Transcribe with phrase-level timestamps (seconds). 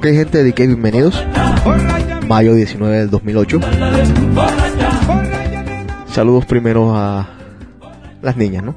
[0.00, 1.22] Ok, gente de DK, bienvenidos.
[2.26, 3.60] Mayo 19 del 2008.
[6.06, 7.28] Saludos primero a
[8.22, 8.74] las niñas, ¿no?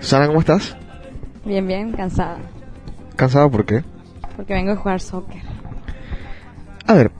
[0.00, 0.76] Susana, ¿cómo estás?
[1.44, 2.38] Bien, bien, cansada.
[3.14, 3.84] ¿Cansada por qué?
[4.36, 5.40] Porque vengo a jugar soccer.
[6.88, 7.12] A ver,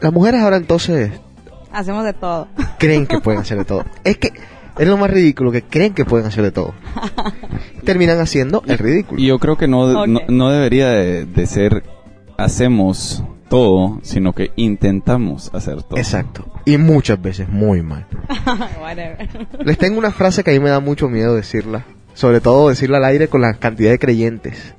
[0.00, 1.10] las mujeres ahora entonces
[1.72, 2.46] Hacemos de todo.
[2.78, 3.84] creen que pueden hacer de todo.
[4.04, 4.30] Es que
[4.78, 6.72] es lo más ridículo que creen que pueden hacer de todo.
[7.84, 9.20] Terminan haciendo el ridículo.
[9.20, 10.06] Y yo creo que no, Ok.
[10.06, 11.82] no, no debería de, de ser
[12.42, 15.98] hacemos todo, sino que intentamos hacer todo.
[15.98, 16.46] Exacto.
[16.64, 18.06] Y muchas veces muy mal.
[19.64, 21.84] Les tengo una frase que a mí me da mucho miedo decirla.
[22.14, 24.74] Sobre todo decirla al aire con la cantidad de creyentes.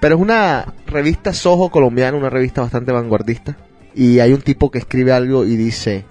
[0.00, 3.56] Pero es una revista Soho colombiana, una revista bastante vanguardista.
[3.94, 6.04] Y hay un tipo que escribe algo y dice...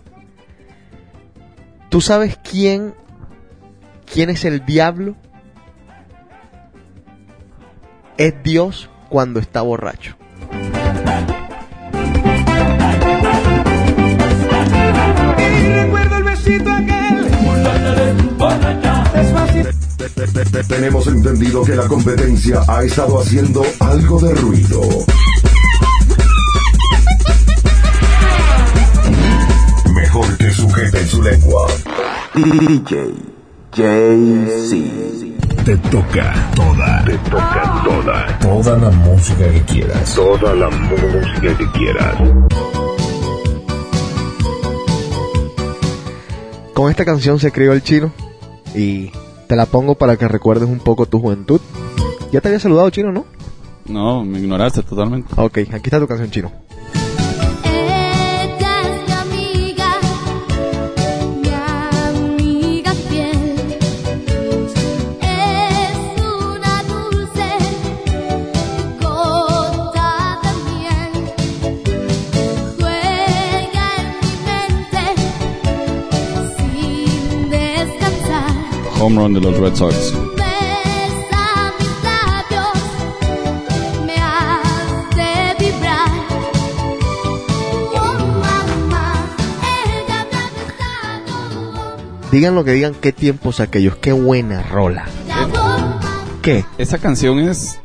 [1.89, 2.93] ¿Tú sabes quién...
[4.11, 5.15] quién es el diablo?
[8.17, 10.17] Es Dios cuando está borracho.
[16.53, 17.35] Aquel.
[20.67, 24.81] Tenemos entendido que la competencia ha estado haciendo algo de ruido.
[29.93, 31.67] Mejor que sujeten su lengua.
[32.35, 33.13] DJ
[33.75, 35.35] JC.
[35.65, 37.03] Te toca toda.
[37.05, 38.39] Te toca toda.
[38.39, 40.15] Toda la música que quieras.
[40.15, 42.15] Toda la música que quieras.
[46.75, 48.11] Con esta canción se crió el chino
[48.75, 49.09] y
[49.47, 51.61] te la pongo para que recuerdes un poco tu juventud.
[52.33, 53.23] Ya te había saludado chino, ¿no?
[53.87, 55.33] No, me ignoraste totalmente.
[55.37, 56.64] Ok, aquí está tu canción chino.
[79.05, 80.13] Home run de los Red Sox.
[80.15, 80.31] Oh.
[92.31, 95.05] Digan lo que digan, qué tiempos aquellos, qué buena rola.
[96.41, 96.65] ¿Qué?
[96.79, 97.79] Esa canción es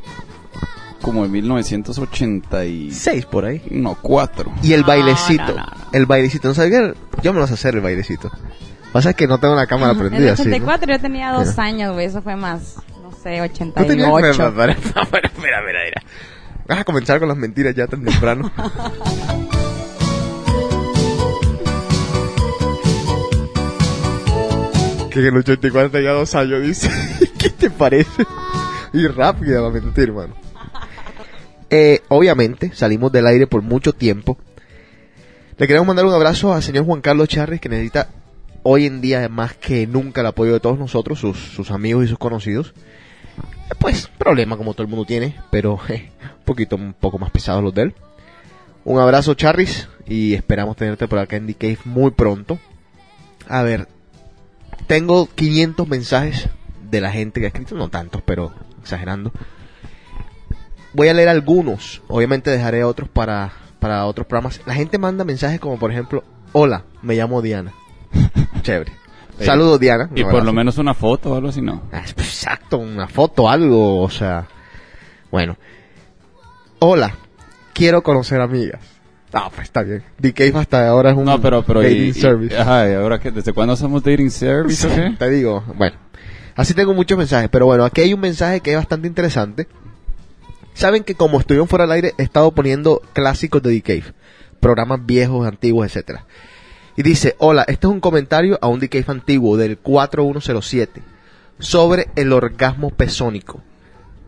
[1.03, 3.60] como de 1980 Seis por ahí.
[3.70, 4.50] No, cuatro.
[4.62, 5.66] Y el bailecito, no, no, no.
[5.92, 6.94] el bailecito, ¿no sabes qué?
[7.22, 8.30] Yo me lo sé hacer el bailecito.
[8.93, 10.43] Pasa que no tengo la cámara En prendida, el sí.
[10.45, 10.49] ¿no?
[10.51, 11.62] 84 yo tenía dos Mira.
[11.62, 12.06] años, güey.
[12.06, 13.87] Eso fue más, no sé, No 88.
[13.89, 16.03] tenía espera, espera, espera, espera, espera, espera.
[16.67, 18.51] Vas a comenzar con las mentiras ya tan temprano.
[25.11, 26.89] que en el 84 tenía dos años, dice.
[27.39, 28.25] ¿Qué te parece?
[28.93, 30.34] Y rápido va a mentir, hermano.
[31.69, 34.39] Eh, obviamente, salimos del aire por mucho tiempo.
[35.57, 38.09] Le queremos mandar un abrazo al señor Juan Carlos Charres, que necesita
[38.62, 42.19] hoy en día más que nunca el apoyo de todos nosotros, sus, amigos y sus
[42.19, 42.75] conocidos.
[43.71, 47.31] Eh, Pues, problema como todo el mundo tiene, pero eh, un poquito, un poco más
[47.31, 47.94] pesados los de él.
[48.84, 52.59] Un abrazo, Charris, y esperamos tenerte por acá en The muy pronto.
[53.47, 53.88] A ver,
[54.87, 56.48] tengo 500 mensajes
[56.91, 59.32] de la gente que ha escrito, no tantos, pero exagerando.
[60.92, 64.60] Voy a leer algunos, obviamente dejaré otros para, para otros programas.
[64.66, 67.72] La gente manda mensajes como, por ejemplo, hola, me llamo Diana.
[68.62, 68.93] Chévere.
[69.38, 69.44] Sí.
[69.47, 70.10] Saludos, Diana.
[70.15, 71.82] Y por lo menos una foto o algo así, ¿no?
[71.93, 74.47] Ah, Exacto, una foto, algo, o sea.
[75.31, 75.56] Bueno.
[76.78, 77.15] Hola,
[77.72, 78.81] quiero conocer amigas.
[79.32, 80.03] Ah, pues está bien.
[80.34, 82.59] Cave hasta ahora es un No, pero, pero, dating y, y- service.
[82.59, 83.31] ajá, ¿y ahora qué?
[83.31, 85.15] ¿Desde cuándo hacemos dating service o qué?
[85.19, 85.97] Te digo, bueno.
[86.56, 89.69] Así tengo muchos mensajes, pero bueno, aquí hay un mensaje que es bastante interesante.
[90.75, 94.15] Saben que como estuvieron fuera del aire, he estado poniendo clásicos de The Cave.
[94.59, 96.27] Programas viejos, antiguos, etcétera.
[97.00, 101.00] Y dice, hola, este es un comentario a un Cave antiguo del 4107
[101.59, 103.63] sobre el orgasmo pesónico.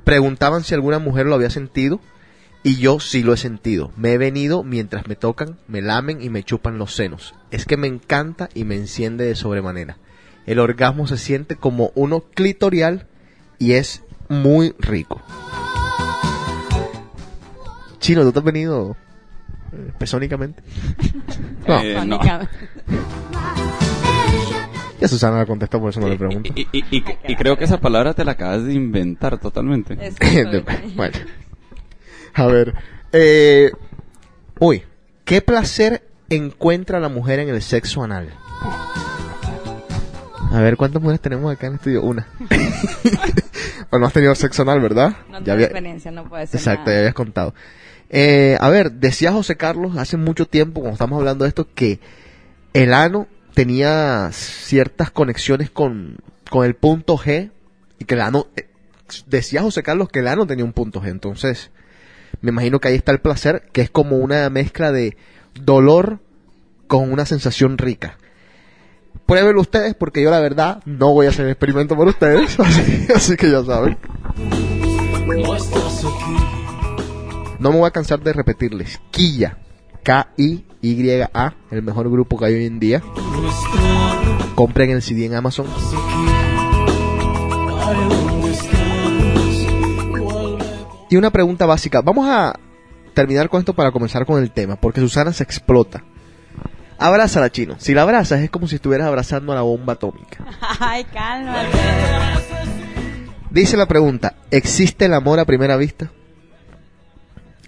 [0.04, 2.00] Preguntaban si alguna mujer lo había sentido
[2.62, 3.92] y yo sí lo he sentido.
[3.98, 7.34] Me he venido mientras me tocan, me lamen y me chupan los senos.
[7.50, 9.98] Es que me encanta y me enciende de sobremanera.
[10.46, 13.06] El orgasmo se siente como uno clitorial
[13.58, 15.20] y es muy rico.
[17.98, 18.96] Chino, ¿tú has venido
[19.98, 20.62] pesónicamente?
[21.66, 21.80] No.
[21.80, 22.20] Eh, no.
[25.00, 26.52] Ya Susana la contestó, por eso no le pregunto.
[26.54, 29.94] Y, y- y- y creo que esa palabra te la acabas de inventar totalmente.
[29.96, 30.64] De-
[30.96, 31.18] bueno.
[32.34, 32.74] A ver.
[33.12, 33.70] Eh,
[34.60, 34.82] uy,
[35.24, 38.32] ¿qué placer encuentra la mujer en el sexo anal?
[40.52, 42.02] A ver, ¿cuántas mujeres tenemos acá en el estudio?
[42.02, 42.26] Una.
[43.90, 45.16] bueno, no has tenido sexo anal, ¿verdad?
[45.30, 46.92] No tengo experiencia, no puede ser Exacto, nada.
[46.94, 47.54] ya habías contado.
[48.14, 51.98] Eh, a ver, decía José Carlos hace mucho tiempo, cuando estamos hablando de esto, que
[52.74, 56.18] el ano tenía ciertas conexiones con,
[56.50, 57.50] con el punto G
[57.98, 58.68] y que el ano, eh,
[59.26, 61.70] decía José Carlos que el ano tenía un punto G, entonces
[62.42, 65.16] me imagino que ahí está el placer, que es como una mezcla de
[65.54, 66.20] dolor
[66.88, 68.18] con una sensación rica.
[69.24, 72.58] Pruébenlo ustedes porque yo la verdad no voy a hacer el experimento por ustedes,
[73.14, 73.96] así, que ya saben.
[77.70, 79.00] Me voy a cansar de repetirles.
[79.10, 79.58] Quilla.
[80.02, 81.54] K-I-Y-A.
[81.70, 83.02] El mejor grupo que hay hoy en día.
[84.54, 85.66] Compren el CD en Amazon.
[91.08, 92.00] Y una pregunta básica.
[92.00, 92.58] Vamos a
[93.14, 94.76] terminar con esto para comenzar con el tema.
[94.76, 96.02] Porque Susana se explota.
[96.98, 97.76] Abrázala, chino.
[97.78, 100.44] Si la abrazas es como si estuvieras abrazando a la bomba atómica.
[100.80, 101.68] Ay, cálmate.
[103.50, 106.10] Dice la pregunta, ¿existe el amor a primera vista?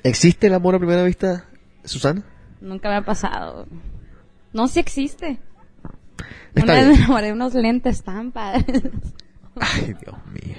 [0.04, 1.46] ¿Existe el amor a primera vista,
[1.82, 2.22] Susana?
[2.60, 3.66] Nunca me ha pasado.
[4.52, 5.38] No, sí existe.
[6.54, 6.98] Está Una vez bien.
[6.98, 8.82] me enamoré de unos lentes tan padres.
[9.58, 10.56] Ay, Dios mío.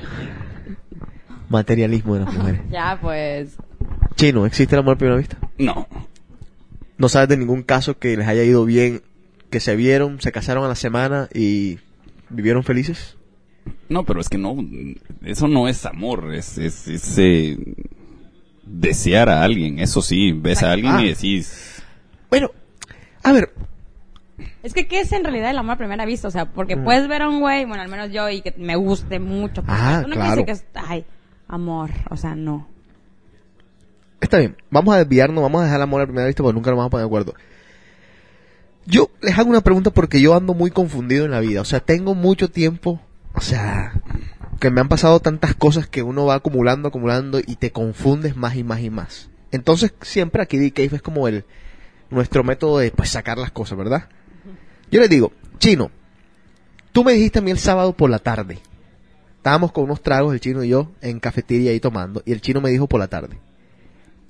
[1.50, 2.62] Materialismo de las mujeres.
[2.72, 3.56] ya, pues.
[4.16, 5.38] Chino, ¿existe el amor a primera vista?
[5.60, 5.88] No.
[6.98, 9.04] ¿No sabes de ningún caso que les haya ido bien,
[9.52, 11.78] que se vieron, se casaron a la semana y
[12.30, 13.18] vivieron felices?
[13.90, 14.56] No, pero es que no,
[15.24, 17.58] eso no es amor, es, es, es, eh,
[18.66, 21.04] desear a alguien, eso sí, ves a alguien Ah.
[21.04, 21.82] y decís,
[22.30, 22.50] Bueno,
[23.24, 23.52] a ver,
[24.64, 26.28] Es que, ¿qué es en realidad el amor a primera vista?
[26.28, 26.84] O sea, porque Mm.
[26.84, 29.64] puedes ver a un güey, bueno, al menos yo, y que me guste mucho.
[29.64, 30.32] pues, Ah, uno claro.
[30.32, 31.06] que dice que es, ay,
[31.48, 31.92] amor.
[32.10, 32.68] O sea, no.
[34.20, 36.72] está bien, vamos a desviarnos, vamos a dejar el amor a primera vista porque nunca
[36.72, 37.34] nos vamos a poner de acuerdo.
[38.88, 41.80] Yo les hago una pregunta porque yo ando muy confundido en la vida, o sea,
[41.80, 43.00] tengo mucho tiempo,
[43.34, 43.94] o sea,
[44.60, 48.56] que me han pasado tantas cosas que uno va acumulando, acumulando y te confundes más
[48.56, 49.30] y más y más.
[49.52, 51.46] Entonces, siempre aquí D-Cave es como el
[52.10, 54.10] nuestro método de pues sacar las cosas, ¿verdad?
[54.92, 55.92] Yo les digo, Chino,
[56.92, 58.60] tú me dijiste a mí el sábado por la tarde.
[59.38, 62.62] Estábamos con unos tragos, el chino y yo, en cafetería ahí tomando, y el chino
[62.62, 63.38] me dijo por la tarde,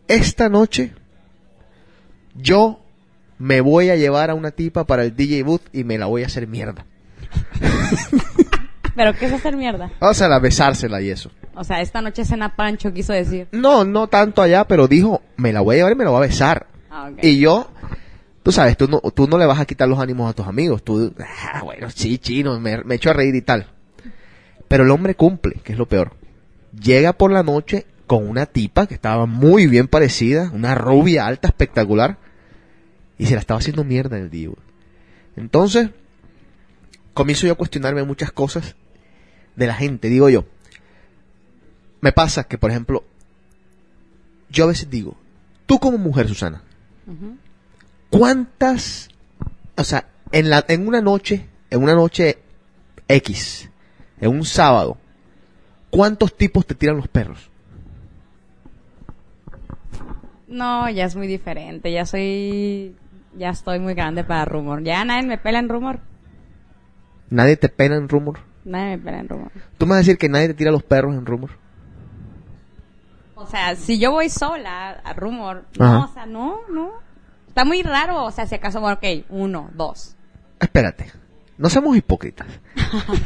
[0.10, 0.94] esta noche
[2.36, 2.82] yo
[3.38, 6.24] me voy a llevar a una tipa para el DJ booth y me la voy
[6.24, 6.86] a hacer mierda.
[8.96, 9.92] Pero, ¿qué es hacer mierda?
[10.00, 11.32] O sea, la besársela y eso.
[11.56, 13.48] O sea, esta noche cena Pancho quiso decir.
[13.52, 16.18] No, no tanto allá, pero dijo, me la voy a llevar y me la voy
[16.24, 16.68] a besar.
[16.90, 17.12] Ah.
[17.22, 17.70] Y yo,
[18.44, 20.84] tú sabes, tú no, tú no le vas a quitar los ánimos a tus amigos.
[20.84, 23.68] Tú, ah, bueno, sí, chino, me, me echo a reír y tal.
[24.68, 26.14] Pero el hombre cumple, que es lo peor.
[26.78, 31.48] Llega por la noche con una tipa que estaba muy bien parecida, una rubia alta,
[31.48, 32.18] espectacular,
[33.18, 34.50] y se la estaba haciendo mierda en el día.
[35.36, 35.90] Entonces,
[37.14, 38.76] comienzo yo a cuestionarme muchas cosas
[39.56, 40.46] de la gente, digo yo.
[42.02, 43.04] Me pasa que, por ejemplo,
[44.50, 45.16] yo a veces digo,
[45.66, 46.62] tú como mujer, Susana.
[48.10, 49.10] ¿cuántas,
[49.76, 52.40] o sea, en la, en una noche, en una noche
[53.08, 53.70] X,
[54.20, 54.98] en un sábado,
[55.90, 57.50] cuántos tipos te tiran los perros?
[60.48, 61.92] No, ya es muy diferente.
[61.92, 62.96] Ya soy.
[63.38, 64.84] Ya estoy muy grande para rumor.
[64.84, 66.00] Ya nadie me pela en rumor.
[67.30, 68.40] Nadie te pena en rumor.
[68.66, 69.52] Nadie me en rumor.
[69.78, 71.52] Tú me vas a decir que nadie te tira los perros en rumor.
[73.36, 75.94] O sea, si yo voy sola a rumor, Ajá.
[76.00, 76.92] no, o sea, no, no.
[77.48, 80.16] Está muy raro, o sea, si acaso, bueno, ok, uno, dos.
[80.60, 81.12] Espérate,
[81.58, 82.48] no seamos hipócritas.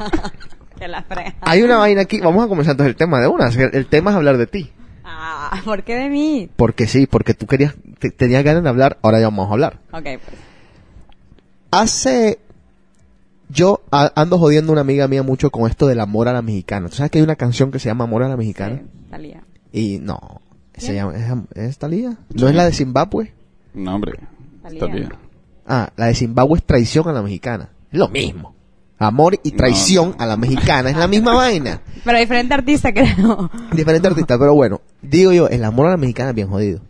[0.79, 1.35] Que la frega.
[1.41, 3.49] Hay una vaina aquí, vamos a comenzar entonces el tema de una.
[3.49, 4.71] El, el tema es hablar de ti.
[5.03, 6.49] Ah, ¿por qué de mí?
[6.55, 9.79] Porque sí, porque tú querías, te- tenías ganas de hablar, ahora ya vamos a hablar.
[9.91, 10.21] Ok, pues.
[11.71, 12.39] Hace.
[13.49, 16.41] Yo a- ando jodiendo a una amiga mía mucho con esto del amor a la
[16.41, 16.87] mexicana.
[16.89, 18.77] ¿Tú sabes que hay una canción que se llama Amor a la mexicana?
[18.77, 19.43] Sí, salía.
[19.73, 20.19] Y no.
[20.77, 21.25] Se llama, ¿es,
[21.57, 22.17] ¿Es Talía?
[22.33, 23.33] ¿No es la de Zimbabue?
[23.73, 24.13] no hombre,
[24.63, 24.79] Talía.
[24.83, 25.09] está bien.
[25.67, 27.69] Ah, la de Zimbabue es traición a la mexicana.
[27.91, 28.55] Es lo mismo.
[28.97, 30.15] Amor y traición No.
[30.19, 30.89] a la mexicana.
[30.89, 31.81] Es la misma vaina.
[32.05, 33.49] Pero diferente artista, creo.
[33.73, 34.81] Diferente artista, pero bueno.
[35.01, 36.81] Digo yo, el amor a la mexicana es bien jodido.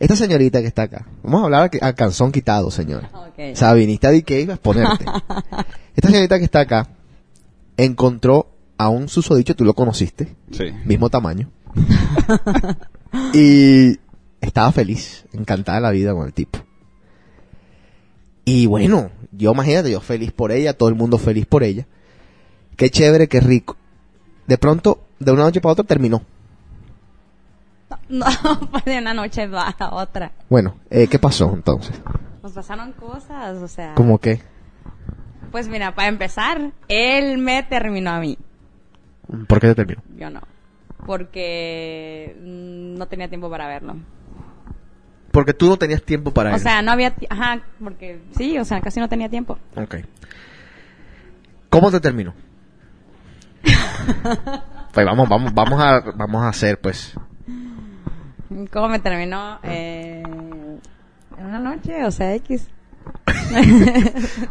[0.00, 1.06] Esta señorita que está acá.
[1.22, 3.10] Vamos a hablar a, a calzón quitado, señora.
[3.12, 3.54] Ok.
[3.56, 5.04] Sabinista de que ibas a ponerte.
[5.96, 6.88] Esta señorita que está acá
[7.76, 10.66] encontró a un susodicho, tú lo conociste, Sí.
[10.84, 11.50] mismo tamaño.
[13.34, 13.98] y
[14.40, 16.60] estaba feliz, encantada de la vida con el tipo.
[18.44, 21.86] Y bueno, yo imagínate, yo feliz por ella, todo el mundo feliz por ella.
[22.76, 23.76] Qué chévere, qué rico.
[24.46, 26.22] De pronto, de una noche para otra terminó.
[28.08, 28.26] No,
[28.70, 30.32] pues de una noche va a otra.
[30.48, 32.00] Bueno, eh, ¿qué pasó entonces?
[32.42, 33.94] Nos pasaron cosas, o sea.
[33.94, 34.40] ¿Cómo qué?
[35.52, 38.38] Pues mira, para empezar, él me terminó a mí.
[39.46, 40.02] ¿Por qué te terminó?
[40.16, 40.40] Yo no.
[41.06, 43.96] Porque no tenía tiempo para verlo.
[45.30, 46.60] Porque tú no tenías tiempo para O él.
[46.60, 47.14] sea, no había...
[47.30, 49.58] Ajá, porque sí, o sea, casi no tenía tiempo.
[49.76, 49.96] Ok.
[51.70, 52.34] ¿Cómo te terminó?
[54.92, 57.14] pues vamos, vamos, vamos a, vamos a hacer, pues.
[58.72, 59.58] ¿Cómo me terminó?
[59.62, 62.66] Eh, en una noche, o sea, X.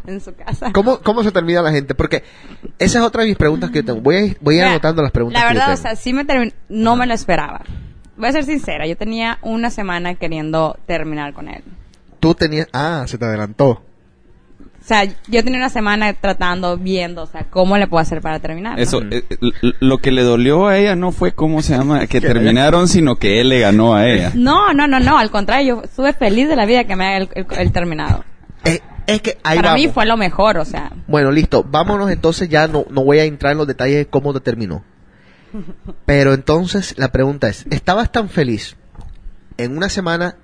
[0.08, 0.72] en su casa.
[0.74, 1.96] ¿Cómo, ¿Cómo se termina la gente?
[1.96, 2.24] Porque
[2.80, 4.02] esa es otra de mis preguntas que yo tengo.
[4.02, 5.96] Voy a, ir- voy a ir anotando las preguntas La que yo verdad, o sea,
[5.96, 6.52] sí me terminó.
[6.70, 7.62] No me lo esperaba.
[8.18, 11.64] Voy a ser sincera, yo tenía una semana queriendo terminar con él.
[12.20, 12.68] Tú tenías...
[12.74, 13.84] Ah, se te adelantó.
[14.88, 18.40] O sea, yo tenía una semana tratando, viendo, o sea, cómo le puedo hacer para
[18.40, 18.78] terminar.
[18.78, 18.82] ¿no?
[18.82, 19.26] Eso, eh,
[19.82, 23.42] lo que le dolió a ella no fue cómo se llama, que terminaron, sino que
[23.42, 24.32] él le ganó a ella.
[24.36, 27.18] No, no, no, no, al contrario, yo estuve feliz de la vida que me haya
[27.18, 28.24] el, el- el terminado.
[28.64, 29.82] Eh, es que ahí Para vamos.
[29.86, 31.66] mí fue lo mejor, o sea, Bueno, listo.
[31.70, 32.48] Vámonos entonces.
[32.48, 34.86] Ya no, no voy a entrar en los detalles de cómo te terminó.
[36.06, 38.78] Pero entonces la pregunta es, ¿estabas tan feliz?
[39.58, 40.36] En una semana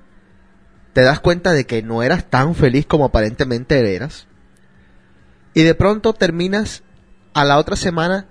[0.93, 4.27] te das cuenta de que no eras tan feliz como aparentemente eras.
[5.53, 6.83] Y de pronto terminas
[7.33, 8.27] a la otra semana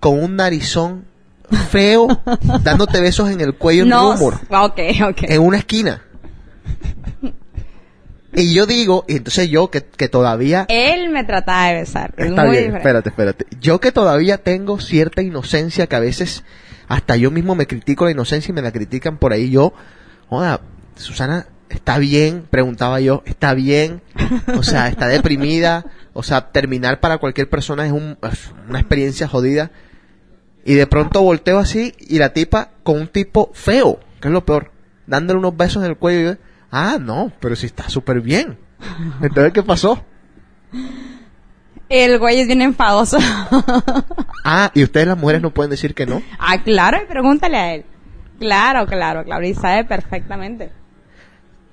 [0.00, 1.04] con un narizón
[1.70, 2.08] feo
[2.62, 5.22] dándote besos en el cuello en no, rumor, ok, ok.
[5.24, 6.02] en una esquina.
[8.34, 12.14] Y yo digo, y entonces yo que, que todavía Él me trataba de besar.
[12.16, 12.78] es Está muy bien, diferente.
[12.78, 13.46] espérate, espérate.
[13.60, 16.42] Yo que todavía tengo cierta inocencia que a veces
[16.88, 19.50] hasta yo mismo me critico la inocencia y me la critican por ahí.
[19.50, 19.74] Yo,
[20.30, 20.62] joda,
[20.96, 24.02] Susana está bien, preguntaba yo, está bien,
[24.56, 29.28] o sea, está deprimida, o sea, terminar para cualquier persona es, un- es una experiencia
[29.28, 29.70] jodida.
[30.64, 34.44] Y de pronto volteo así y la tipa con un tipo feo, que es lo
[34.44, 34.70] peor,
[35.06, 36.36] dándole unos besos en el cuello y yo,
[36.70, 38.58] ah, no, pero si está súper bien.
[39.20, 40.04] Entonces, ¿qué pasó?
[41.88, 43.18] El güey es bien enfadoso.
[44.44, 46.22] Ah, y ustedes las mujeres no pueden decir que no.
[46.38, 47.84] ah, claro, y pregúntale a él.
[48.40, 50.72] Claro, claro, claro, y sabe perfectamente.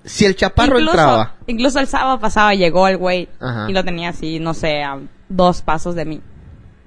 [0.03, 1.35] Si el chaparro incluso, entraba.
[1.47, 3.65] incluso el sábado pasado llegó el güey Ajá.
[3.69, 6.21] y lo tenía así, no sé, a dos pasos de mí.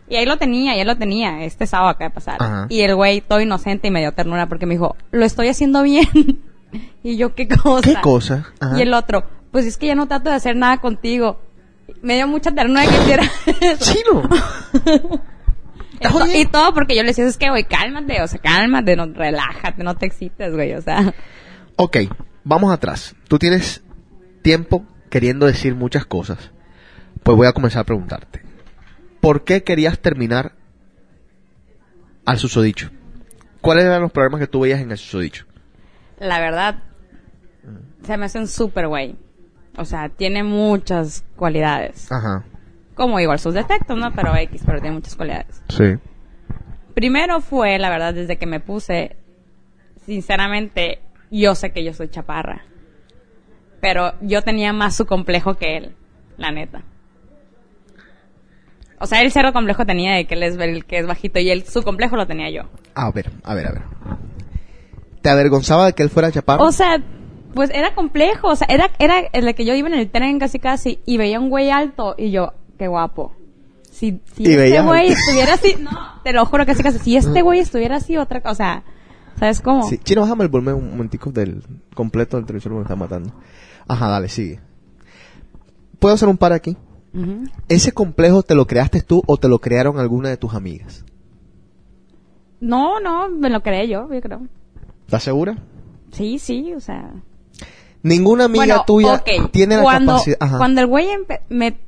[0.09, 2.37] Y ahí lo tenía, ya lo tenía, este sábado acaba de pasar.
[2.43, 2.67] Ajá.
[2.69, 6.07] Y el güey, todo inocente y medio ternura, porque me dijo, lo estoy haciendo bien.
[7.03, 7.83] y yo, ¿qué cosa?
[7.95, 8.47] ¿Qué cosa?
[8.61, 8.79] Ajá.
[8.79, 11.41] Y el otro, pues es que ya no trato de hacer nada contigo.
[12.03, 13.23] Me dio mucha ternura que hiciera
[13.61, 13.93] eso.
[13.95, 14.23] Chino.
[16.01, 18.97] Y to- y todo porque yo le decía, es que, güey, cálmate, o sea, cálmate,
[18.97, 21.15] no, relájate, no te excites, güey, o sea.
[21.77, 21.99] Ok,
[22.45, 23.15] vamos atrás.
[23.29, 23.83] Tú tienes
[24.43, 26.51] tiempo queriendo decir muchas cosas.
[27.23, 28.43] Pues voy a comenzar a preguntarte.
[29.21, 30.53] ¿Por qué querías terminar
[32.25, 32.91] al susodicho?
[33.61, 35.47] ¿Cuáles eran los problemas que tú veías en el susodicho?
[36.19, 36.83] La verdad,
[38.05, 39.17] se me hace un súper güey.
[39.77, 42.11] O sea, tiene muchas cualidades.
[42.11, 42.45] Ajá.
[42.95, 44.13] Como igual sus defectos, ¿no?
[44.13, 45.63] Pero X, pero tiene muchas cualidades.
[45.69, 45.97] Sí.
[46.95, 49.17] Primero fue, la verdad, desde que me puse,
[50.05, 51.01] sinceramente,
[51.41, 52.65] yo sé que yo soy chaparra.
[53.81, 55.97] Pero yo tenía más su complejo que él,
[56.37, 56.85] la neta.
[59.01, 61.51] O sea, el cero complejo tenía de que él es el que es bajito y
[61.51, 62.69] él su complejo lo tenía yo.
[62.95, 63.83] A ver, a ver, a ver.
[65.21, 66.65] ¿Te avergonzaba de que él fuera chaparro?
[66.65, 67.03] O sea,
[67.55, 70.39] pues era complejo, o sea, era era el de que yo iba en el tren
[70.39, 73.35] casi casi y veía un güey alto y yo, qué guapo.
[73.91, 75.91] Si, si este güey estuviera así, no,
[76.23, 78.85] te lo juro casi casi, si este güey estuviera así, otra cosa,
[79.39, 79.89] ¿sabes cómo?
[79.89, 79.99] Sí.
[79.99, 81.63] Chino, bájame el volumen un momentico del
[81.95, 83.33] completo del televisor que me está matando.
[83.89, 84.61] Ajá, dale, sigue.
[85.99, 86.77] ¿Puedo hacer un par aquí?
[87.69, 91.05] ¿Ese complejo te lo creaste tú o te lo crearon alguna de tus amigas?
[92.61, 94.43] No, no, me lo creé yo, yo creo.
[95.05, 95.59] ¿Estás segura?
[96.13, 97.13] Sí, sí, o sea.
[98.03, 100.37] Ninguna amiga bueno, tuya tiene la cuando, capacidad.
[100.41, 100.59] Ajá.
[100.59, 101.09] Cuando el güey
[101.49, 101.79] me,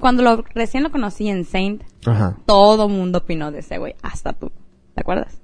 [0.00, 2.36] cuando lo, recién lo conocí en Saint, Ajá.
[2.44, 4.50] todo mundo opinó de ese güey, hasta tú.
[4.94, 5.41] ¿Te acuerdas?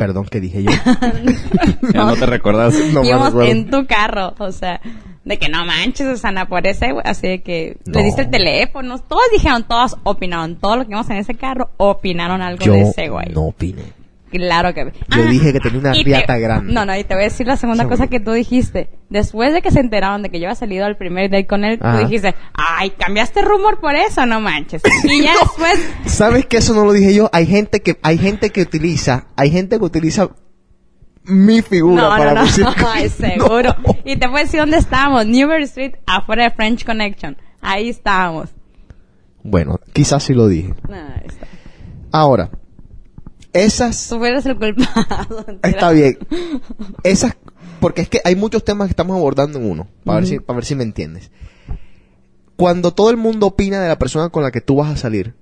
[0.00, 0.70] Perdón, ¿qué dije yo?
[1.92, 2.72] Ya no te recordás.
[2.90, 4.80] No me Íbamos en tu carro, o sea,
[5.26, 7.98] de que no manches, Susana, por ese, güey, así de que No.
[7.98, 11.68] le diste el teléfono, todos dijeron, todos opinaron, todos los que íbamos en ese carro
[11.76, 13.26] opinaron algo yo de ese güey.
[13.34, 13.82] no opiné.
[14.30, 16.72] Claro que Yo dije que tenía una riata te- grande.
[16.72, 18.88] No, no, y te voy a decir la segunda cosa que tú dijiste.
[19.08, 21.78] Después de que se enteraron de que yo había salido al primer date con él,
[21.82, 21.98] Ajá.
[21.98, 24.82] tú dijiste, ay, cambiaste rumor por eso, no manches.
[25.04, 27.28] Y ya después, ¿Sabes que eso no lo dije yo?
[27.32, 30.30] Hay gente que hay gente que utiliza, hay gente que utiliza
[31.24, 33.74] mi figura no, para no, no, decir ay, seguro.
[34.04, 37.36] Y te voy a decir dónde estábamos, Newbury Street, afuera de French Connection.
[37.60, 38.50] Ahí estábamos.
[39.42, 40.72] Bueno, quizás sí lo dije.
[40.88, 41.46] No, está.
[42.12, 42.50] Ahora,
[43.52, 45.58] esas Tú eres el culpable.
[45.62, 46.18] está bien.
[47.02, 47.36] Esas
[47.80, 50.58] porque es que hay muchos temas que estamos abordando en uno, para ver si para
[50.58, 51.30] ver si me entiendes.
[52.56, 55.34] Cuando todo el mundo opina de la persona con la que tú vas a salir,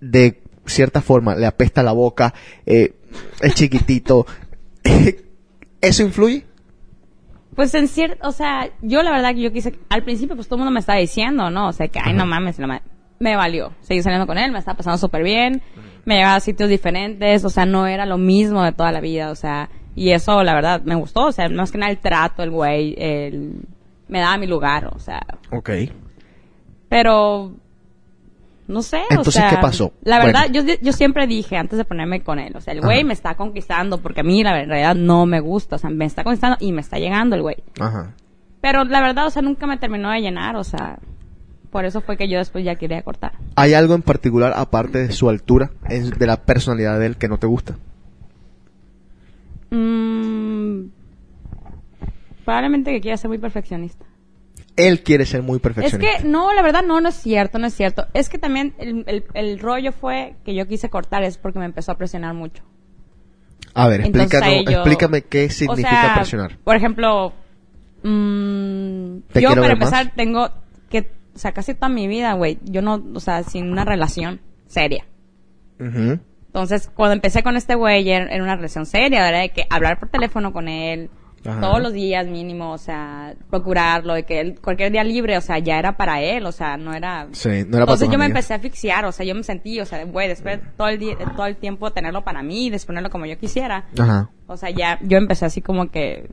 [0.00, 2.32] de cierta forma, le apesta la boca,
[2.66, 2.94] eh,
[3.40, 4.26] es chiquitito,
[5.80, 6.46] ¿eso influye?
[7.56, 10.56] Pues en cierto, o sea, yo la verdad que yo quise, al principio pues todo
[10.56, 11.68] el mundo me estaba diciendo, ¿no?
[11.68, 12.58] O sea, que, ay, no mames,
[13.18, 13.72] me valió.
[13.80, 15.62] Seguí saliendo con él, me estaba pasando súper bien,
[16.04, 19.30] me llevaba a sitios diferentes, o sea, no era lo mismo de toda la vida,
[19.30, 22.42] o sea, y eso la verdad me gustó, o sea, más que nada el trato,
[22.42, 23.52] el güey, el,
[24.08, 25.20] me daba mi lugar, o sea,
[25.52, 25.70] Ok.
[26.88, 27.52] pero
[28.68, 29.92] no sé, o Entonces, sea, ¿qué pasó?
[30.02, 30.68] La verdad, Bueno.
[30.68, 33.06] yo, yo siempre dije antes de ponerme con él, o sea, el güey Ajá.
[33.06, 36.22] me está conquistando porque a mí la realidad no me gusta, o sea, me está
[36.22, 37.56] conquistando y me está llegando el güey.
[37.80, 38.14] Ajá.
[38.60, 40.98] Pero la verdad, o sea, nunca me terminó de llenar, o sea,
[41.70, 43.32] por eso fue que yo después ya quería cortar.
[43.56, 47.38] ¿Hay algo en particular, aparte de su altura, de la personalidad de él, que no
[47.38, 47.76] te gusta?
[49.70, 50.86] Mm,
[52.44, 54.04] probablemente que quiera ser muy perfeccionista.
[54.76, 56.18] Él quiere ser muy Es perfeccionista.
[56.22, 58.06] que, no, la verdad, no, no es cierto, no es cierto.
[58.14, 61.64] Es que también el, el, el rollo fue que yo quise cortar es porque me
[61.66, 62.62] empezó a presionar mucho.
[63.74, 66.56] A ver, Entonces, yo- explícame qué significa o sea, presionar.
[66.64, 67.32] Por ejemplo,
[68.02, 70.14] mm, yo para empezar más.
[70.16, 70.50] tengo
[71.40, 75.04] sea, casi toda mi vida, güey, yo no, o sea, sin una relación seria.
[75.78, 79.98] Entonces, cuando empecé con este güey, era, era una relación seria, era de que hablar
[79.98, 81.08] por teléfono con él
[81.46, 81.60] Ajá.
[81.60, 85.58] todos los días mínimo, o sea, procurarlo, de que él, cualquier día libre, o sea,
[85.58, 87.28] ya era para él, o sea, no era...
[87.32, 89.86] Sí, no era Entonces yo me empecé a asfixiar, o sea, yo me sentí, o
[89.86, 93.38] sea, güey, después todo el día, todo el tiempo tenerlo para mí disponerlo como yo
[93.38, 93.86] quisiera.
[93.98, 94.28] Ajá.
[94.46, 96.28] O sea, ya yo empecé así como que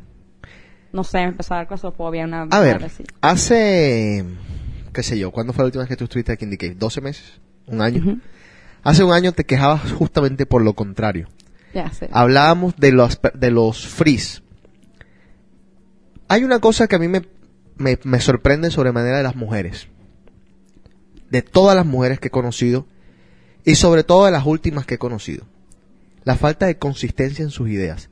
[0.92, 3.04] no sé, me empezó a dar claustrofobia una A ver, así.
[3.22, 4.26] hace,
[4.94, 6.76] qué sé yo, ¿cuándo fue la última vez que tú estuviste aquí en Decay?
[6.76, 7.40] ¿12 meses?
[7.66, 8.20] ¿Un año?
[8.84, 11.28] Hace un año te quejabas justamente por lo contrario.
[11.74, 12.10] Ya sé.
[12.12, 13.96] Hablábamos de los, de los.
[16.30, 17.24] Hay una cosa que a mí me,
[17.76, 19.88] me, me sorprende sobremanera de las mujeres.
[21.30, 22.88] De todas las mujeres que he conocido.
[23.66, 25.46] Y sobre todo de las últimas que he conocido.
[26.24, 28.10] La falta de consistencia en sus ideas.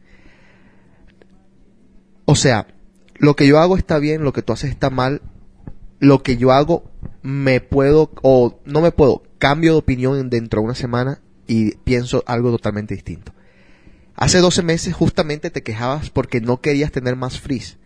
[2.25, 2.67] O sea,
[3.15, 5.21] lo que yo hago está bien, lo que tú haces está mal.
[5.99, 6.83] Lo que yo hago
[7.21, 9.23] me puedo o no me puedo.
[9.37, 13.33] Cambio de opinión dentro de una semana y pienso algo totalmente distinto.
[14.15, 17.77] Hace 12 meses justamente te quejabas porque no querías tener más frizz,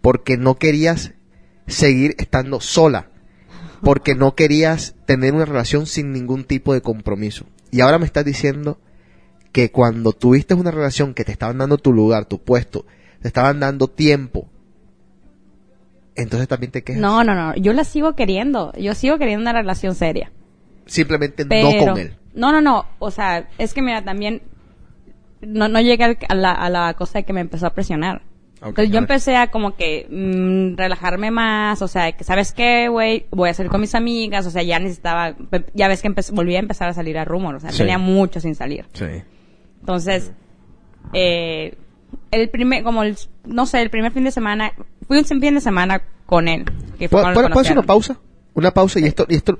[0.00, 1.12] porque no querías
[1.66, 3.10] seguir estando sola,
[3.82, 7.46] porque no querías tener una relación sin ningún tipo de compromiso.
[7.70, 8.78] Y ahora me estás diciendo
[9.50, 12.86] que cuando tuviste una relación que te estaban dando tu lugar, tu puesto,
[13.20, 14.48] te estaban dando tiempo,
[16.16, 17.00] entonces también te quejas.
[17.00, 18.72] No, no, no, yo la sigo queriendo.
[18.78, 20.30] Yo sigo queriendo una relación seria.
[20.86, 22.16] Simplemente Pero no con él.
[22.34, 24.42] No, no, no, o sea, es que mira, también
[25.40, 28.22] no no llegué a la, a la cosa de que me empezó a presionar.
[28.56, 33.26] Entonces yo empecé a como que mm, relajarme más, o sea, que sabes qué, güey,
[33.30, 35.36] voy a salir con mis amigas, o sea, ya necesitaba,
[35.74, 37.78] ya ves que volví a empezar a salir a rumor, o sea, Sí.
[37.78, 38.86] tenía mucho sin salir.
[38.94, 39.04] Sí.
[39.80, 40.32] Entonces,
[41.12, 41.76] eh,
[42.30, 44.72] el primer, como el, no sé, el primer fin de semana,
[45.06, 46.64] fui un fin de semana con él.
[46.98, 48.18] Que fue ¿Puedo, cuando puedo- nos puedo hacer una pausa?
[48.54, 49.58] Una pausa y esto, y esto,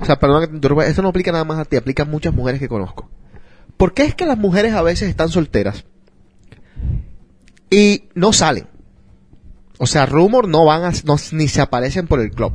[0.00, 2.06] o sea, perdón que te interrumpa, esto no aplica nada más a ti, aplica a
[2.06, 3.08] muchas mujeres que conozco.
[3.76, 5.84] ¿Por qué es que las mujeres a veces están solteras
[7.70, 8.66] y no salen?
[9.78, 12.52] O sea, rumor no van a, no- ni se aparecen por el club.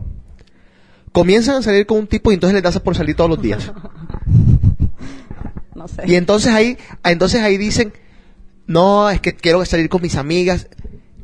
[1.12, 3.72] Comienzan a salir con un tipo y entonces les das por salir todos los días.
[5.76, 6.04] No sé.
[6.06, 7.94] Y entonces ahí, entonces ahí dicen,
[8.68, 10.68] no, es que quiero salir con mis amigas.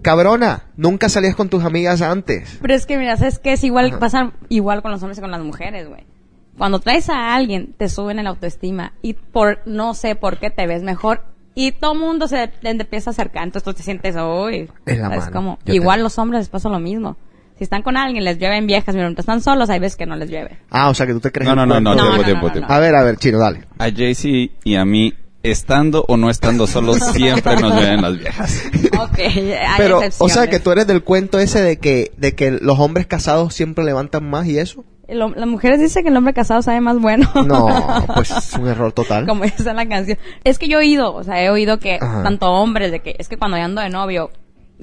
[0.01, 2.57] Cabrona, nunca salías con tus amigas antes.
[2.61, 3.53] Pero es que mira, ¿sabes qué?
[3.53, 3.99] Es igual, Ajá.
[3.99, 6.05] pasa igual con los hombres y con las mujeres, güey.
[6.57, 10.67] Cuando traes a alguien, te suben el autoestima y por, no sé por qué te
[10.67, 11.23] ves mejor
[11.55, 14.69] y todo el mundo se te empieza a acercar, entonces tú te sientes, uy.
[14.85, 15.57] Es la.
[15.65, 17.17] Yo Igual te- los hombres les pasa lo mismo.
[17.57, 20.29] Si están con alguien, les llueven viejas, mientras están solos, hay veces que no les
[20.29, 20.57] llueve.
[20.69, 22.51] Ah, o sea que tú te crees No, no, no, no, tiempo, no, tiempo, no,
[22.53, 22.69] tiempo.
[22.69, 22.73] no.
[22.73, 23.65] A ver, a ver, chino, dale.
[23.77, 28.63] A Jaycee y a mí, estando o no estando solos, siempre nos ven las viejas.
[28.99, 30.49] Ok, hay Pero, o sea excepciones.
[30.49, 34.29] que tú eres del cuento ese de que, de que los hombres casados siempre levantan
[34.29, 34.83] más y eso.
[35.07, 37.27] Las mujeres dicen que el hombre casado sabe más bueno.
[37.47, 37.67] No,
[38.15, 39.25] pues es un error total.
[39.27, 40.19] Como dice la canción.
[40.43, 42.21] Es que yo he oído, o sea, he oído que Ajá.
[42.21, 44.29] tanto hombres de que es que cuando yo ando de novio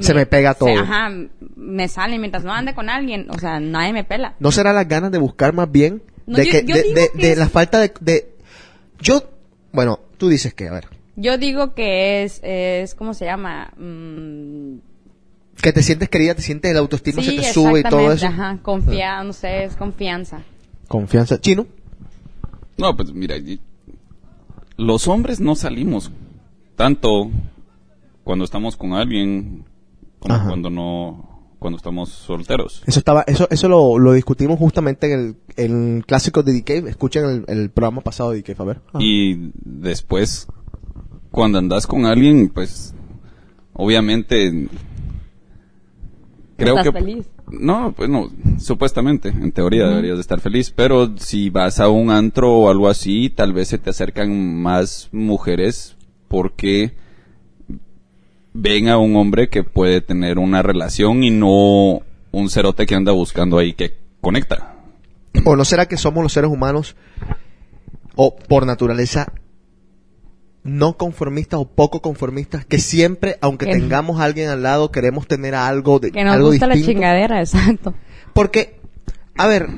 [0.01, 0.71] Se me pega todo.
[0.77, 1.11] ajá,
[1.55, 4.35] me sale mientras no ande con alguien, o sea, nadie me pela.
[4.41, 6.03] ¿No será las ganas de buscar más bien?
[6.27, 8.29] No, de yo- que, yo de, digo de- que de es- la falta de, de-
[8.99, 9.23] Yo,
[9.71, 13.73] bueno, tú dices que, a ver, Yo digo que es es ¿cómo se llama?
[13.79, 14.79] Mm,
[15.61, 18.27] que te sientes querida, te sientes el autoestima se te sube y todo eso.
[18.27, 20.43] Ajá, confía, no sé, es confianza.
[20.89, 21.41] Confianza.
[21.41, 21.67] Chino.
[22.77, 23.37] No, pues mira,
[24.77, 26.11] los hombres no salimos
[26.77, 27.31] tanto
[28.23, 29.65] cuando estamos con alguien
[30.19, 30.49] como Ajá.
[30.49, 32.83] cuando no, cuando estamos solteros.
[32.87, 36.71] Eso estaba, eso, eso lo, lo discutimos justamente en el, en clásico de DK.
[36.89, 38.81] Escuchen el, el programa pasado de DK, a ver.
[38.89, 38.99] Ajá.
[39.01, 40.49] Y después,
[41.31, 42.95] cuando andas con alguien, pues,
[43.73, 44.69] obviamente,
[46.57, 47.27] creo ¿Estás que feliz?
[47.51, 52.11] no, pues no, supuestamente, en teoría deberías de estar feliz, pero si vas a un
[52.11, 55.97] antro o algo así, tal vez se te acercan más mujeres
[56.29, 56.95] porque
[58.59, 62.01] ven a un hombre que puede tener una relación y no
[62.33, 64.75] un cerote que anda buscando ahí que conecta.
[65.45, 66.97] ¿O no será que somos los seres humanos,
[68.15, 69.33] o por naturaleza,
[70.65, 75.27] no conformistas o poco conformistas, que siempre, aunque Que- tengamos a alguien al lado, queremos
[75.29, 77.95] tener algo, de, Que nos algo gusta la chingadera, exacto.
[78.33, 78.81] Porque,
[79.37, 79.69] a ver,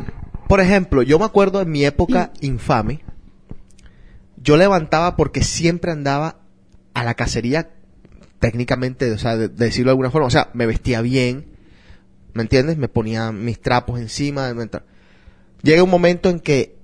[0.49, 3.01] por ejemplo, yo me acuerdo en mi época infame,
[4.41, 6.37] yo levantaba porque siempre andaba
[6.95, 7.71] a la cacería,
[8.39, 11.47] técnicamente, o sea, de, de decirlo de alguna forma, o sea, me vestía bien,
[12.35, 12.79] ¿me entiendes?
[12.79, 14.55] Me ponía mis trapos encima.
[15.63, 16.79] Llega un momento en que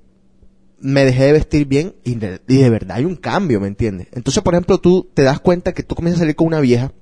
[0.80, 4.08] me dejé de vestir bien y de, y de verdad hay un cambio, ¿me entiendes?
[4.12, 6.92] Entonces, por ejemplo, tú te das cuenta que tú comienzas a salir con una vieja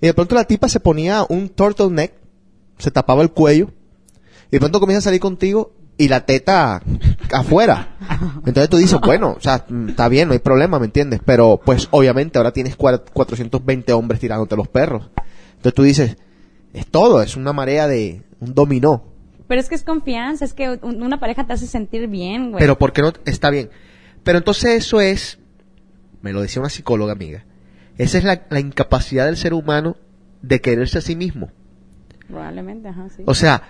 [0.00, 2.14] y de pronto la tipa se ponía un turtleneck,
[2.78, 3.70] se tapaba el cuello
[4.46, 6.80] y de pronto comienza a salir contigo y la teta
[7.32, 7.96] afuera.
[8.46, 11.20] Entonces tú dices, bueno, o sea, está bien, no hay problema, ¿me entiendes?
[11.24, 15.10] Pero pues obviamente ahora tienes cua- 420 hombres tirándote los perros.
[15.56, 16.16] Entonces tú dices,
[16.72, 19.04] es todo, es una marea de un dominó.
[19.48, 22.60] Pero es que es confianza, es que un- una pareja te hace sentir bien, güey.
[22.60, 23.12] Pero ¿por qué no?
[23.26, 23.70] Está bien.
[24.22, 25.38] Pero entonces eso es,
[26.22, 27.44] me lo decía una psicóloga amiga,
[27.96, 29.96] esa es la, la incapacidad del ser humano
[30.42, 31.50] de quererse a sí mismo.
[32.28, 33.22] Probablemente, ajá, sí.
[33.26, 33.62] O sea,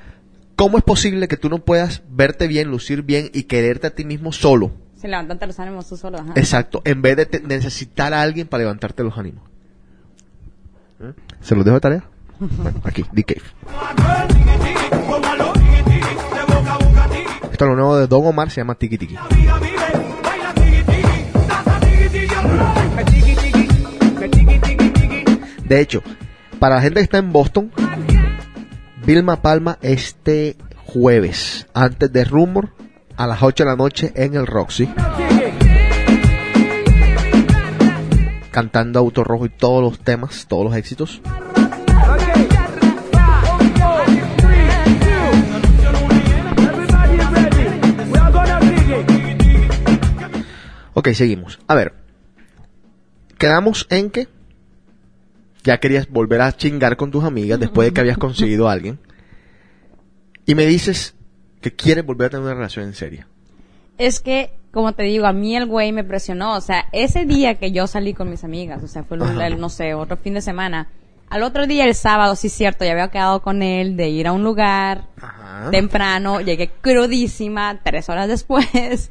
[0.59, 4.05] ¿cómo es posible que tú no puedas verte bien, lucir bien y quererte a ti
[4.05, 4.73] mismo solo?
[4.97, 6.33] Se levantarte los ánimos tú solo, ajá.
[6.35, 9.45] Exacto, en vez de te- necesitar a alguien para levantarte los ánimos.
[11.01, 11.13] ¿Eh?
[11.41, 12.05] ¿Se los dejo de tarea?
[12.41, 13.43] Bueno, aquí, D-Cave.
[17.53, 19.17] Esto es lo nuevo de Don Omar, se llama Tiki Tiki.
[25.65, 26.03] De hecho,
[26.59, 27.71] para la gente que está en Boston,
[29.05, 32.71] Vilma Palma este jueves, antes de Rumor,
[33.17, 34.89] a las 8 de la noche en el Roxy.
[38.51, 41.21] Cantando Auto Rojo y todos los temas, todos los éxitos.
[50.95, 51.61] Ok, seguimos.
[51.69, 51.95] A ver.
[53.39, 54.27] Quedamos en que
[55.69, 58.99] ya querías volver a chingar con tus amigas después de que habías conseguido a alguien.
[60.47, 61.15] Y me dices
[61.61, 63.27] que quieres volver a tener una relación en serio.
[63.99, 66.57] Es que, como te digo, a mí el güey me presionó.
[66.57, 69.69] O sea, ese día que yo salí con mis amigas, o sea, fue el, no
[69.69, 70.89] sé, otro fin de semana.
[71.29, 74.27] Al otro día, el sábado, sí es cierto, ya había quedado con él de ir
[74.27, 75.71] a un lugar Ajá.
[75.71, 76.41] temprano.
[76.41, 79.11] Llegué crudísima, tres horas después.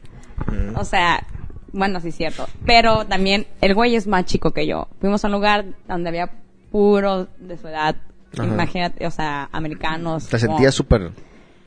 [0.76, 1.24] O sea,
[1.72, 2.48] bueno, sí es cierto.
[2.65, 4.88] Pero también, el güey es más chico que yo.
[5.00, 6.32] Fuimos a un lugar donde había
[6.71, 7.95] puro de su edad.
[8.38, 8.45] Ajá.
[8.45, 10.27] Imagínate, o sea, americanos.
[10.27, 11.12] Te sentías súper...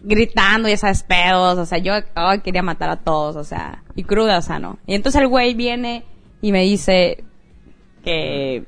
[0.02, 4.04] gritando y esas pedos, o sea, yo ay, quería matar a todos, o sea, y
[4.04, 4.78] cruda, o sea, no.
[4.86, 6.04] Y entonces el güey viene
[6.40, 7.24] y me dice
[8.02, 8.64] que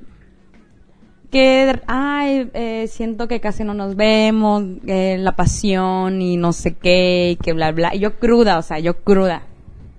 [1.30, 6.74] que ay, eh, siento que casi no nos vemos, eh, la pasión y no sé
[6.74, 9.44] qué, y que bla bla, y yo cruda, o sea, yo cruda.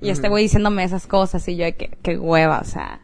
[0.01, 2.99] Y este güey diciéndome esas cosas y yo que, que hueva, o sea.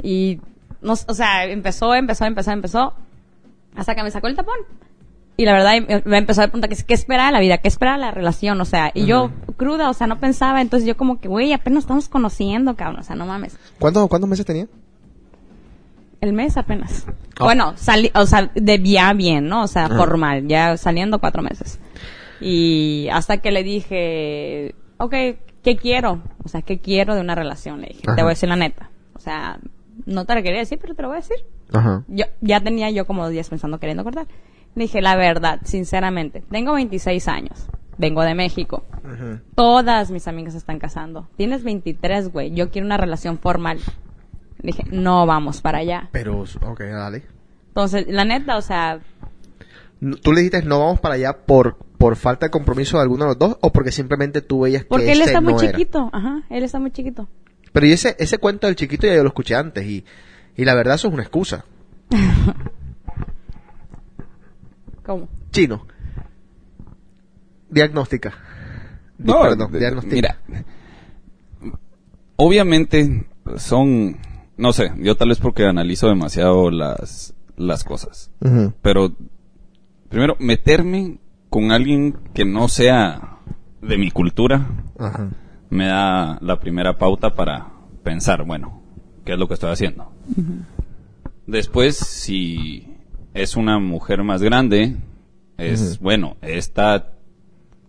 [0.00, 0.40] Y
[0.84, 2.94] no, o sea, empezó, empezó, empezó, empezó
[3.74, 4.54] hasta que me sacó el tapón.
[5.36, 7.66] Y la verdad, me- me empezó a preguntar que, qué espera de la vida, qué
[7.66, 10.96] espera de la relación, o sea, y yo cruda, o sea, no pensaba, entonces yo
[10.96, 13.56] como que, güey, apenas estamos conociendo, cabrón, o sea, no mames.
[13.80, 14.68] ¿Cuántos, ¿Cuántos meses tenía?
[16.20, 17.06] El mes apenas.
[17.38, 17.44] Ah.
[17.44, 19.64] Bueno, salí, o sea, de ya bien, ¿no?
[19.64, 21.80] O sea, formal, ya saliendo cuatro meses.
[22.40, 25.10] Y hasta que le dije, ok,
[25.62, 26.22] ¿qué quiero?
[26.44, 27.80] O sea, ¿qué quiero de una relación?
[27.80, 28.16] Le dije, Ajá.
[28.16, 28.90] te voy a decir la neta.
[29.14, 29.58] O sea,
[30.06, 31.36] no te lo quería decir, pero te lo voy a decir.
[31.72, 32.04] Ajá.
[32.08, 34.26] Yo, ya tenía yo como días pensando queriendo cortar.
[34.74, 37.66] Le dije, la verdad, sinceramente, tengo 26 años.
[37.96, 38.82] Vengo de México.
[39.54, 41.28] Todas mis amigas se están casando.
[41.36, 42.52] Tienes 23, güey.
[42.52, 43.78] Yo quiero una relación formal.
[44.60, 46.08] Le dije, no vamos para allá.
[46.10, 47.22] Pero, ok, dale.
[47.68, 49.00] Entonces, la neta, o sea,
[50.22, 53.28] ¿Tú le dijiste no vamos para allá por, por falta de compromiso de alguno de
[53.30, 55.70] los dos o porque simplemente tú veías que porque él ese está muy no era?
[55.70, 56.10] chiquito.
[56.12, 57.28] Ajá, él está muy chiquito.
[57.74, 60.04] Pero y ese, ese cuento del chiquito ya yo lo escuché antes y,
[60.56, 61.66] y la verdad eso es una excusa.
[65.04, 65.28] ¿Cómo?
[65.50, 65.86] Chino.
[67.68, 68.32] Diagnóstica.
[69.18, 70.38] Di- No, perdón, de- diagnostica.
[70.46, 70.64] mira,
[72.36, 74.16] obviamente son,
[74.56, 78.30] no sé, yo tal vez porque analizo demasiado las, las cosas,
[78.82, 79.12] pero
[80.08, 81.18] primero, meterme
[81.50, 83.38] con alguien que no sea
[83.82, 84.66] de mi cultura
[84.98, 85.30] Ajá.
[85.74, 87.66] Me da la primera pauta para
[88.02, 88.80] pensar, bueno,
[89.24, 90.10] ¿qué es lo que estoy haciendo?
[91.46, 92.86] Después, si
[93.34, 94.96] es una mujer más grande,
[95.56, 97.12] Es, bueno, esta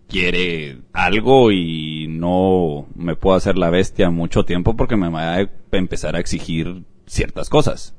[0.08, 5.48] quiere algo y no me puedo hacer la bestia mucho tiempo porque me va a
[5.72, 7.94] empezar a exigir ciertas cosas.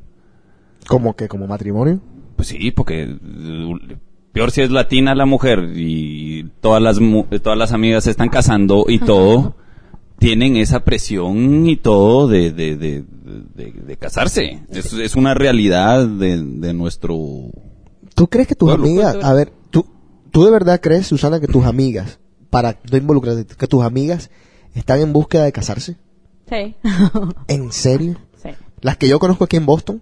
[0.88, 2.00] Como que, como matrimonio.
[2.38, 3.13] Pues sí, porque
[4.32, 8.30] peor si es latina la mujer y todas las mu- todas las amigas se están
[8.30, 9.56] casando y todo
[10.19, 13.03] tienen esa presión y todo de, de, de,
[13.56, 14.62] de- de casarse.
[14.69, 17.17] Es, es una realidad de, de nuestro...
[18.15, 18.86] ¿Tú crees que tus Pueblo.
[18.86, 19.86] amigas, a ver, tú,
[20.32, 24.32] tú de verdad crees, Susana, que tus amigas, para no involucrarte, que tus amigas
[24.73, 25.97] están en búsqueda de casarse?
[26.49, 26.75] Sí.
[27.47, 28.17] ¿En serio?
[28.41, 28.49] sí.
[28.82, 30.01] Las que yo conozco aquí en Boston.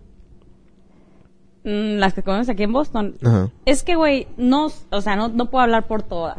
[1.63, 3.15] Mm, Las que conoces aquí en Boston.
[3.23, 3.49] Ajá.
[3.65, 6.37] Es que, güey, no, o sea, no, no puedo hablar por todas.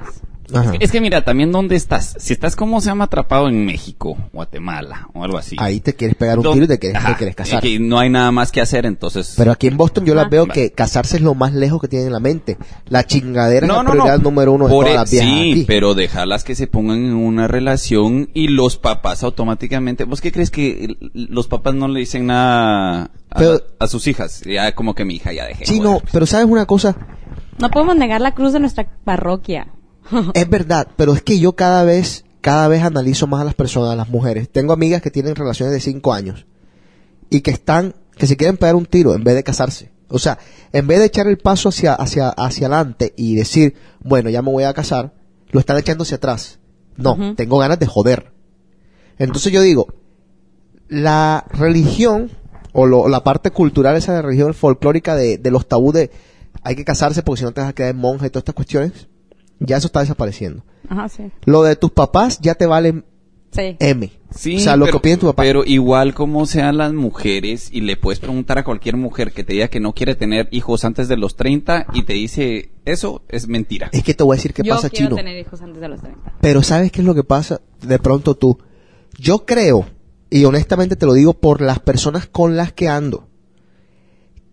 [0.55, 0.73] Ajá.
[0.81, 2.15] Es que mira, también dónde estás.
[2.19, 5.57] Si estás como se llama atrapado en México, Guatemala o algo así.
[5.59, 7.61] Ahí te quieres pegar un tiro y te quieres, te Ajá, quieres casar.
[7.63, 9.35] que no hay nada más que hacer, entonces...
[9.37, 12.09] Pero aquí en Boston yo las veo que casarse es lo más lejos que tienen
[12.09, 12.57] en la mente.
[12.89, 14.25] La chingadera es no, la no, prioridad no.
[14.25, 15.65] número uno de Por todas e- las viejas sí, aquí.
[15.67, 20.05] pero dejarlas que se pongan en una relación y los papás automáticamente.
[20.05, 24.43] ¿Vos qué crees que los papás no le dicen nada a, Pero- a sus hijas?
[24.43, 25.67] Ya como que mi hija ya dejé.
[25.67, 25.91] Sí, joder.
[25.91, 26.97] no, pero sabes una cosa,
[27.59, 29.69] No podemos negar la cruz de nuestra parroquia.
[30.35, 33.93] es verdad, pero es que yo cada vez, cada vez analizo más a las personas,
[33.93, 34.49] a las mujeres.
[34.51, 36.47] Tengo amigas que tienen relaciones de cinco años
[37.31, 39.91] y que están, que se quieren pegar un tiro en vez de casarse.
[40.09, 40.39] O sea,
[40.73, 44.53] en vez de echar el paso hacia, hacia, hacia adelante y decir, bueno, ya me
[44.53, 45.13] voy a casar,
[45.51, 46.61] lo están echando hacia atrás.
[46.97, 48.33] No, tengo ganas de joder.
[49.19, 49.89] Entonces yo digo,
[50.89, 52.31] la religión
[52.73, 56.11] o lo- la parte cultural esa de religión folclórica de, de los tabú de
[56.63, 58.55] hay que casarse porque si no te vas a quedar en monja y todas estas
[58.55, 59.09] cuestiones,
[59.61, 60.65] ya eso está desapareciendo.
[60.89, 61.31] Ajá, sí.
[61.45, 63.05] Lo de tus papás ya te vale
[63.53, 63.77] Sí.
[63.79, 64.13] M.
[64.35, 65.43] Sí, o sea, lo pero, que piden tu papá.
[65.45, 69.55] Pero igual como sean las mujeres, y le puedes preguntar a cualquier mujer que te
[69.55, 73.49] diga que no quiere tener hijos antes de los 30 y te dice eso, es
[73.49, 73.89] mentira.
[73.93, 75.17] es que te voy a decir qué Yo pasa, quiero chino.
[75.17, 76.35] tener hijos antes de los 30.
[76.41, 77.63] Pero ¿sabes qué es lo que pasa?
[77.81, 78.59] De pronto tú.
[79.19, 79.87] Yo creo,
[80.29, 83.29] y honestamente te lo digo por las personas con las que ando,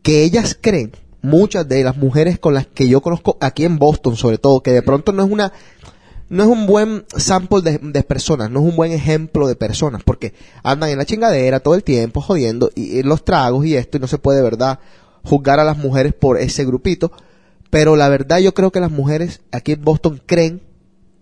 [0.01, 0.91] que ellas creen,
[1.23, 4.71] muchas de las mujeres con las que yo conozco aquí en Boston sobre todo, que
[4.71, 5.51] de pronto no es una,
[6.29, 10.03] no es un buen sample de, de personas, no es un buen ejemplo de personas,
[10.03, 13.97] porque andan en la chingadera todo el tiempo jodiendo y, y los tragos y esto,
[13.97, 14.79] y no se puede de verdad
[15.23, 17.11] juzgar a las mujeres por ese grupito,
[17.69, 20.61] pero la verdad yo creo que las mujeres aquí en Boston creen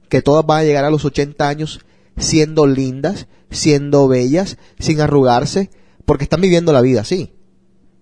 [0.10, 1.80] que todas van a llegar a los 80 años
[2.18, 5.70] siendo lindas, siendo bellas, sin arrugarse,
[6.06, 7.34] porque están viviendo la vida así.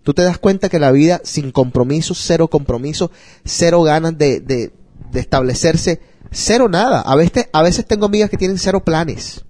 [0.09, 3.11] Tú te das cuenta que la vida sin compromiso, cero compromiso,
[3.45, 4.73] cero ganas de, de,
[5.11, 7.01] de establecerse, cero nada.
[7.01, 9.45] A veces, a veces tengo amigas que tienen cero planes,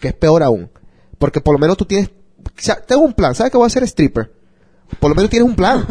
[0.00, 0.68] que es peor aún.
[1.20, 3.70] Porque por lo menos tú tienes, o sea, tengo un plan, ¿sabes que voy a
[3.70, 4.32] ser stripper?
[4.98, 5.86] Por lo menos tienes un plan.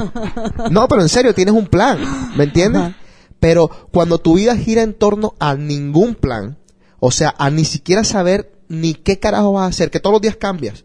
[0.71, 1.97] No, pero en serio, tienes un plan,
[2.35, 2.95] ¿me entiendes?
[3.39, 6.57] Pero cuando tu vida gira en torno a ningún plan,
[6.99, 10.21] o sea, a ni siquiera saber ni qué carajo vas a hacer, que todos los
[10.21, 10.83] días cambias.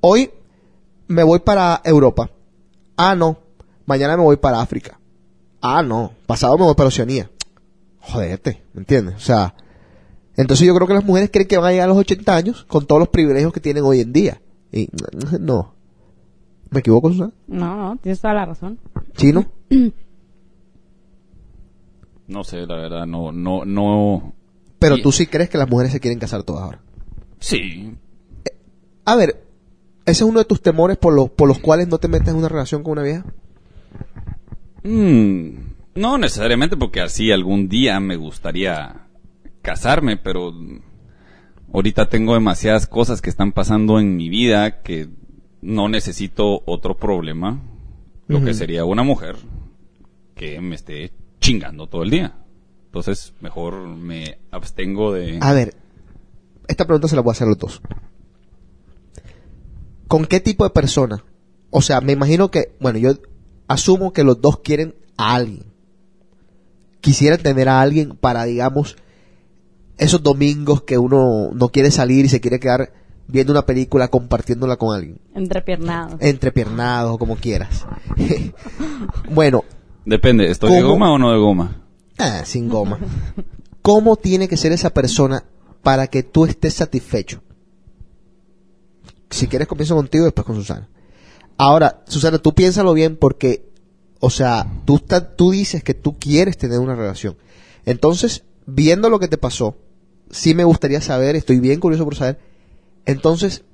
[0.00, 0.32] Hoy
[1.06, 2.28] me voy para Europa.
[2.96, 3.38] Ah, no.
[3.86, 4.98] Mañana me voy para África.
[5.60, 6.12] Ah, no.
[6.26, 7.30] Pasado me voy para Oceanía.
[8.00, 9.16] Jodete, ¿me entiendes?
[9.16, 9.54] O sea,
[10.36, 12.64] entonces yo creo que las mujeres creen que van a llegar a los 80 años
[12.64, 14.40] con todos los privilegios que tienen hoy en día.
[14.72, 14.88] Y
[15.40, 15.74] no.
[16.70, 17.32] ¿Me equivoco, Susana?
[17.48, 18.78] No, no, tienes toda la razón.
[19.16, 19.44] ¿Chino?
[22.26, 24.32] No sé, la verdad, no, no, no.
[24.78, 26.80] Pero Y- tú sí crees que las mujeres se quieren casar todas ahora.
[27.40, 27.92] Sí.
[29.04, 29.42] A ver,
[30.10, 32.36] ese es uno de tus temores por, los por los cuales no te metes en
[32.36, 33.24] una relación con una vieja.
[34.82, 35.50] Mm,
[35.94, 39.06] no necesariamente porque así algún día me gustaría
[39.62, 40.52] casarme, pero
[41.72, 45.08] ahorita tengo demasiadas cosas que están pasando en mi vida que
[45.62, 47.60] no necesito otro problema,
[48.26, 49.36] lo que sería una mujer
[50.34, 52.36] que me esté chingando todo el día.
[52.86, 55.38] Entonces, mejor me abstengo de...
[55.40, 55.74] A ver,
[56.66, 57.82] esta pregunta se la voy a hacer a los dos.
[60.10, 61.24] ¿Con qué tipo de persona?
[61.70, 63.12] O sea, me imagino que, bueno, yo
[63.68, 65.66] asumo que los dos quieren a alguien.
[67.00, 68.96] Quisieran tener a alguien para, digamos,
[69.98, 72.92] esos domingos que uno no quiere salir y se quiere quedar
[73.28, 75.20] viendo una película compartiéndola con alguien.
[75.32, 76.16] Entrepiernados.
[76.18, 77.86] Entrepiernados o como quieras.
[79.30, 79.62] bueno,
[80.04, 81.84] Depende, ¿estoy de goma o no de goma?
[82.18, 82.98] Ah, sin goma.
[83.80, 85.44] ¿Cómo tiene que ser esa persona
[85.84, 87.44] para que tú estés satisfecho?
[89.30, 90.88] Si quieres comienzo contigo y después con Susana.
[91.56, 93.70] Ahora, Susana, tú piénsalo bien porque,
[94.18, 95.02] o sea, tú,
[95.36, 97.36] tú dices que tú quieres tener una relación.
[97.84, 99.76] Entonces, viendo lo que te pasó,
[100.30, 102.38] sí me gustaría saber, estoy bien curioso por saber,
[103.04, 103.64] entonces,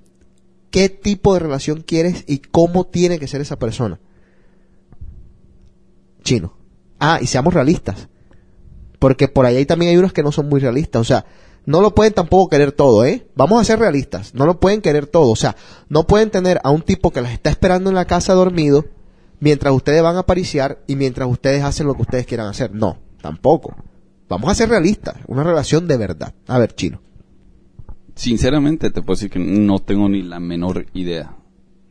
[0.70, 4.00] ¿qué tipo de relación quieres y cómo tiene que ser esa persona?
[6.22, 6.56] Chino.
[6.98, 8.08] Ah, y seamos realistas.
[8.98, 11.00] Porque por ahí también hay unos que no son muy realistas.
[11.00, 11.26] O sea,
[11.66, 13.26] no lo pueden tampoco querer todo, ¿eh?
[13.34, 14.34] Vamos a ser realistas.
[14.34, 15.30] No lo pueden querer todo.
[15.30, 15.56] O sea,
[15.88, 18.84] no pueden tener a un tipo que las está esperando en la casa dormido
[19.40, 22.72] mientras ustedes van a apariciar y mientras ustedes hacen lo que ustedes quieran hacer.
[22.74, 23.74] No, tampoco.
[24.28, 25.16] Vamos a ser realistas.
[25.26, 26.34] Una relación de verdad.
[26.46, 27.00] A ver, chino.
[28.14, 31.36] Sinceramente te puedo decir que no tengo ni la menor idea.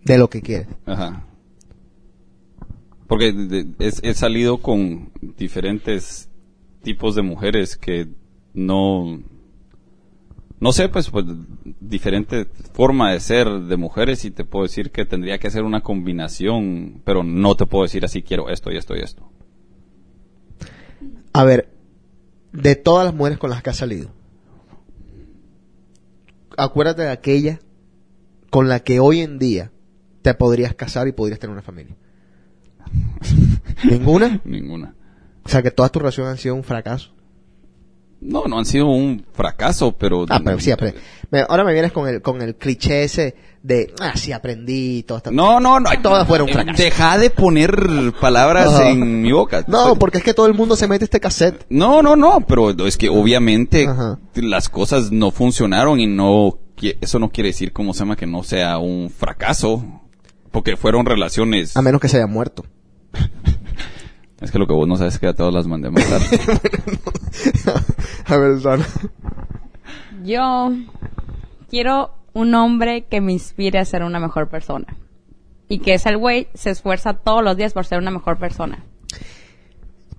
[0.03, 0.67] De lo que quieres.
[0.85, 1.27] Ajá.
[3.07, 6.29] Porque de- de- es- he salido con diferentes
[6.81, 8.07] tipos de mujeres que
[8.53, 9.19] no...
[10.59, 11.25] No sé, pues, pues,
[11.79, 15.81] diferente forma de ser de mujeres y te puedo decir que tendría que ser una
[15.81, 19.29] combinación, pero no te puedo decir así quiero esto y esto y esto.
[21.33, 21.69] A ver,
[22.53, 24.11] de todas las mujeres con las que has salido,
[26.57, 27.59] acuérdate de aquella
[28.49, 29.71] con la que hoy en día
[30.21, 31.97] te podrías casar y podrías tener una familia.
[33.83, 34.39] ¿Ninguna?
[34.45, 34.95] Ninguna.
[35.43, 37.14] O sea, que todas tus relaciones han sido un fracaso.
[38.25, 40.25] No, no han sido un fracaso, pero...
[40.29, 40.99] Ah, pero sí aprendí.
[41.47, 45.17] Ahora me vienes con el, con el cliché ese de, ah, sí aprendí y todo
[45.17, 45.31] esto.
[45.31, 45.89] No, no, no.
[46.01, 46.77] Todas fueron Eh, fracasos.
[46.77, 48.89] Deja de poner palabras Ajá.
[48.89, 49.63] en mi boca.
[49.67, 51.65] No, porque es que todo el mundo se mete este cassette.
[51.69, 54.19] No, no, no, pero es que obviamente Ajá.
[54.35, 56.57] las cosas no funcionaron y no
[57.01, 59.83] eso no quiere decir como se llama que no sea un fracaso,
[60.51, 61.75] porque fueron relaciones.
[61.77, 62.65] A menos que se haya muerto.
[64.41, 66.21] Es que lo que vos no sabes es que a todas las mandé a matar.
[68.25, 68.85] a ver, Sana.
[70.23, 70.71] Yo
[71.69, 74.97] quiero un hombre que me inspire a ser una mejor persona.
[75.67, 78.83] Y que ese güey se esfuerza todos los días por ser una mejor persona.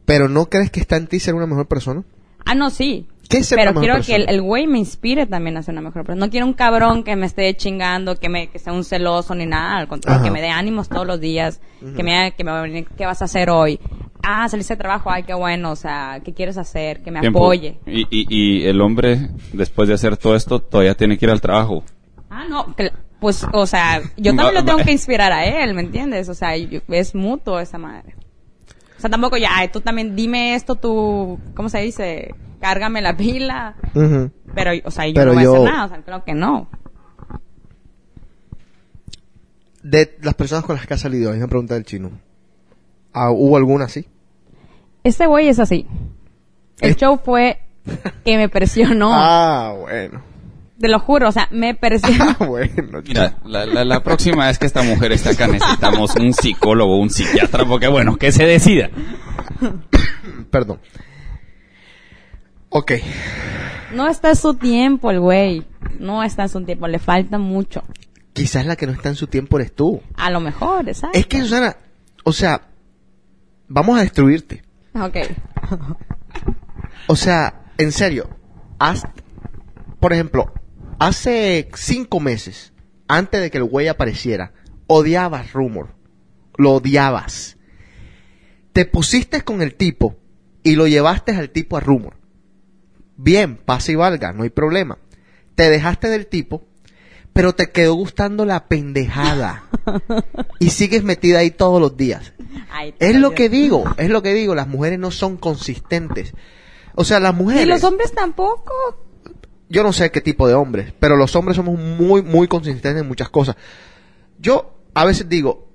[0.07, 2.02] Pero ¿no crees que está en ti ser una mejor persona?
[2.44, 3.07] Ah, no, sí.
[3.29, 5.72] ¿Qué es ser Pero una mejor quiero que el, güey me inspire también a ser
[5.72, 6.24] una mejor persona.
[6.24, 9.46] No quiero un cabrón que me esté chingando, que me que sea un celoso ni
[9.46, 9.79] nada.
[9.79, 10.24] Al contrario, Ajá.
[10.24, 11.61] que me dé ánimos todos los días.
[11.96, 13.81] Que me que me ¿qué vas a hacer hoy?
[14.29, 15.71] Ah, saliste de trabajo, ay, qué bueno.
[15.71, 17.01] O sea, ¿qué quieres hacer?
[17.03, 17.39] Que me Tiempo.
[17.45, 17.79] apoye.
[17.87, 21.41] Y, y, y el hombre, después de hacer todo esto, todavía tiene que ir al
[21.41, 21.85] trabajo.
[22.29, 25.81] Ah, no, que- pues, o sea, yo también lo tengo que inspirar a él, ¿me
[25.83, 26.29] entiendes?
[26.29, 28.15] O sea, yo- es mutuo esa madre.
[28.97, 32.35] O sea, tampoco ya, ay, tú también dime esto, tú, ¿cómo se dice?
[32.61, 33.77] Cárgame la pila.
[34.55, 36.35] Pero, o sea, yo Pero no voy yo- a hacer nada, o sea, creo que
[36.35, 36.69] no.
[39.83, 42.11] De las personas con las que has salido, hay una pregunta del chino.
[43.12, 44.07] Ah, ¿Hubo alguna así?
[45.07, 45.87] Este güey es así.
[46.81, 46.97] El ¿Eh?
[46.97, 47.61] show fue
[48.25, 49.11] que me presionó.
[49.14, 50.21] Ah, bueno.
[50.81, 52.37] Te lo juro, o sea, me presionó.
[52.40, 53.01] Ah, bueno.
[53.07, 57.09] Mira, la, la, la próxima vez que esta mujer esté acá necesitamos un psicólogo, un
[57.09, 58.90] psiquiatra, porque bueno, que se decida.
[60.51, 60.81] Perdón.
[62.69, 62.92] Ok.
[63.95, 65.64] No está en su tiempo el güey.
[66.01, 67.85] No está en su tiempo, le falta mucho.
[68.33, 70.03] Quizás la que no está en su tiempo eres tú.
[70.16, 71.16] A lo mejor, exacto.
[71.16, 71.77] Es que, Susana,
[72.25, 72.61] o sea,
[73.69, 74.65] vamos a destruirte.
[75.00, 75.16] Ok.
[77.09, 78.30] O sea, en serio,
[78.78, 79.04] haz,
[80.00, 80.52] por ejemplo,
[80.98, 82.72] hace cinco meses,
[83.09, 84.52] antes de que el güey apareciera,
[84.87, 85.94] odiabas Rumor.
[86.56, 87.59] Lo odiabas.
[88.72, 90.16] Te pusiste con el tipo
[90.62, 92.16] y lo llevaste al tipo a Rumor.
[93.16, 94.98] Bien, pasa y valga, no hay problema.
[95.54, 96.65] Te dejaste del tipo,
[97.37, 99.64] pero te quedó gustando la pendejada.
[100.59, 102.33] y sigues metida ahí todos los días.
[102.70, 106.33] Ay, Es lo que digo, es lo que digo, las mujeres no son consistentes.
[106.94, 107.64] O sea, las mujeres...
[107.64, 108.72] Y los hombres tampoco.
[109.68, 113.07] Yo no sé qué tipo de hombres, pero los hombres somos muy, muy consistentes en
[113.07, 113.57] muchas cosas.
[114.38, 115.68] Yo a veces digo,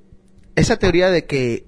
[0.55, 1.67] esa teoría de que,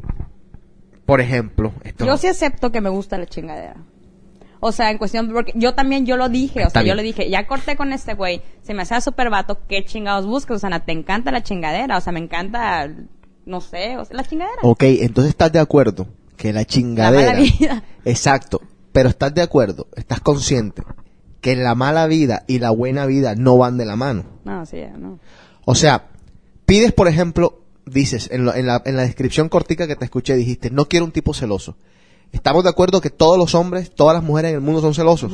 [1.06, 3.76] por ejemplo, esto Yo sí acepto que me gusta la chingadera.
[4.66, 7.04] O sea, en cuestión, porque yo también, yo lo dije, o Está sea, yo le
[7.04, 10.58] dije, ya corté con este güey, se me hacía súper vato, ¿qué chingados buscas?
[10.58, 12.90] O sea, te encanta la chingadera, o sea, me encanta,
[13.46, 14.60] no sé, o sea, la chingadera.
[14.64, 17.34] Ok, entonces estás de acuerdo que la chingadera...
[17.34, 17.84] La mala vida.
[18.06, 20.84] Exacto, pero estás de acuerdo, estás consciente
[21.42, 24.24] que la mala vida y la buena vida no van de la mano.
[24.46, 25.20] No, sí, no.
[25.66, 26.08] O sea,
[26.66, 30.36] pides, por ejemplo, dices, en, lo- en la, en la descripción cortica que te escuché,
[30.36, 31.76] dijiste, no quiero un tipo celoso.
[32.34, 35.32] Estamos de acuerdo que todos los hombres, todas las mujeres en el mundo son celosos.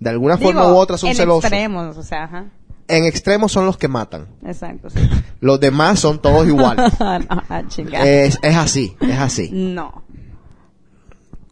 [0.00, 1.44] De alguna forma u otra son en celosos.
[1.44, 2.44] extremos, o sea, ajá.
[2.88, 4.26] En extremos son los que matan.
[4.44, 4.98] Exacto, sí.
[5.40, 6.92] Los demás son todos iguales.
[7.00, 7.06] no,
[7.48, 7.62] ah,
[8.04, 9.48] es, es así, es así.
[9.52, 10.02] no.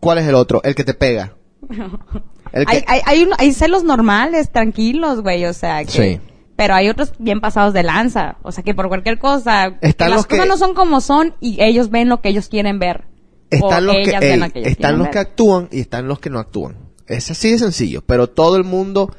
[0.01, 0.61] ¿Cuál es el otro?
[0.65, 1.33] El que te pega.
[2.53, 5.91] El que- Hay, hay, hay, un- hay celos normales, tranquilos, güey, o sea, que...
[5.91, 6.21] Sí.
[6.55, 10.11] Pero hay otros bien pasados de lanza, o sea, que por cualquier cosa, que Están
[10.11, 12.79] las los que- cosas no son como son y ellos ven lo que ellos quieren
[12.79, 13.05] ver.
[13.57, 16.39] Están o los que, ey, que están los que actúan y están los que no
[16.39, 16.77] actúan.
[17.07, 19.15] Es así de sencillo, pero todo el mundo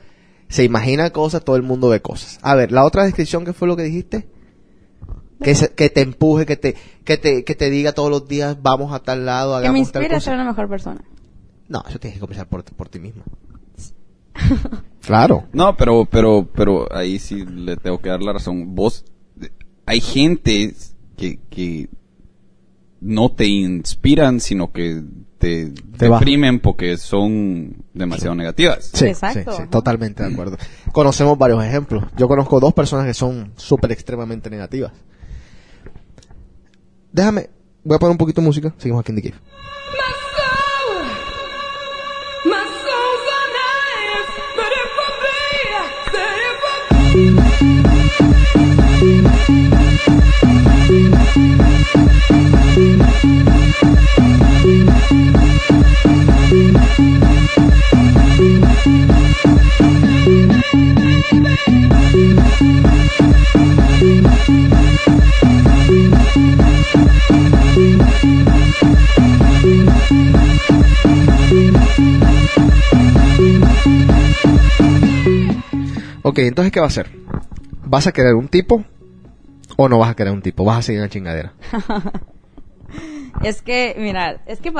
[0.49, 2.39] se imagina cosas, todo el mundo ve cosas.
[2.41, 4.27] A ver, la otra descripción, ¿qué fue lo que dijiste?
[5.41, 8.61] Que, se- que te empuje, que te, que te, que te diga todos los días,
[8.61, 11.03] vamos a tal lado, Que me hagamos tal inspire a ser una mejor persona.
[11.67, 13.23] No, eso tienes que comenzar por, por ti misma.
[15.01, 15.45] claro.
[15.53, 18.75] No, pero, pero, pero ahí sí le tengo que dar la razón.
[18.75, 19.05] Vos,
[19.85, 20.73] hay gente
[21.17, 21.89] que, que
[23.03, 25.03] no te inspiran, sino que
[25.37, 28.91] te, Te deprimen porque son demasiado negativas.
[28.93, 29.51] Sí, Exacto.
[29.51, 30.57] sí, sí, totalmente de acuerdo.
[30.93, 32.05] Conocemos varios ejemplos.
[32.17, 34.93] Yo conozco dos personas que son súper extremadamente negativas.
[37.11, 37.49] Déjame,
[37.83, 38.73] voy a poner un poquito de música.
[38.77, 39.41] Seguimos aquí en The Cave.
[76.33, 77.11] Ok, entonces, ¿qué va a hacer?
[77.85, 78.83] ¿Vas a querer un tipo
[79.77, 80.65] o no vas a querer un tipo?
[80.65, 81.53] ¿Vas a seguir en la chingadera?
[83.43, 84.71] Es que, mira, es que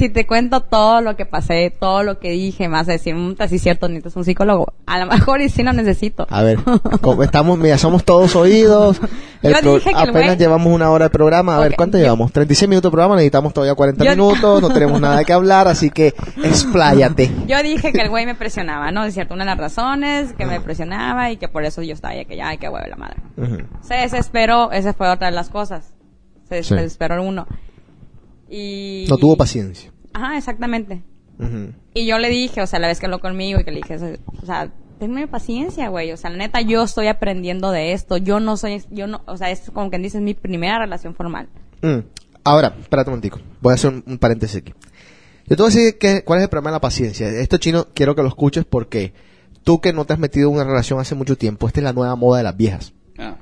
[0.00, 3.36] si te cuento todo lo que pasé, todo lo que dije, vas a decir, "Mm,
[3.48, 4.72] sí es cierto, necesitas un psicólogo.
[4.86, 6.26] A lo mejor y sí lo necesito.
[6.30, 6.58] A ver,
[7.00, 9.00] como estamos, mira, somos todos oídos.
[9.42, 11.56] El Yo dije que apenas güey- llevamos una hora de programa.
[11.56, 12.30] A ver, ¿cuánto yo- llevamos?
[12.32, 15.88] 36 minutos de programa, necesitamos todavía 40 Yo- minutos, no tenemos nada que hablar, así
[15.90, 17.30] que expláyate.
[17.46, 19.04] Yo dije que el güey me presionaba, ¿no?
[19.04, 22.14] Es cierto, una de las razones que me presionaba y que por eso yo estaba
[22.14, 23.16] ya que ya, qué huevo la madre.
[23.36, 23.58] Ujú.
[23.82, 25.94] Se desesperó, esa fue otra de las cosas.
[26.48, 26.74] Se Sí.
[26.74, 27.46] desesperó uno.
[28.50, 29.06] Y...
[29.08, 29.92] No tuvo paciencia.
[30.12, 31.02] Ajá, exactamente.
[31.94, 33.96] Y yo le dije, o sea, la vez que habló conmigo y que le dije,
[33.96, 36.12] o sea, tenme paciencia, güey.
[36.12, 38.18] O sea, la neta, yo estoy aprendiendo de esto.
[38.18, 41.14] Yo no soy, yo no, o sea, es como quien dice, es mi primera relación
[41.14, 41.48] formal.
[41.80, 42.00] Mm.
[42.44, 43.40] Ahora, espérate un momentico.
[43.62, 44.74] Voy a hacer un, un paréntesis aquí.
[45.46, 47.28] Yo te voy a decir que, cuál es el problema de la paciencia.
[47.28, 49.14] Esto chino quiero que lo escuches porque
[49.64, 51.92] tú que no te has metido en una relación hace mucho tiempo, esta es la
[51.92, 52.92] nueva moda de las viejas.
[53.18, 53.36] Ah.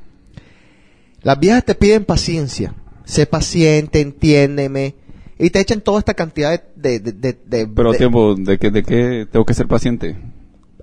[1.23, 2.75] Las viejas te piden paciencia.
[3.09, 4.95] Sé paciente, entiéndeme.
[5.39, 7.01] Y te echan toda esta cantidad de...
[7.01, 10.17] de, de, de- Pero tiempo, ¿de qué, ¿de qué tengo que ser paciente?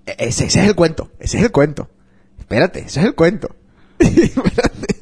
[0.06, 1.12] Ese, ese es el cuento.
[1.20, 1.90] Ese es el cuento.
[2.40, 3.56] Espérate, ese es el cuento.
[4.00, 4.96] Espérate.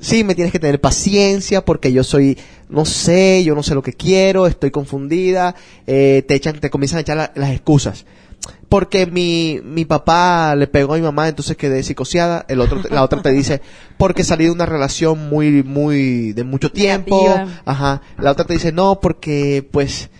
[0.00, 2.38] Sí, me tienes que tener paciencia porque yo soy,
[2.70, 5.54] no sé, yo no sé lo que quiero, estoy confundida.
[5.86, 8.06] eh, te echan, te comienzan a echar la- las excusas.
[8.68, 12.44] Porque mi, mi papá le pegó a mi mamá, entonces quedé psicoseada.
[12.48, 13.60] El otro, la otra te dice,
[13.98, 17.20] porque salí de una relación muy, muy, de mucho tiempo.
[17.22, 17.62] Negativa.
[17.64, 18.02] Ajá.
[18.18, 20.10] La otra te dice, no, porque, pues,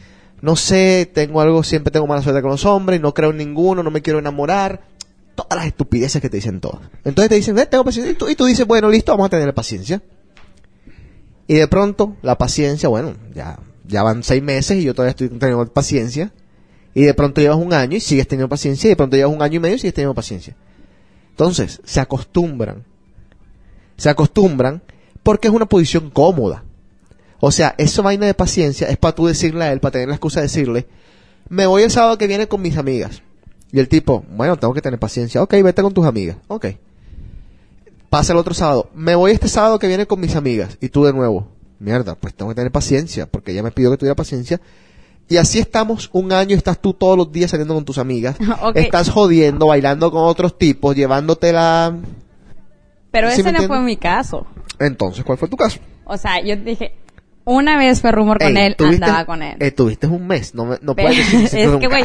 [0.41, 3.83] no sé, tengo algo, siempre tengo mala suerte con los hombres, no creo en ninguno,
[3.83, 4.83] no me quiero enamorar.
[5.37, 6.81] Todas las estupideces que te dicen todas.
[7.05, 8.13] Entonces te dicen, "Eh, tengo paciencia.
[8.13, 10.03] Y tú, y tú dices, bueno, listo, vamos a tener paciencia.
[11.47, 15.29] Y de pronto, la paciencia, bueno, ya, ya van seis meses y yo todavía estoy
[15.29, 16.33] teniendo paciencia.
[16.95, 18.89] Y de pronto llevas un año y sigues teniendo paciencia.
[18.89, 20.57] Y de pronto llevas un año y medio y sigues teniendo paciencia.
[21.31, 22.85] Entonces, se acostumbran.
[23.97, 24.83] Se acostumbran
[25.23, 26.65] porque es una posición cómoda.
[27.41, 30.15] O sea, esa vaina de paciencia es para tú decirle a él, para tener la
[30.15, 30.87] excusa de decirle,
[31.49, 33.23] me voy el sábado que viene con mis amigas.
[33.73, 35.43] Y el tipo, bueno, tengo que tener paciencia.
[35.43, 36.37] Ok, vete con tus amigas.
[36.49, 36.67] Ok.
[38.09, 38.91] Pasa el otro sábado.
[38.95, 40.77] Me voy este sábado que viene con mis amigas.
[40.81, 41.49] Y tú de nuevo.
[41.79, 43.27] Mierda, pues tengo que tener paciencia.
[43.27, 44.61] Porque ella me pidió que tuviera paciencia.
[45.31, 46.57] Y así estamos un año.
[46.57, 48.37] Estás tú todos los días saliendo con tus amigas.
[48.75, 51.97] Estás jodiendo, bailando con otros tipos, llevándotela.
[53.11, 54.47] Pero ¿Sí ese no fue mi caso.
[54.79, 55.79] Entonces, ¿cuál fue tu caso?
[56.05, 56.95] O sea, yo dije,
[57.45, 59.57] una vez fue rumor con Ey, él, tuviste- andaba con él.
[59.61, 60.55] eh, tuviste un mes.
[60.55, 62.03] No, no Pero- puedes decir es que, güey,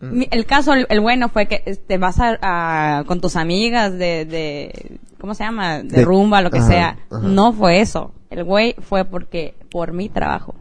[0.00, 3.92] mi- el caso, el, el bueno fue que te vas a, a- con tus amigas
[3.92, 5.78] de, de, ¿cómo se llama?
[5.78, 6.88] De, De- rumba, lo que ajá, sea.
[7.10, 7.22] ajá.
[7.26, 8.12] No fue eso.
[8.30, 10.54] El güey fue porque, por mi trabajo.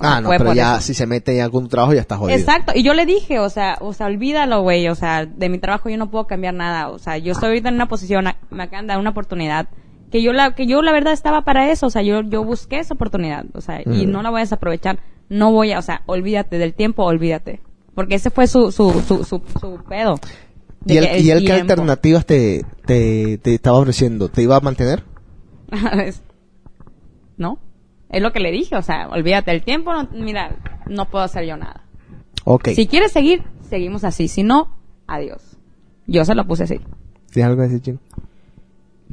[0.00, 0.88] Ah, no, pero ya eso.
[0.88, 2.38] si se mete con tu trabajo ya está jodido.
[2.38, 5.58] Exacto, y yo le dije, o sea, o sea, olvídalo, güey, o sea, de mi
[5.58, 8.62] trabajo yo no puedo cambiar nada, o sea, yo estoy ahorita en una posición, me
[8.62, 9.68] acaban de dar una oportunidad,
[10.10, 12.78] que yo la, que yo la verdad estaba para eso, o sea, yo, yo busqué
[12.78, 16.02] esa oportunidad, o sea, y no la voy a desaprovechar, no voy a, o sea,
[16.06, 17.60] olvídate del tiempo, olvídate,
[17.94, 20.18] porque ese fue su, su, su, su, su pedo.
[20.84, 24.28] ¿Y él, y él qué alternativas te, te, te estaba ofreciendo?
[24.28, 25.02] ¿Te iba a mantener?
[27.36, 27.58] ¿No?
[28.10, 31.44] Es lo que le dije, o sea, olvídate del tiempo, no- mira, no puedo hacer
[31.46, 31.84] yo nada.
[32.44, 32.68] Ok.
[32.74, 34.28] Si quieres seguir, seguimos así.
[34.28, 34.76] Si no,
[35.06, 35.56] adiós.
[36.06, 36.80] Yo se lo puse así.
[37.32, 37.98] ¿Tienes algo que decir, Chino?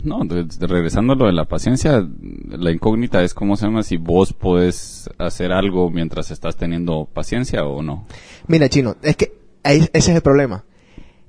[0.04, 2.08] No, de- de- regresando a lo de la paciencia,
[2.50, 7.64] la incógnita es cómo se llama si vos podés hacer algo mientras estás teniendo paciencia
[7.66, 8.06] o no.
[8.48, 9.34] Mira, Chino, es que
[9.64, 10.64] ahí- ese es el problema.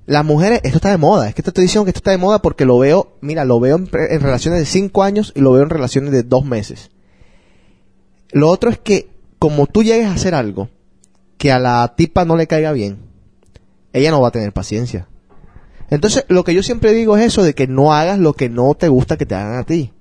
[0.06, 1.28] Las mujeres, esto está de moda.
[1.28, 3.58] Es que te estoy diciendo que esto está de moda porque lo veo, mira, lo
[3.60, 6.90] veo en, relaciones de cinco años y lo veo en relaciones de dos meses.
[8.34, 9.08] Lo otro es que,
[9.38, 10.68] como tú llegues a hacer algo
[11.38, 12.98] que a la tipa no le caiga bien,
[13.92, 15.06] ella no va a tener paciencia.
[15.88, 18.74] Entonces, lo que yo siempre digo es eso de que no hagas lo que no
[18.74, 19.92] te gusta que te hagan a ti.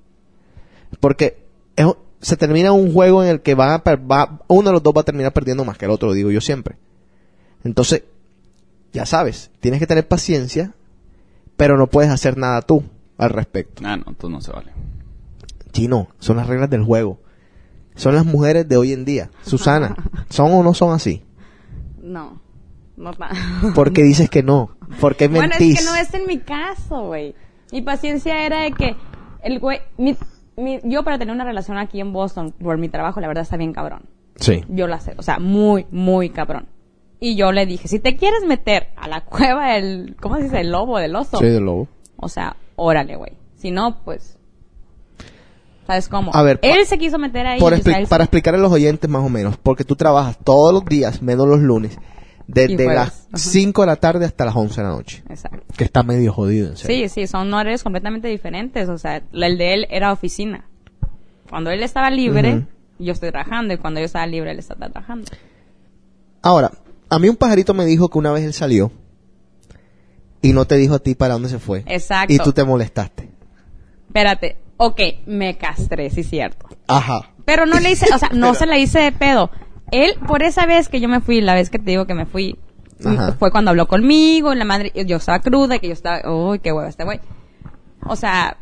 [0.98, 1.86] Porque es-
[2.20, 4.94] se termina un juego en el que van a per- va- uno de los dos
[4.96, 6.76] va a terminar perdiendo más que el otro, digo yo siempre.
[7.62, 8.02] Entonces,
[8.92, 10.74] ya sabes, tienes que tener paciencia,
[11.56, 12.82] pero no puedes hacer nada tú
[13.16, 13.82] al respecto.
[13.86, 14.72] Ah, no, entonces no se vale.
[15.72, 17.20] Chino, son las reglas del juego.
[17.94, 19.30] Son las mujeres de hoy en día.
[19.42, 19.96] Susana,
[20.30, 21.22] ¿son o no son así?
[22.02, 22.40] No.
[22.96, 23.10] No
[23.74, 24.76] ¿Por qué dices que no?
[25.00, 25.78] ¿Por qué Bueno, mentís?
[25.80, 27.34] es que no es en mi caso, güey.
[27.72, 28.94] Mi paciencia era de que
[29.42, 30.16] el güey, mi-
[30.56, 33.56] mi- yo para tener una relación aquí en Boston por mi trabajo, la verdad está
[33.56, 34.02] bien cabrón.
[34.36, 34.64] Sí.
[34.68, 36.66] Yo la sé, o sea, muy, muy cabrón.
[37.20, 40.60] Y yo le dije, si te quieres meter a la cueva del, ¿cómo se dice?
[40.60, 41.38] El lobo, del oso.
[41.38, 41.88] Soy del lobo.
[42.16, 43.32] O sea, órale, güey.
[43.56, 44.38] Si no, pues,
[45.86, 46.30] ¿sabes cómo?
[46.34, 47.60] A ver, él se quiso meter ahí.
[47.60, 50.84] Por expli- para explicar a los oyentes más o menos, porque tú trabajas todos los
[50.84, 51.98] días, menos los lunes,
[52.46, 53.38] desde las Ajá.
[53.38, 55.22] 5 de la tarde hasta las 11 de la noche.
[55.28, 55.64] Exacto.
[55.76, 57.08] Que está medio jodido, en serio.
[57.08, 58.88] Sí, sí, son horarios completamente diferentes.
[58.88, 60.66] O sea, el de él era oficina.
[61.48, 62.66] Cuando él estaba libre,
[62.98, 63.72] yo estoy trabajando.
[63.74, 65.30] Y cuando yo estaba libre, él estaba trabajando.
[66.42, 66.70] Ahora,
[67.08, 68.90] a mí un pajarito me dijo que una vez él salió
[70.42, 71.82] y no te dijo a ti para dónde se fue.
[71.86, 72.32] Exacto.
[72.32, 73.30] Y tú te molestaste.
[74.08, 74.56] Espérate.
[74.76, 76.66] Ok, me castré, sí, cierto.
[76.88, 77.30] Ajá.
[77.44, 79.50] Pero no le hice, o sea, no se la hice de pedo.
[79.92, 82.26] Él, por esa vez que yo me fui, la vez que te digo que me
[82.26, 82.58] fui,
[83.04, 83.32] Ajá.
[83.38, 86.58] fue cuando habló conmigo, y la madre, yo estaba cruda, y que yo estaba, uy,
[86.58, 87.20] qué huevo este güey.
[88.06, 88.56] O sea,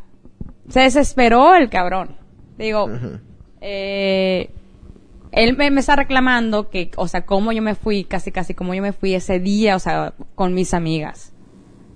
[0.69, 2.17] se desesperó el cabrón.
[2.59, 2.91] Digo,
[3.61, 4.51] eh,
[5.33, 8.75] él me, me está reclamando que, o sea, cómo yo me fui, casi, casi como
[8.75, 11.33] yo me fui ese día, o sea, con mis amigas.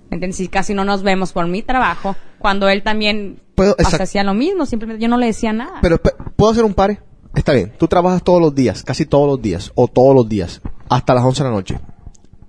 [0.08, 0.40] ¿Me entiendes?
[0.40, 4.04] Y casi no nos vemos por mi trabajo, cuando él también Puedo- exacto.
[4.04, 5.78] hacía lo mismo, simplemente yo no le decía nada.
[5.82, 7.00] Pero pe- ¿puedo hacer un pare?
[7.34, 7.72] Está bien.
[7.78, 11.24] Tú trabajas todos los días, casi todos los días, o todos los días, hasta las
[11.24, 11.80] 11 de la noche.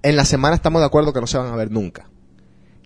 [0.04, 2.08] En la semana estamos de acuerdo que no se van a ver nunca.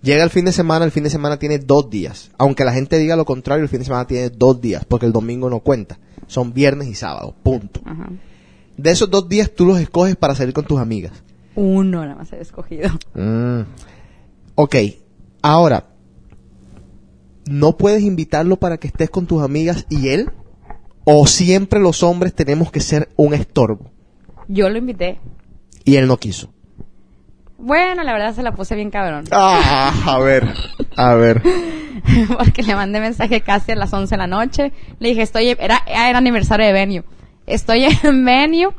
[0.01, 2.31] Llega el fin de semana, el fin de semana tiene dos días.
[2.39, 5.11] Aunque la gente diga lo contrario, el fin de semana tiene dos días, porque el
[5.11, 5.99] domingo no cuenta.
[6.25, 7.81] Son viernes y sábado, punto.
[7.85, 8.09] Ajá.
[8.77, 11.11] De esos dos días tú los escoges para salir con tus amigas.
[11.53, 12.89] Uno nada más he escogido.
[13.13, 13.61] Mm.
[14.55, 14.75] Ok,
[15.43, 15.85] ahora,
[17.51, 20.31] ¿no puedes invitarlo para que estés con tus amigas y él?
[21.03, 23.91] ¿O siempre los hombres tenemos que ser un estorbo?
[24.47, 25.19] Yo lo invité.
[25.83, 26.53] Y él no quiso.
[27.57, 29.25] Bueno, la verdad se la puse bien cabrón.
[29.31, 30.47] Ah, a ver,
[30.97, 31.43] a ver.
[32.37, 34.73] Porque le mandé mensaje casi a las 11 de la noche.
[34.99, 37.03] Le dije, estoy, era, era aniversario de Venue.
[37.45, 38.69] Estoy en Venue.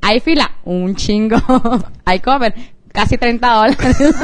[0.00, 0.52] Hay fila.
[0.64, 1.36] Un chingo.
[2.04, 2.54] Hay cover.
[2.92, 3.96] Casi 30 dólares.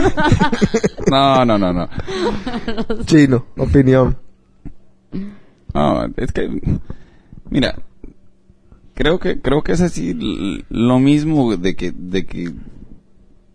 [1.08, 1.88] No, no, no, no.
[3.04, 4.18] Chino, opinión.
[5.72, 6.60] No, es que,
[7.48, 7.76] mira,
[8.94, 12.52] creo que, creo que es así lo mismo de que, de que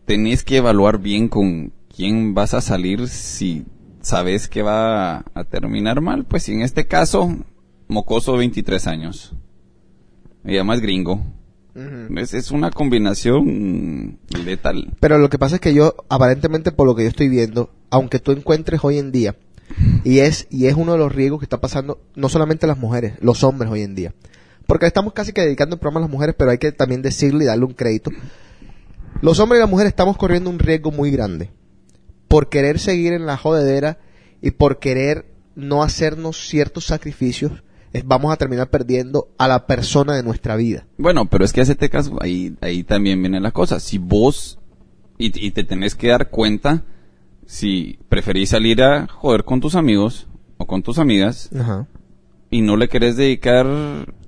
[0.05, 3.65] tenés que evaluar bien con quién vas a salir si
[4.01, 6.23] sabes que va a terminar mal.
[6.25, 7.35] Pues en este caso,
[7.87, 9.33] mocoso 23 años.
[10.45, 11.21] Y además gringo.
[11.75, 14.93] Es, es una combinación letal.
[14.99, 18.19] Pero lo que pasa es que yo, aparentemente por lo que yo estoy viendo, aunque
[18.19, 19.35] tú encuentres hoy en día,
[20.03, 23.13] y es, y es uno de los riesgos que está pasando, no solamente las mujeres,
[23.21, 24.13] los hombres hoy en día.
[24.67, 27.43] Porque estamos casi que dedicando el programa a las mujeres, pero hay que también decirle
[27.43, 28.11] y darle un crédito.
[29.21, 31.51] Los hombres y las mujeres estamos corriendo un riesgo muy grande.
[32.27, 33.99] Por querer seguir en la jodedera
[34.41, 37.63] y por querer no hacernos ciertos sacrificios,
[37.93, 40.85] es- vamos a terminar perdiendo a la persona de nuestra vida.
[40.97, 43.79] Bueno, pero es que hacete caso, ahí, ahí también viene la cosa.
[43.79, 44.59] Si vos,
[45.17, 46.83] y, y te tenés que dar cuenta,
[47.45, 50.27] si preferís salir a joder con tus amigos
[50.57, 51.87] o con tus amigas Ajá.
[52.49, 53.67] y no le querés dedicar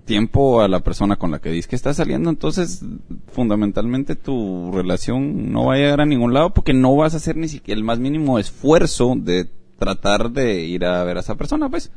[0.05, 2.83] tiempo a la persona con la que dices que estás saliendo, entonces
[3.31, 7.37] fundamentalmente tu relación no va a llegar a ningún lado porque no vas a hacer
[7.37, 9.49] ni siquiera el más mínimo esfuerzo de
[9.79, 11.91] tratar de ir a ver a esa persona, pues.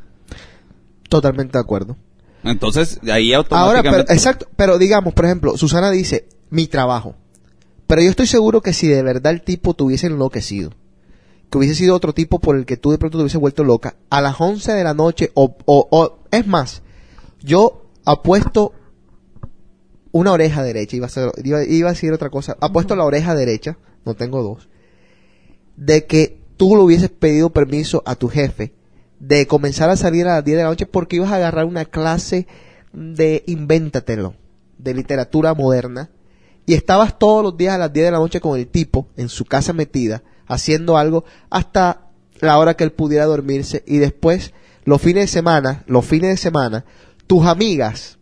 [1.08, 1.96] Totalmente de acuerdo.
[2.42, 4.12] Entonces, ahí Ahora, pero, automáticamente...
[4.12, 7.14] exacto, pero digamos, por ejemplo, Susana dice, mi trabajo.
[7.86, 10.70] Pero yo estoy seguro que si de verdad el tipo te hubiese enloquecido,
[11.50, 13.96] que hubiese sido otro tipo por el que tú de pronto te hubiese vuelto loca,
[14.10, 16.82] a las 11 de la noche, o, o, o- es más,
[17.42, 18.72] yo apuesto
[20.12, 23.34] una oreja derecha, iba a, ser- iba, iba a decir otra cosa, apuesto la oreja
[23.34, 24.68] derecha, no tengo dos,
[25.76, 28.72] de que tú le hubieses pedido permiso a tu jefe
[29.18, 31.84] de comenzar a salir a las 10 de la noche porque ibas a agarrar una
[31.84, 32.46] clase
[32.92, 34.34] de invéntatelo,
[34.78, 36.10] de literatura moderna,
[36.66, 39.28] y estabas todos los días a las 10 de la noche con el tipo en
[39.28, 42.10] su casa metida, haciendo algo hasta
[42.40, 44.52] la hora que él pudiera dormirse y después
[44.84, 46.84] los fines de semana, los fines de semana,
[47.26, 48.18] tus amigas,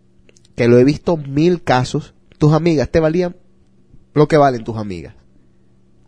[0.56, 3.36] que lo he visto mil casos, tus amigas te valían
[4.12, 5.14] lo que valen tus amigas,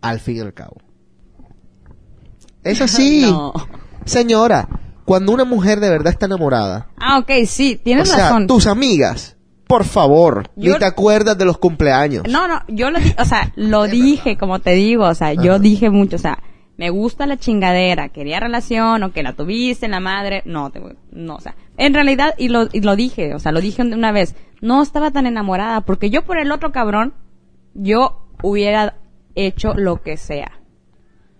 [0.01, 0.77] al fin y al cabo.
[2.63, 3.53] Es así, No.
[4.07, 4.67] Señora,
[5.05, 8.47] cuando una mujer de verdad está enamorada, Ah, ok, sí, o tienes sea, razón.
[8.47, 9.35] tus amigas,
[9.67, 12.23] por favor, Yo- ni te acuerdas de los cumpleaños.
[12.29, 15.89] No, no, yo lo, o sea, lo dije, como te digo, o sea, yo dije
[15.89, 16.39] mucho, o sea,
[16.77, 20.79] me gusta la chingadera, quería relación, o que la tuviste, la madre, no, te,
[21.11, 24.11] no, o sea, en realidad, y lo, y lo dije, o sea, lo dije una
[24.11, 27.13] vez, no estaba tan enamorada, porque yo por el otro cabrón,
[27.73, 28.95] yo hubiera
[29.35, 30.51] hecho lo que sea.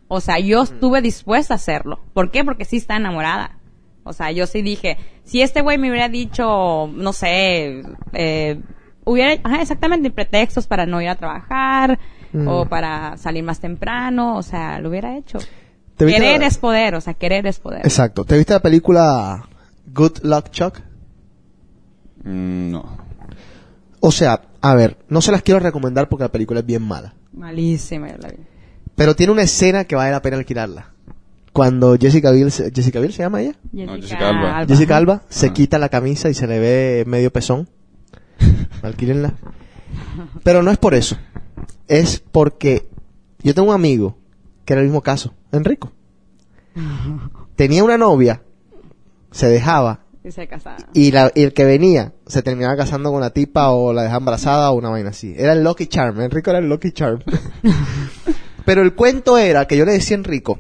[0.08, 2.00] O sea, yo estuve dispuesta a hacerlo.
[2.14, 2.44] ¿Por qué?
[2.46, 3.58] Porque sí está enamorada.
[4.04, 7.84] O sea, yo sí dije, si este güey me hubiera dicho, no sé,
[8.14, 8.62] eh,
[9.04, 12.00] hubiera, ajá, exactamente, pretextos para no ir a trabajar
[12.34, 12.48] Mm.
[12.48, 15.40] o para salir más temprano, o sea, lo hubiera hecho.
[15.96, 17.80] ¿Te viste Querer la- es poder, o sea, querer es poder.
[17.86, 18.24] Exacto.
[18.26, 19.48] ¿Te viste la película
[19.94, 20.80] Good Luck Chuck?
[22.24, 22.98] Mm, no.
[24.00, 27.14] O sea, a ver, no se las quiero recomendar porque la película es bien mala.
[27.34, 28.38] Malísima, yo la vi.
[28.98, 30.92] Pero tiene una escena que vale la pena alquilarla.
[31.54, 34.66] Cuando Jessica Biel, se- Jessica Biel se llama ella, Jessica Alba.
[34.68, 35.54] Jessica Alba se Ah.
[35.54, 37.70] quita la camisa y se le ve medio pezón.
[38.84, 39.34] Alquílenla.
[40.44, 41.16] Pero no es por eso.
[41.88, 42.90] Es porque
[43.44, 44.18] yo tengo un amigo
[44.66, 45.92] que era el mismo caso, Enrico.
[47.56, 48.42] Tenía una novia,
[49.32, 50.78] se dejaba Y se casaba.
[50.94, 54.20] y, la- y el que venía se terminaba casando con la tipa o la dejaba
[54.20, 55.34] embarazada o una vaina así.
[55.38, 56.20] Era el Lucky Charm.
[56.22, 57.20] Enrico era el Lucky Charm.
[58.68, 60.60] Pero el cuento era que yo le decía a Enrico,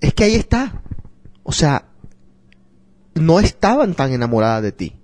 [0.00, 0.80] es que ahí está.
[1.42, 1.88] O sea,
[3.14, 4.96] no estaban tan enamoradas de ti.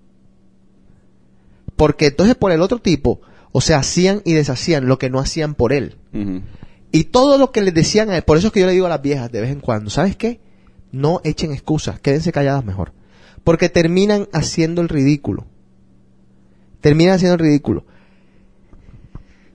[1.74, 3.20] Porque entonces por el otro tipo,
[3.50, 5.96] o sea, hacían y deshacían lo que no hacían por él.
[6.92, 8.86] Y todo lo que les decían a él, por eso es que yo le digo
[8.86, 10.40] a las viejas de vez en cuando, ¿sabes qué?
[10.92, 12.92] No echen excusas, quédense calladas mejor.
[13.42, 15.44] Porque terminan haciendo el ridículo.
[16.82, 17.84] Terminan haciendo el ridículo.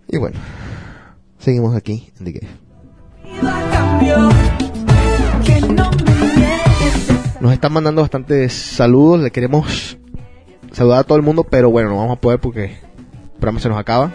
[0.09, 0.37] Y bueno,
[1.39, 2.62] seguimos aquí en The Game.
[7.39, 9.97] Nos están mandando bastantes saludos, le queremos
[10.71, 13.69] saludar a todo el mundo, pero bueno, no vamos a poder porque el programa se
[13.69, 14.11] nos acaba.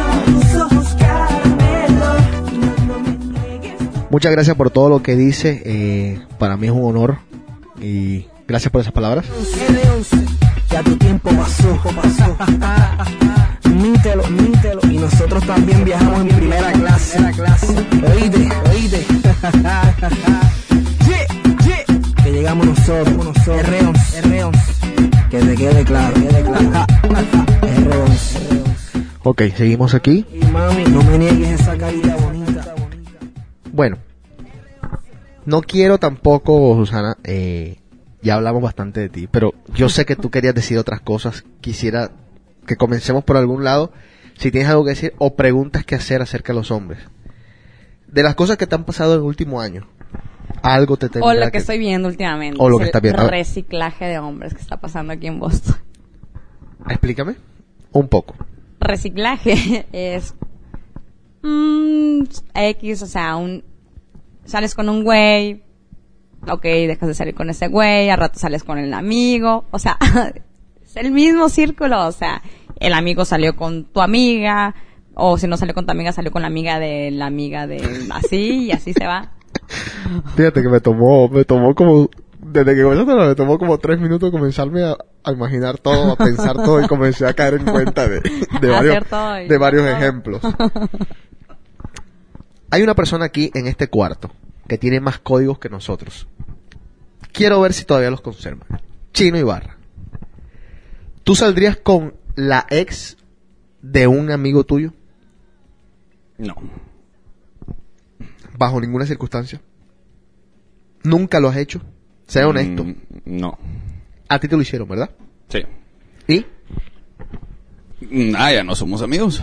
[4.11, 5.63] Muchas gracias por todo lo que dice.
[5.65, 7.19] eh, para mí es un honor.
[7.81, 9.27] Y gracias por esas palabras.
[10.71, 12.37] Ya tu tiempo pasó, pasó.
[13.75, 14.81] Mítelo, mítelo.
[14.91, 16.68] Y nosotros también viajamos en primera
[29.39, 30.27] Ok, seguimos aquí.
[30.33, 32.75] Y mami, no me niegues esa bonita.
[33.71, 33.99] Bueno,
[35.47, 37.77] no quiero tampoco, Susana, eh,
[38.21, 41.45] ya hablamos bastante de ti, pero yo sé que tú querías decir otras cosas.
[41.61, 42.11] Quisiera
[42.67, 43.93] que comencemos por algún lado.
[44.37, 46.99] Si tienes algo que decir o preguntas que hacer acerca de los hombres.
[48.09, 49.87] De las cosas que te han pasado en el último año,
[50.63, 52.57] algo te O lo que estoy viendo últimamente.
[52.59, 53.29] O lo es que el estás viendo.
[53.29, 55.77] Reciclaje de hombres que está pasando aquí en Boston.
[56.89, 57.37] Explícame
[57.93, 58.35] un poco.
[58.81, 60.35] Reciclaje es
[61.43, 62.23] mm,
[62.55, 63.65] X, o sea, un
[64.45, 65.63] sales con un güey,
[66.51, 69.99] ok, dejas de salir con ese güey, al rato sales con el amigo, o sea,
[70.83, 72.43] es el mismo círculo, o sea,
[72.81, 74.75] el amigo salió con tu amiga,
[75.15, 78.07] o si no salió con tu amiga, salió con la amiga de la amiga de
[78.11, 79.33] así, y así se va.
[80.37, 82.09] Fíjate que me tomó, me tomó como,
[82.41, 86.57] desde que comenzaste, me tomó como tres minutos comenzarme a, a imaginar todo, a pensar
[86.57, 88.21] todo y comencé a caer en cuenta de,
[88.63, 89.05] varios,
[89.49, 90.41] de varios ejemplos.
[92.71, 94.31] Hay una persona aquí en este cuarto
[94.69, 96.29] que tiene más códigos que nosotros.
[97.33, 98.69] Quiero ver si todavía los conservan.
[99.13, 99.77] Chino Ibarra.
[101.25, 103.17] ¿Tú saldrías con la ex
[103.83, 104.93] de un amigo tuyo?
[106.37, 106.55] No.
[108.57, 109.61] Bajo ninguna circunstancia.
[111.05, 111.81] Nunca lo has hecho.
[112.27, 112.85] Sea honesto.
[112.85, 113.59] Mm, no.
[114.29, 115.11] A ti te lo hicieron, ¿verdad?
[115.49, 115.63] Sí.
[116.29, 116.45] Y
[118.01, 119.43] Mm, Ah, ya no somos amigos.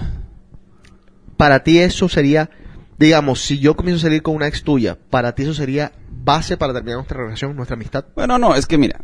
[1.35, 2.49] para ti eso sería,
[2.97, 5.91] digamos, si yo comienzo a salir con una ex tuya, para ti eso sería
[6.23, 8.05] base para terminar nuestra relación, nuestra amistad.
[8.15, 9.01] Bueno, no, es que mira,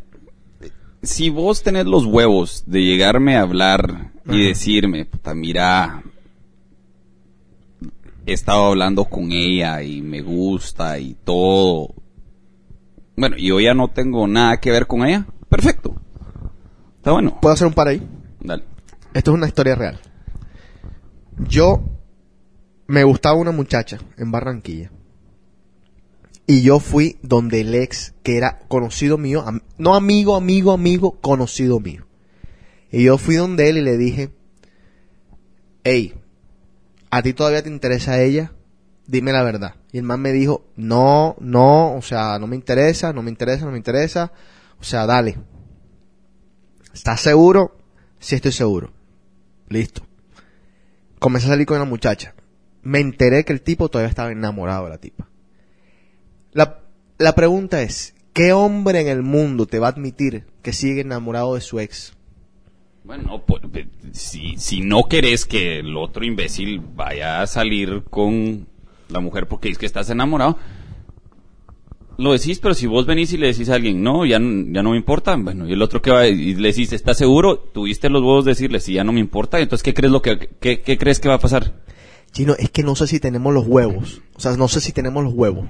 [1.03, 4.37] si vos tenés los huevos de llegarme a hablar y Ajá.
[4.47, 6.01] decirme, puta, mira,
[8.25, 11.93] he estado hablando con ella y me gusta y todo.
[13.17, 15.25] Bueno, yo ya no tengo nada que ver con ella.
[15.51, 15.93] Perfecto.
[16.97, 17.37] Está bueno.
[17.41, 18.01] ¿Puedo hacer un par ahí?
[18.39, 18.63] Dale.
[19.13, 19.99] Esto es una historia real.
[21.47, 21.83] Yo
[22.87, 24.91] me gustaba una muchacha en Barranquilla.
[26.47, 31.19] Y yo fui donde el ex, que era conocido mío, am- no amigo, amigo, amigo,
[31.19, 32.05] conocido mío.
[32.91, 34.31] Y yo fui donde él y le dije,
[35.83, 36.13] hey,
[37.09, 38.53] ¿a ti todavía te interesa ella?
[39.05, 39.75] Dime la verdad.
[39.91, 43.65] Y el man me dijo, no, no, o sea, no me interesa, no me interesa,
[43.65, 44.31] no me interesa.
[44.81, 45.37] O sea, dale.
[46.93, 47.77] ¿Estás seguro?
[48.19, 48.91] Sí estoy seguro.
[49.69, 50.05] Listo.
[51.19, 52.33] Comencé a salir con la muchacha.
[52.81, 55.29] Me enteré que el tipo todavía estaba enamorado de la tipa.
[56.51, 56.79] La,
[57.19, 61.53] la pregunta es, ¿qué hombre en el mundo te va a admitir que sigue enamorado
[61.53, 62.13] de su ex?
[63.03, 68.67] Bueno, pues, eh, si, si no querés que el otro imbécil vaya a salir con
[69.09, 70.57] la mujer porque es que estás enamorado,
[72.21, 74.91] lo decís, pero si vos venís y le decís a alguien, no, ya, ya no
[74.91, 77.59] me importa, bueno, y el otro que va y le decís, ¿estás seguro?
[77.59, 80.49] Tuviste los huevos de decirle, si ya no me importa, entonces, ¿qué crees, lo que,
[80.59, 81.73] qué crees que va a pasar?
[82.31, 84.21] Chino, es que no sé si tenemos los huevos.
[84.35, 85.67] O sea, no sé si tenemos los huevos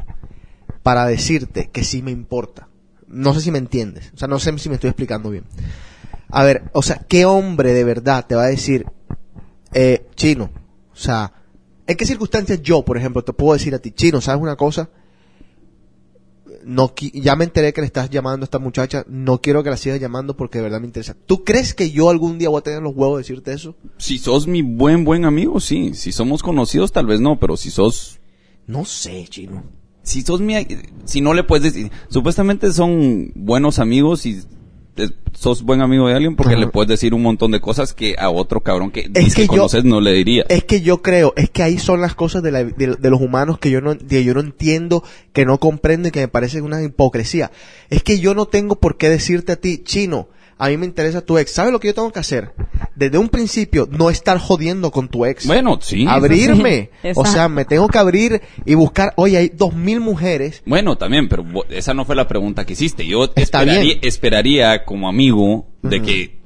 [0.83, 2.67] para decirte que sí me importa.
[3.07, 4.11] No sé si me entiendes.
[4.13, 5.45] O sea, no sé si me estoy explicando bien.
[6.29, 8.85] A ver, o sea, ¿qué hombre de verdad te va a decir,
[9.73, 10.49] eh, Chino?
[10.93, 11.33] O sea,
[11.87, 14.89] ¿en qué circunstancias yo, por ejemplo, te puedo decir a ti, Chino, ¿sabes una cosa?
[16.65, 19.77] No, ya me enteré que le estás llamando a esta muchacha, no quiero que la
[19.77, 21.15] sigas llamando porque de verdad me interesa.
[21.25, 23.75] ¿Tú crees que yo algún día voy a tener los huevos de decirte eso?
[23.97, 25.93] Si sos mi buen, buen amigo, sí.
[25.93, 28.19] Si somos conocidos, tal vez no, pero si sos
[28.67, 29.63] No sé, Chino.
[30.03, 30.55] si sos mi,
[31.05, 34.41] si no le puedes decir, supuestamente son buenos amigos y
[35.33, 36.59] sos buen amigo de alguien porque Ajá.
[36.61, 39.47] le puedes decir un montón de cosas que a otro cabrón que, Es que yo-
[39.47, 40.45] conoces no le diría.
[40.49, 43.21] Es que yo creo, es que ahí son las cosas de, la- de- de los
[43.21, 46.61] humanos que yo no, que yo no entiendo, que no comprendo y que me parece
[46.61, 47.51] una hipocresía.
[47.89, 50.27] Es que yo no tengo por qué decirte a ti, chino,
[50.61, 51.53] a mí me interesa tu ex.
[51.53, 52.53] ¿Sabes lo que yo tengo que hacer?
[52.95, 55.47] Desde un principio, no estar jodiendo con tu ex.
[55.47, 56.05] Bueno, sí.
[56.07, 56.91] Abrirme.
[57.01, 57.09] sí.
[57.15, 60.61] O sea, me tengo que abrir y buscar, oye, hay dos mil mujeres.
[60.67, 63.07] Bueno, también, pero esa no fue la pregunta que hiciste.
[63.07, 63.99] Yo Está esperaría, bien.
[64.03, 66.41] esperaría como amigo de que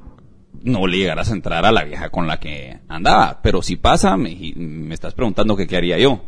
[0.64, 3.42] no le llegaras a entrar a la vieja con la que andaba.
[3.44, 6.24] Pero si pasa, me, me estás preguntando que qué haría yo.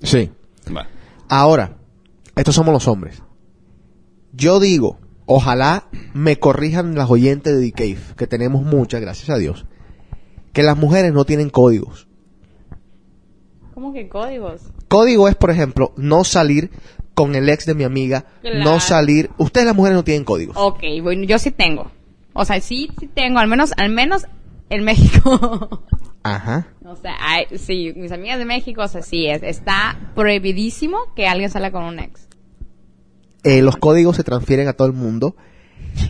[0.00, 0.30] Sí.
[0.68, 0.86] Va.
[1.28, 1.76] Ahora,
[2.36, 3.20] estos somos los hombres.
[4.32, 9.38] Yo digo, ojalá me corrijan las oyentes de The Cave, que tenemos muchas, gracias a
[9.38, 9.66] Dios,
[10.52, 12.08] que las mujeres no tienen códigos.
[13.74, 14.62] ¿Cómo que códigos?
[14.88, 16.70] Código es, por ejemplo, no salir
[17.14, 18.58] con el ex de mi amiga, Claro.
[18.64, 19.30] no salir.
[19.38, 20.56] Ustedes las mujeres no tienen códigos.
[20.58, 21.90] Ok, bueno, yo sí tengo.
[22.34, 24.26] O sea, sí, sí tengo, al menos, al menos
[24.70, 25.82] en México.
[26.24, 26.68] Ajá.
[26.84, 31.26] o sea, hay- sí, mis amigas de México, o sea, sí, es, está prohibidísimo que
[31.26, 32.28] alguien salga con un ex.
[33.44, 35.34] Eh, los códigos se transfieren a todo el mundo.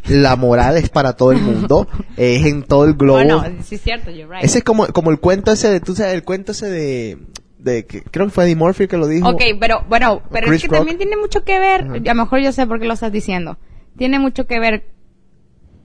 [0.09, 1.89] La moral es para todo el mundo.
[2.17, 3.19] es en todo el globo.
[3.19, 4.45] Bueno, sí es cierto, you're right.
[4.45, 7.19] Ese es como, como el cuento ese de, tú sabes, el cuento ese de,
[7.59, 9.29] de creo que fue Eddie Murphy que lo dijo.
[9.29, 10.77] Ok, pero bueno, pero Chris es que Rock.
[10.79, 11.95] también tiene mucho que ver, Ajá.
[11.95, 13.59] a lo mejor yo sé por qué lo estás diciendo.
[13.97, 14.85] Tiene mucho que ver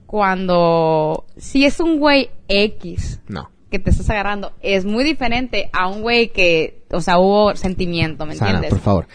[0.06, 3.50] cuando si es un güey X No.
[3.70, 8.24] que te estás agarrando, es muy diferente a un güey que, o sea, hubo sentimiento,
[8.26, 8.70] ¿me Sana, entiendes?
[8.70, 9.06] por favor.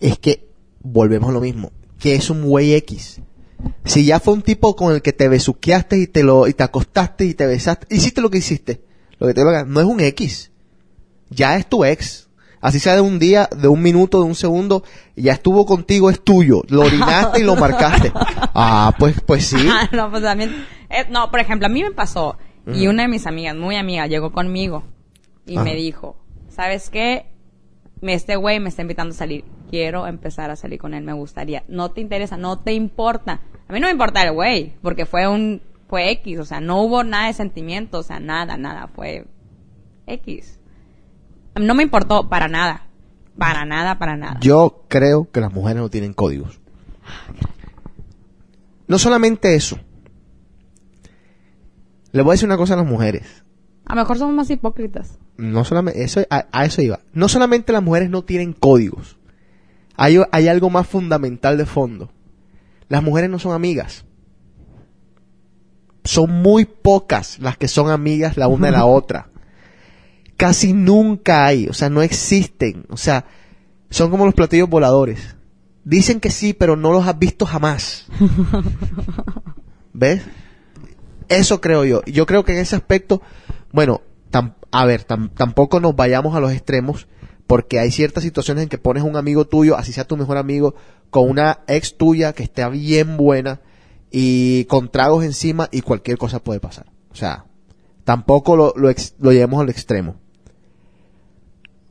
[0.00, 0.44] Es que
[0.80, 1.72] volvemos a lo mismo.
[1.98, 3.20] Que es un güey X.
[3.84, 6.62] Si ya fue un tipo con el que te besuqueaste y te lo y te
[6.62, 8.82] acostaste y te besaste, hiciste lo que hiciste.
[9.18, 10.50] Lo que te lo no es un X.
[11.28, 12.28] Ya es tu ex.
[12.62, 14.84] Así sea de un día, de un minuto, de un segundo,
[15.16, 16.62] ya estuvo contigo, es tuyo.
[16.68, 18.12] Lo orinaste y lo marcaste.
[18.14, 19.66] Ah, pues, pues sí.
[19.70, 20.66] Ah, no, pues también.
[20.90, 22.36] eh, no, por ejemplo, a mí me pasó.
[22.72, 24.84] Y una de mis amigas, muy amiga, llegó conmigo
[25.46, 25.64] y Ajá.
[25.64, 26.16] me dijo:
[26.50, 27.26] ¿Sabes qué?
[28.02, 29.44] Este güey me está invitando a salir.
[29.70, 31.62] Quiero empezar a salir con él, me gustaría.
[31.68, 33.40] No te interesa, no te importa.
[33.68, 35.62] A mí no me importa el güey, porque fue un.
[35.88, 38.88] Fue X, o sea, no hubo nada de sentimiento, o sea, nada, nada.
[38.88, 39.26] Fue
[40.06, 40.58] X.
[41.54, 42.86] No me importó para nada.
[43.38, 44.38] Para nada, para nada.
[44.40, 46.60] Yo creo que las mujeres no tienen códigos.
[48.86, 49.78] No solamente eso.
[52.12, 53.44] Le voy a decir una cosa a las mujeres.
[53.86, 55.18] A lo mejor somos más hipócritas.
[55.36, 57.00] No solamente, eso, a, a eso iba.
[57.12, 59.16] No solamente las mujeres no tienen códigos.
[60.02, 62.10] Hay, hay algo más fundamental de fondo.
[62.88, 64.06] Las mujeres no son amigas.
[66.04, 69.28] Son muy pocas las que son amigas la una de la otra.
[70.38, 72.86] Casi nunca hay, o sea, no existen.
[72.88, 73.26] O sea,
[73.90, 75.36] son como los platillos voladores.
[75.84, 78.06] Dicen que sí, pero no los has visto jamás.
[79.92, 80.22] ¿Ves?
[81.28, 82.02] Eso creo yo.
[82.06, 83.20] Yo creo que en ese aspecto,
[83.72, 84.00] bueno,
[84.32, 87.06] tam- a ver, tam- tampoco nos vayamos a los extremos,
[87.50, 90.76] porque hay ciertas situaciones en que pones un amigo tuyo, así sea tu mejor amigo,
[91.10, 93.60] con una ex tuya que esté bien buena
[94.08, 96.86] y con tragos encima y cualquier cosa puede pasar.
[97.10, 97.46] O sea,
[98.04, 100.14] tampoco lo, lo, ex- lo llevemos al extremo.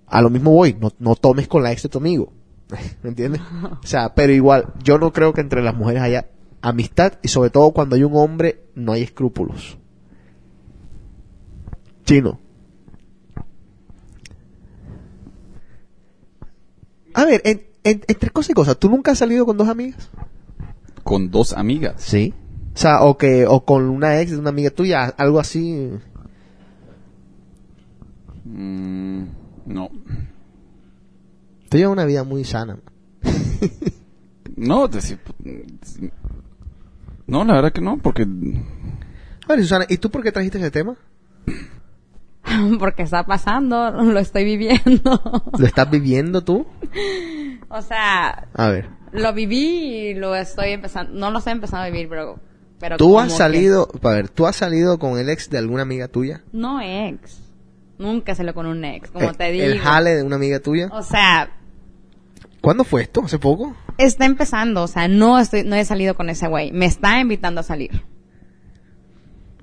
[0.07, 2.31] A lo mismo voy, no, no tomes con la ex de tu amigo.
[3.03, 3.41] ¿Me entiendes?
[3.83, 6.29] O sea, pero igual, yo no creo que entre las mujeres haya
[6.61, 9.77] amistad y sobre todo cuando hay un hombre no hay escrúpulos.
[12.05, 12.39] Chino.
[17.13, 20.09] A ver, en- en- entre cosas y cosas, ¿tú nunca has salido con dos amigas?
[21.03, 21.95] Con dos amigas.
[21.97, 22.33] Sí.
[22.75, 25.91] O sea, o que, o con una ex de una amiga tuya, algo así.
[28.45, 29.23] Mm,
[29.65, 29.89] no.
[31.69, 32.77] Tú llevas una vida muy sana.
[34.55, 34.87] No,
[37.27, 40.71] no, la verdad que no, porque A ver, Susana, ¿y tú por qué trajiste ese
[40.71, 40.95] tema?
[42.79, 45.21] Porque está pasando, lo estoy viviendo.
[45.57, 46.65] ¿Lo estás viviendo tú?
[47.69, 48.89] o sea, A ver.
[49.11, 52.39] lo viví y lo estoy empezando, no lo estoy empezando a vivir, pero...
[52.79, 55.83] pero ¿Tú has que- salido, a ver, tú has salido con el ex de alguna
[55.83, 56.41] amiga tuya?
[56.51, 57.41] No ex.
[57.97, 59.65] Nunca salió con un ex, como Eh, te digo.
[59.65, 60.87] ¿El jale de una amiga tuya?
[60.91, 61.51] O sea,
[62.61, 63.21] ¿Cuándo fue esto?
[63.23, 63.75] ¿Hace poco?
[63.97, 66.71] está empezando, o sea, no estoy, no he salido con ese güey.
[66.71, 68.01] Me está invitando a salir.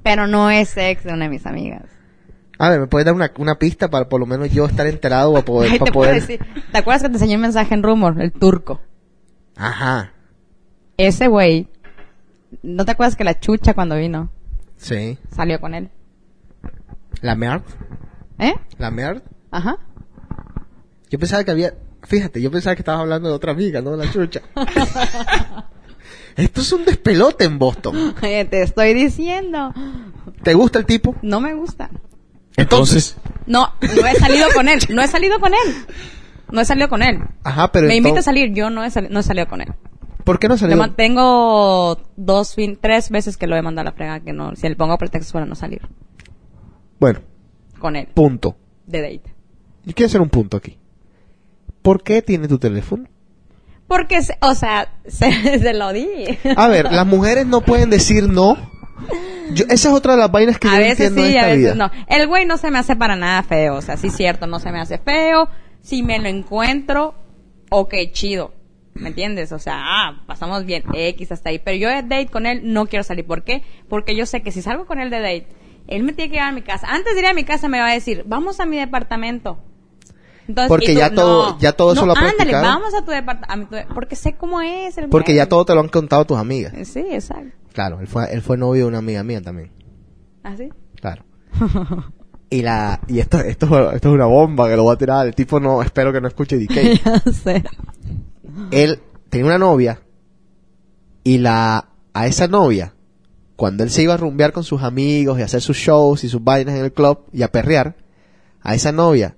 [0.02, 1.84] Pero no es ex de una de mis amigas.
[2.58, 5.32] A ver, ¿me puedes dar una, una pista para por lo menos yo estar enterado
[5.32, 6.14] o poder, Ay, para te poder...
[6.14, 6.40] decir.
[6.72, 8.20] ¿Te acuerdas que te enseñé un mensaje en Rumor?
[8.20, 8.80] El turco.
[9.56, 10.12] Ajá.
[10.96, 11.68] Ese güey,
[12.62, 14.30] ¿no te acuerdas que la chucha cuando vino
[14.76, 15.18] Sí.
[15.34, 15.90] salió con él?
[17.20, 17.62] ¿La merd?
[18.38, 18.54] ¿Eh?
[18.78, 19.22] ¿La merd?
[19.50, 19.78] Ajá.
[21.10, 21.74] Yo pensaba que había...
[22.02, 24.40] Fíjate, yo pensaba que estabas hablando de otra amiga, no de la chucha.
[26.36, 28.14] Esto es un despelote en Boston.
[28.20, 29.72] te estoy diciendo.
[30.42, 31.14] ¿Te gusta el tipo?
[31.22, 31.90] No me gusta.
[32.56, 33.16] Entonces...
[33.46, 34.80] No, no he salido con él.
[34.88, 35.86] No he salido con él.
[36.50, 37.20] No he salido con él.
[37.44, 39.68] Ajá, pero Me invita a salir, yo no he, sali- no he salido con él.
[40.24, 40.90] ¿Por qué no salió?
[40.94, 44.68] tengo dos fin, tres veces que lo he mandado a la frega que no, si
[44.68, 45.82] le pongo pretextos para no salir
[46.98, 47.20] Bueno,
[47.78, 48.56] con él, punto.
[48.86, 49.34] de date.
[49.84, 50.78] Yo quiero hacer un punto aquí.
[51.82, 53.04] ¿Por qué tiene tu teléfono?
[53.86, 56.08] Porque, se- o sea, se, se lo di.
[56.56, 58.56] A ver, las mujeres no pueden decir no.
[59.52, 61.46] Yo, esa es otra de las vainas que a yo veces entiendo de sí, esta
[61.46, 61.74] a veces vida.
[61.74, 61.90] no.
[62.08, 64.58] El güey no se me hace para nada feo, o sea, sí es cierto, no
[64.58, 65.48] se me hace feo.
[65.82, 67.14] Si me lo encuentro,
[67.70, 68.52] ok, chido.
[68.94, 69.52] ¿Me entiendes?
[69.52, 71.58] O sea, ah, pasamos bien, X hasta ahí.
[71.58, 73.26] Pero yo de date con él no quiero salir.
[73.26, 73.62] ¿Por qué?
[73.88, 75.46] Porque yo sé que si salgo con él de date,
[75.86, 76.88] él me tiene que llevar a mi casa.
[76.90, 79.58] Antes de ir a mi casa me va a decir, vamos a mi departamento.
[80.48, 82.64] Entonces, Porque tú, ya todo- no, ya todo eso no, lo ha ándale, practicado.
[82.64, 83.76] vamos a tu departamento.
[83.94, 86.72] Porque sé cómo es el Porque ya todo te lo han contado tus amigas.
[86.88, 87.50] Sí, exacto.
[87.72, 89.70] Claro, él fue, él fue novio de una amiga mía también.
[90.42, 90.68] ¿Así?
[91.00, 91.24] Claro.
[92.48, 95.26] Y la, y esto, esto, esto es una bomba que lo voy a tirar.
[95.26, 97.02] El tipo no, espero que no escuche DK.
[97.04, 97.64] ya sé.
[98.70, 100.00] él tenía una novia
[101.24, 102.94] y la, a esa novia,
[103.56, 106.28] cuando él se iba a rumbear con sus amigos y a hacer sus shows y
[106.28, 107.96] sus vainas en el club y a perrear,
[108.62, 109.34] a esa novia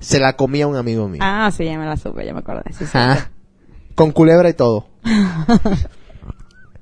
[0.00, 1.20] se la comía un amigo mío.
[1.22, 2.72] Ah, sí, ya me la supe, ya me acordé.
[2.72, 2.84] Sí.
[2.92, 3.30] Ajá.
[3.94, 4.88] Con culebra y todo.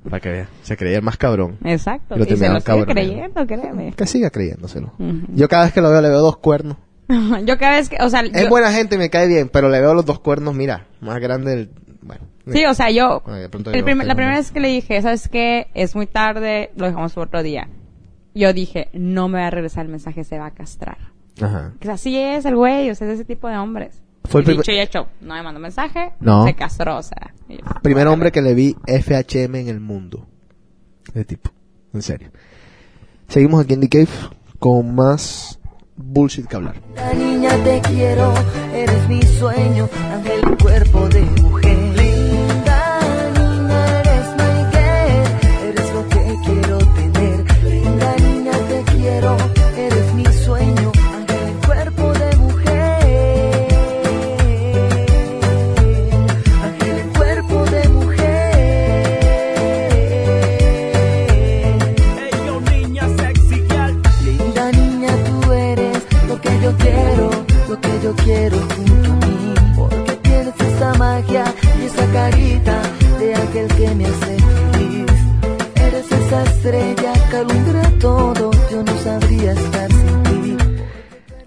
[0.09, 1.57] Para que vea, se creía el más cabrón.
[1.63, 2.15] Exacto.
[2.15, 2.85] Lo y se lo sigue cabrón.
[2.85, 3.93] creyendo, créeme.
[3.93, 4.93] Que siga creyéndoselo.
[5.33, 6.77] Yo cada vez que lo veo le veo dos cuernos.
[7.45, 9.67] Yo cada vez que, o sea, Es yo- buena gente y me cae bien, pero
[9.69, 11.71] le veo los dos cuernos, mira, más grande el...
[12.03, 12.25] Bueno.
[12.51, 14.69] sí, o sea, yo, Ay, de pronto el yo primer- la primera vez que le
[14.69, 15.67] dije, ¿sabes qué?
[15.73, 17.67] Es muy tarde, lo dejamos por otro día.
[18.35, 20.97] Yo dije, no me va a regresar el mensaje, se va a castrar.
[21.41, 21.73] Ajá.
[21.79, 24.01] Que así es el güey, o sea, es ese tipo de hombres.
[24.25, 26.45] Fue el dicho y hecho, no me mandó mensaje, No.
[26.45, 27.33] se castró, o sea.
[27.47, 30.27] yo, Primer hombre que le vi FHM en el mundo.
[31.13, 31.49] De tipo.
[31.93, 32.29] En serio.
[33.27, 34.09] Seguimos aquí en The Cave
[34.59, 35.59] con más
[35.95, 36.75] bullshit que hablar.
[36.95, 38.33] Linda niña te quiero,
[38.73, 41.68] eres mi sueño, ángel cuerpo de mujer.
[72.11, 72.81] Carita
[73.19, 74.37] de aquel que me hace
[74.71, 75.11] feliz.
[75.75, 80.57] Eres esa estrella que alumbra todo, yo no sabría estar sin ti.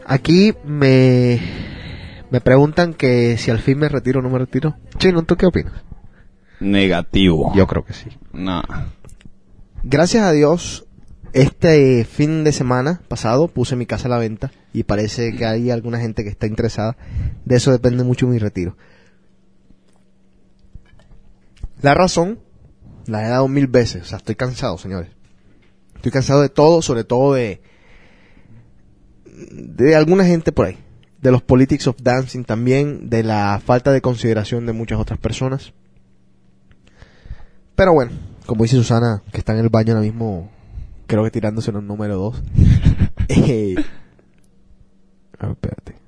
[0.06, 1.40] Aquí me,
[2.30, 4.76] me preguntan que si al fin me retiro o no me retiro.
[4.98, 5.74] Chino, ¿tú qué opinas?
[6.60, 7.52] Negativo.
[7.54, 8.10] Yo creo que sí.
[8.32, 8.62] No.
[9.82, 10.86] Gracias a Dios,
[11.32, 15.70] este fin de semana pasado puse mi casa a la venta y parece que hay
[15.70, 16.96] alguna gente que está interesada.
[17.44, 18.76] De eso depende mucho mi retiro.
[21.82, 22.38] La razón
[23.06, 24.02] la he dado mil veces.
[24.02, 25.10] O sea, estoy cansado, señores.
[25.96, 27.60] Estoy cansado de todo, sobre todo de
[29.50, 30.78] de alguna gente por ahí.
[31.20, 35.72] De los politics of dancing también, de la falta de consideración de muchas otras personas.
[37.76, 38.12] Pero bueno,
[38.46, 40.50] como dice Susana, que está en el baño ahora mismo,
[41.06, 42.42] creo que tirándose en el número 2.
[43.28, 43.76] eh,
[45.40, 46.01] espérate.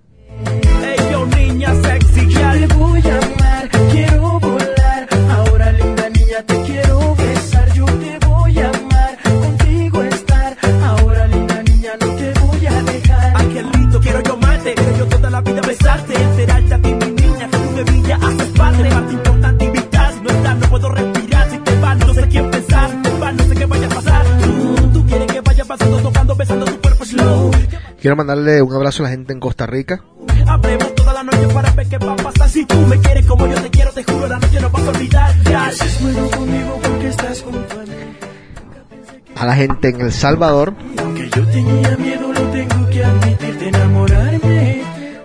[19.04, 20.14] Parte, parte importante y vital.
[20.14, 23.34] Si no estás, no puedo respirar, si te vas, no sé quién pensar, te vas,
[23.34, 24.26] no sé qué vaya a pasar.
[24.42, 27.50] Tú, tú quieres que vaya pasando, tocando, besando tu cuerpo slow.
[28.00, 30.02] Quiero mandarle un abrazo a la gente en Costa Rica.
[30.46, 32.48] Hablemos toda la noche para ver qué va a pasar.
[32.48, 34.88] Si tú me quieres como yo te quiero, te juro, la noche no vas a
[34.90, 35.42] olvidar.
[35.44, 35.70] Ya.
[35.70, 37.90] Es bueno conmigo porque estás junto a mí.
[39.36, 40.74] A la gente en El Salvador.
[40.98, 44.82] Aunque yo tenía miedo, lo tengo que admitir de enamorarme.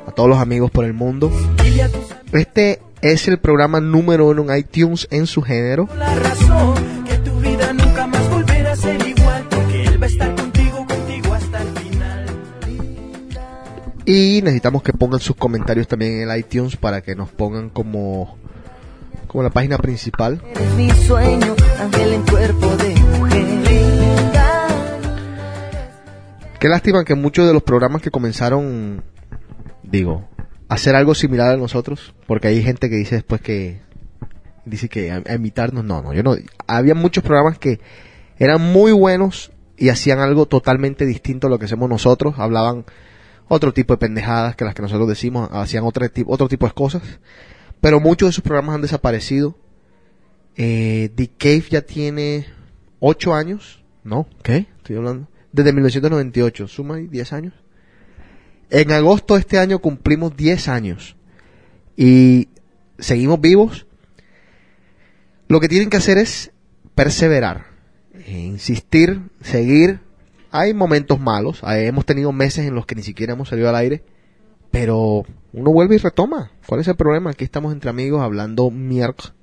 [0.08, 1.32] A todos los amigos por el mundo.
[1.64, 5.90] Dile a tus Este es el programa número uno en iTunes en su género.
[5.98, 9.48] la razón que tu vida nunca más volverá a ser igual.
[9.50, 12.26] Porque él va a estar contigo, contigo hasta el final.
[14.06, 18.38] Y necesitamos que pongan sus comentarios también en el iTunes para que nos pongan como,
[19.26, 20.40] como la página principal.
[20.54, 23.44] Eres mi sueño, ángel en cuerpo de mujer.
[23.44, 24.68] Linda.
[26.60, 29.02] Qué lástima que muchos de los programas que comenzaron,
[29.82, 30.28] digo,
[30.70, 33.82] hacer algo similar a nosotros, porque hay gente que dice después que
[34.66, 36.36] dice que a, a imitarnos, no, no, yo no.
[36.68, 37.80] Había muchos programas que
[38.38, 42.86] eran muy buenos y hacían algo totalmente distinto a lo que hacemos nosotros, hablaban
[43.48, 46.74] otro tipo de pendejadas que las que nosotros decimos, hacían otro tipo, otro tipo de
[46.74, 47.02] cosas,
[47.82, 49.58] pero muchos de esos programas han desaparecido.
[50.56, 52.46] Eh, The Cave ya tiene
[53.00, 54.28] ocho años, ¿no?
[54.44, 54.68] ¿Qué?
[54.78, 55.28] Estoy hablando.
[55.52, 57.54] Desde 1998, suma ahí 10 años.
[58.70, 61.16] En agosto de este año cumplimos 10 años.
[61.98, 62.50] Y
[62.98, 63.88] seguimos vivos.
[65.48, 66.52] Lo que tienen que hacer es
[66.94, 67.66] perseverar,
[68.14, 70.00] eh, insistir, seguir.
[70.52, 73.76] Hay momentos malos, hay- hemos tenido meses en los que ni siquiera hemos salido al
[73.76, 74.04] aire,
[74.72, 76.52] pero uno vuelve y retoma.
[76.68, 77.32] ¿Cuál es el problema?
[77.32, 79.34] Aquí estamos entre amigos hablando mierda.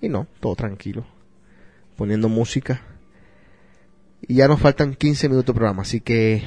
[0.00, 1.04] Y no, todo tranquilo.
[1.96, 2.82] Poniendo música.
[4.28, 6.42] Y ya nos faltan 15 minutos de programa, así que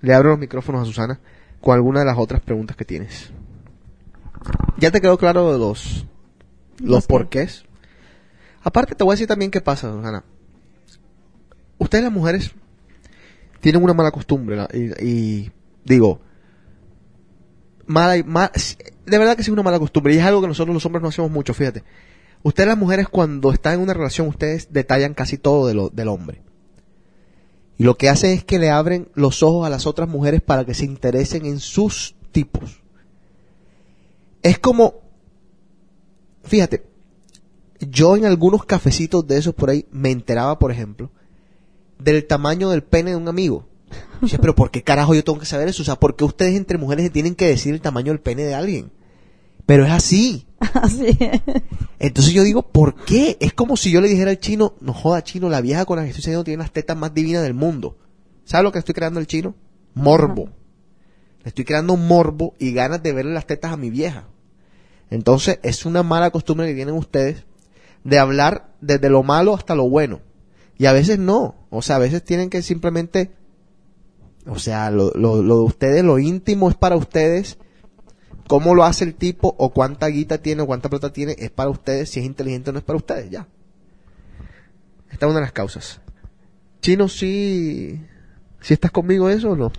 [0.00, 1.20] le abro los micrófonos a Susana
[1.60, 3.30] con alguna de las otras preguntas que tienes.
[4.78, 6.06] ¿Ya te quedó claro de los,
[6.78, 7.08] los Los qué.
[7.12, 7.64] porqués?
[8.62, 10.24] Aparte te voy a decir también qué pasa, Susana.
[11.78, 12.52] Ustedes las mujeres
[13.60, 15.52] tienen una mala costumbre la- y, y
[15.84, 16.20] digo,
[17.86, 18.50] mala y ma-
[19.06, 21.02] de verdad que sí es una mala costumbre y es algo que nosotros los hombres
[21.02, 21.82] no hacemos mucho, fíjate.
[22.42, 26.08] Ustedes las mujeres cuando están en una relación, ustedes detallan casi todo de lo, del
[26.08, 26.42] hombre.
[27.80, 30.66] Y lo que hacen es que le abren los ojos a las otras mujeres para
[30.66, 32.82] que se interesen en sus tipos.
[34.42, 34.96] Es como,
[36.44, 36.84] fíjate,
[37.78, 41.10] yo en algunos cafecitos de esos por ahí me enteraba, por ejemplo,
[41.98, 43.66] del tamaño del pene de un amigo.
[44.42, 45.80] Pero ¿por qué carajo yo tengo que saber eso?
[45.80, 48.42] O sea, ¿por qué ustedes entre mujeres se tienen que decir el tamaño del pene
[48.42, 48.92] de alguien?
[49.64, 50.46] Pero es así.
[50.74, 51.40] Así es.
[51.98, 53.36] Entonces yo digo, ¿por qué?
[53.40, 56.04] Es como si yo le dijera al chino, no joda chino, la vieja con la
[56.04, 57.96] que estoy saliendo tiene las tetas más divinas del mundo.
[58.44, 59.54] ¿Sabes lo que estoy creando el chino?
[59.94, 60.50] Morbo.
[61.42, 64.28] Le estoy creando morbo y ganas de verle las tetas a mi vieja.
[65.08, 67.44] Entonces es una mala costumbre que tienen ustedes
[68.04, 70.20] de hablar desde lo malo hasta lo bueno.
[70.78, 71.54] Y a veces no.
[71.70, 73.32] O sea, a veces tienen que simplemente...
[74.46, 77.58] O sea, lo, lo, lo de ustedes, lo íntimo es para ustedes
[78.50, 81.70] cómo lo hace el tipo o cuánta guita tiene o cuánta plata tiene es para
[81.70, 83.46] ustedes, si es inteligente o no es para ustedes, ya.
[85.08, 86.00] Esta es una de las causas.
[86.80, 88.00] Chino, sí,
[88.60, 89.70] si estás conmigo eso o no.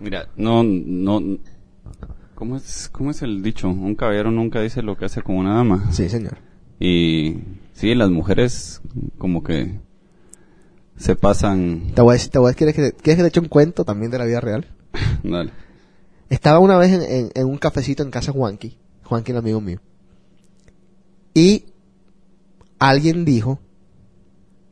[0.00, 1.38] Mira, no, no,
[2.34, 3.68] ¿cómo es, cómo es el dicho?
[3.68, 5.92] Un caballero nunca dice lo que hace como una dama.
[5.92, 6.38] Sí, señor.
[6.80, 7.36] Y
[7.72, 8.82] sí, las mujeres
[9.16, 9.78] como que
[10.96, 13.22] se pasan, Te voy a decir, te voy a decir, ¿quieres que te, ¿quieres que
[13.22, 14.66] te eche un cuento también de la vida real?
[15.22, 15.52] dale.
[16.28, 19.60] Estaba una vez en, en- en un cafecito en casa de Juanqui, Juanqui el amigo
[19.60, 19.80] mío,
[21.34, 21.66] y
[22.78, 23.60] alguien dijo,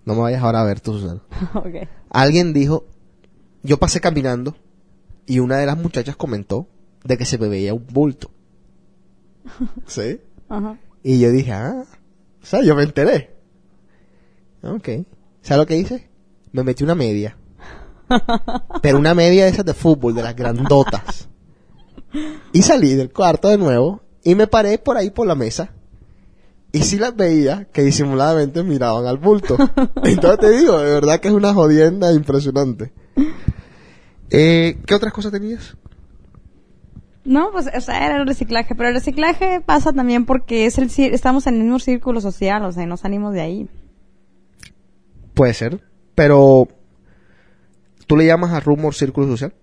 [0.05, 1.23] no me vayas ahora a ver tú, Susana,
[1.55, 1.89] ok.
[2.11, 2.87] alguien dijo,
[3.63, 4.57] yo pasé caminando
[5.27, 6.67] y una de las muchachas comentó
[7.05, 8.31] de que se me veía un bulto.
[9.87, 10.21] ¿Sí?
[10.49, 10.79] Ajá.
[11.03, 11.85] Y yo dije, ah,
[12.43, 13.35] o sea, yo me enteré.
[14.63, 14.89] Ok.
[15.43, 16.09] ¿Sabes lo que hice?
[16.55, 17.37] Me metí una media.
[18.81, 21.29] Pero una media de esas de fútbol, de las grandotas.
[22.53, 25.73] Y salí del cuarto de nuevo y me paré por ahí por la mesa.
[26.71, 29.57] Y sí las veía que disimuladamente miraban al bulto.
[30.05, 32.93] Entonces te digo, de verdad que es una jodienda impresionante.
[34.31, 35.77] Eh, ¿Qué otras cosas tenías?
[37.25, 40.89] No, pues, o sea, era el reciclaje, pero el reciclaje pasa también porque es el
[41.13, 43.69] estamos en el mismo círculo social, o sea, y no salimos de ahí.
[45.35, 45.81] Puede ser.
[46.15, 46.69] Pero,
[48.07, 49.55] ¿tú le llamas a rumor círculo social?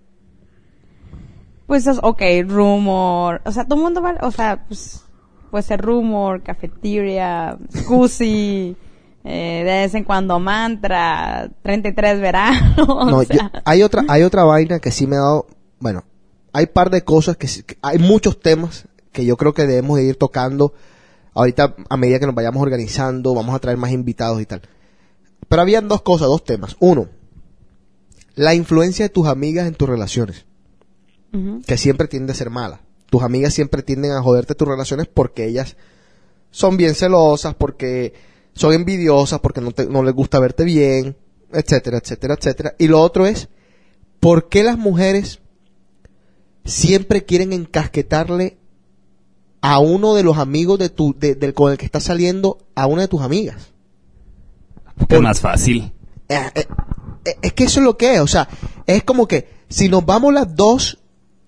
[1.66, 5.04] Pues, es, ok, rumor, o sea, todo el mundo va, o sea, pues,
[5.50, 8.76] puede ser rumor, cafeteria, scusi,
[9.24, 14.44] eh, de vez en cuando mantra, 33 veranos, No, o yo- hay otra hay otra
[14.44, 15.46] vaina que sí me ha dado,
[15.78, 16.04] bueno,
[16.52, 20.04] hay par de cosas que, que- hay muchos temas que yo creo que debemos de
[20.04, 20.74] ir tocando
[21.34, 24.60] ahorita a medida que nos vayamos organizando, vamos a traer más invitados y tal.
[25.48, 26.76] Pero habían dos cosas, dos temas.
[26.80, 27.08] Uno,
[28.34, 30.46] la influencia de tus amigas en tus relaciones,
[31.66, 32.80] que siempre tiende a ser mala.
[33.10, 35.76] Tus amigas siempre tienden a joderte tus relaciones porque ellas
[36.50, 38.14] son bien celosas, porque
[38.54, 41.16] son envidiosas, porque no, te- no les gusta verte bien,
[41.52, 42.74] etcétera, etcétera, etcétera.
[42.78, 43.48] Y lo otro es,
[44.20, 45.40] ¿por qué las mujeres
[46.64, 48.58] siempre quieren encasquetarle
[49.60, 52.86] a uno de los amigos de tu, de- del con el que estás saliendo a
[52.86, 53.71] una de tus amigas?
[55.02, 55.92] Porque es más fácil.
[56.28, 56.66] Eh, eh,
[57.24, 58.48] eh, es que eso es lo que es, o sea,
[58.86, 60.98] es como que si nos vamos las dos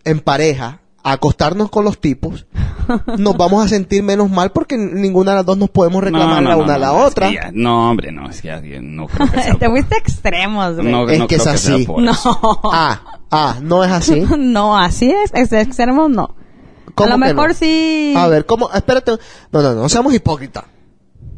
[0.04, 2.46] en pareja a acostarnos con los tipos,
[3.18, 6.56] nos vamos a sentir menos mal porque ninguna de las dos nos podemos reclamar la
[6.56, 7.28] una a la no, es otra.
[7.28, 10.76] que ya- no, hombre, no, es que ya- no creo que sea te fuiste extremos,
[10.76, 10.90] güey.
[10.90, 11.86] No, Es no que es así.
[11.86, 12.12] No.
[12.64, 14.24] Ah, ah, no es así.
[14.38, 16.22] No, así es, ex- extremos no.
[16.86, 17.54] A ¿Cómo lo que mejor no?
[17.54, 18.14] sí.
[18.16, 18.70] A ver, ¿cómo?
[18.72, 19.12] Espérate.
[19.52, 20.64] No, no, no, seamos hipócritas.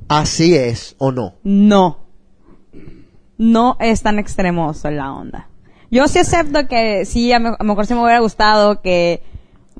[0.09, 1.35] Así es o no.
[1.43, 2.06] No.
[3.39, 5.49] No es tan extremoso la onda.
[5.91, 9.23] Yo sí acepto que sí, a, lo mejor sí me hubiera gustado que...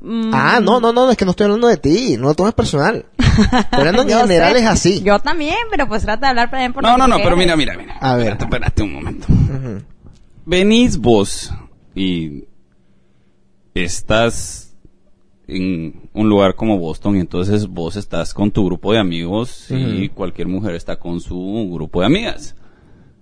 [0.01, 2.53] mm, Ah, no, no, no, es que no estoy hablando de ti, no lo tomes
[2.53, 3.05] personal.
[3.17, 4.59] Estoy hablando en yo general sé.
[4.59, 5.01] es así.
[5.01, 7.97] Yo también, pero pues trata de hablar por No, no, no, pero mira, mira, mira.
[7.99, 8.33] A ver.
[8.33, 9.27] Espérate, espérate un momento.
[10.45, 11.51] Venís vos
[11.93, 12.45] y
[13.73, 14.75] estás
[15.47, 20.09] en un lugar como Boston y entonces vos estás con tu grupo de amigos y
[20.09, 22.55] cualquier mujer está con su grupo de amigas.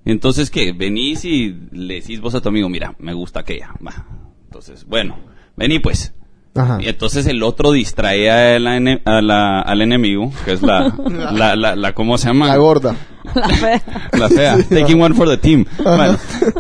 [0.06, 0.72] Entonces, ¿qué?
[0.72, 3.74] Venís y le decís vos a tu amigo, mira, me gusta aquella.
[3.86, 4.06] Va.
[4.46, 5.18] Entonces, bueno,
[5.58, 6.14] vení pues.
[6.58, 6.78] Ajá.
[6.82, 10.96] Y entonces el otro distrae a la ene- a la- al enemigo, que es la,
[11.34, 12.48] la, la, la- ¿cómo se llama?
[12.48, 12.96] La gorda.
[13.34, 13.82] La fe-
[14.18, 14.58] La fea.
[14.70, 15.66] Taking one for the team.
[15.84, 16.18] Bueno,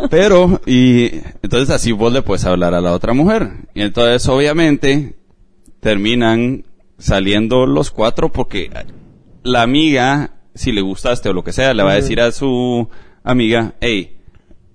[0.09, 3.51] pero, y entonces así vos le puedes hablar a la otra mujer.
[3.73, 5.15] Y entonces, obviamente,
[5.79, 6.65] terminan
[6.97, 8.69] saliendo los cuatro porque
[9.43, 12.89] la amiga, si le gustaste o lo que sea, le va a decir a su
[13.25, 14.17] amiga, hey,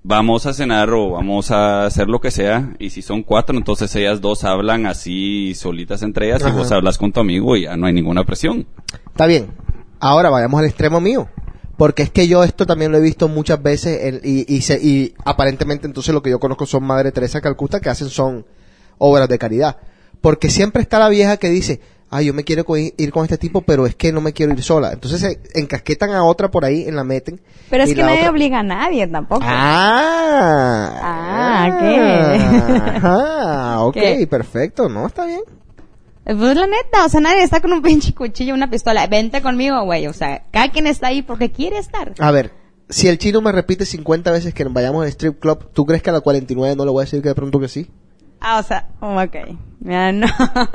[0.03, 2.75] vamos a cenar o vamos a hacer lo que sea.
[2.79, 6.99] Y si son cuatro, entonces ellas dos hablan así solitas entre ellas y vos hablas
[6.99, 8.67] con tu amigo y ya no hay ninguna presión.
[9.09, 9.49] Está bien.
[10.01, 11.29] Ahora vayamos al extremo mío.
[11.77, 14.79] Porque es que yo esto también lo he visto muchas veces en- y, y, se-
[14.83, 18.45] y aparentemente entonces lo que yo conozco son Madre Teresa de Calcuta que hacen son
[18.99, 19.79] obras de caridad.
[20.21, 23.39] Porque siempre está la vieja que dice, ay, yo me quiero co- ir con este
[23.39, 24.93] tipo, pero es que no me quiero ir sola.
[24.93, 27.41] Entonces se encasquetan a otra por ahí, en la meten.
[27.71, 29.45] Pero es que nadie otra- obliga a nadie tampoco.
[29.45, 33.01] Ah, Ah, ¿qué?
[33.03, 34.27] Ah, ok, ¿Qué?
[34.29, 35.41] perfecto, no, está bien.
[36.25, 39.07] Pues la neta, o sea, nadie está con un pinche cuchillo, una pistola.
[39.07, 40.07] Vente conmigo, güey.
[40.07, 42.13] O sea, cada quien está ahí porque quiere estar.
[42.19, 42.53] A ver,
[42.89, 46.11] si el chino me repite 50 veces que vayamos al strip club, ¿tú crees que
[46.11, 47.89] a la 49 no le voy a decir que de pronto que sí?
[48.41, 49.37] Ah, o sea, oh, ok.
[49.81, 50.27] Mira, no.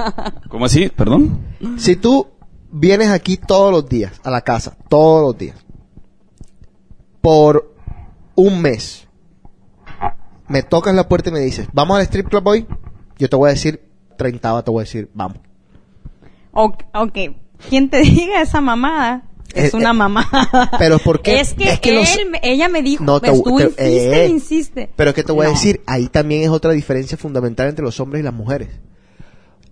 [0.49, 0.89] ¿Cómo así?
[0.89, 1.39] ¿Perdón?
[1.77, 2.27] Si tú
[2.71, 5.57] vienes aquí todos los días, a la casa, todos los días,
[7.21, 7.73] por
[8.35, 9.07] un mes,
[10.47, 12.67] me tocas la puerta y me dices, ¿vamos al strip club hoy?
[13.17, 13.81] Yo te voy a decir,
[14.17, 15.39] 30 te voy a decir, vamos.
[16.51, 17.17] Ok.
[17.69, 19.23] Quien te diga esa mamada
[19.53, 20.71] es Eh, una mamada.
[20.79, 21.39] pero ¿por qué?
[21.39, 24.27] Es que, Es que los- él, ella me dijo, No, te- tú te- insiste, eh,
[24.29, 24.89] insiste.
[24.95, 27.99] Pero es que te voy a decir, ahí también es otra diferencia fundamental entre los
[27.99, 28.69] hombres y las mujeres.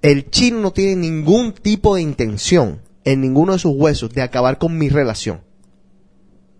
[0.01, 4.57] El chino no tiene ningún tipo de intención en ninguno de sus huesos de acabar
[4.57, 5.41] con mi relación.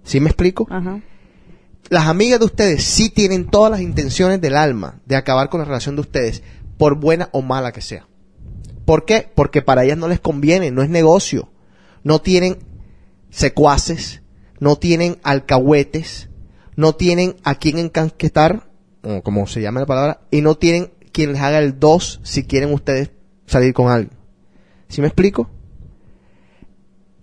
[0.04, 0.68] ¿Sí me explico?
[0.70, 1.00] Ajá.
[1.90, 5.66] Las amigas de ustedes sí tienen todas las intenciones del alma de acabar con la
[5.66, 6.42] relación de ustedes,
[6.78, 8.08] por buena o mala que sea.
[8.86, 9.30] ¿Por qué?
[9.34, 11.50] Porque para ellas no les conviene, no es negocio.
[12.04, 12.58] No tienen
[13.34, 14.22] secuaces,
[14.60, 16.30] no tienen alcahuetes,
[16.76, 18.70] no tienen a quien encanquetar,
[19.02, 22.44] o como se llama la palabra, y no tienen quien les haga el 2 si
[22.44, 23.12] quieren ustedes
[23.48, 24.16] salir con alguien.
[24.88, 25.50] ¿Sí me explico?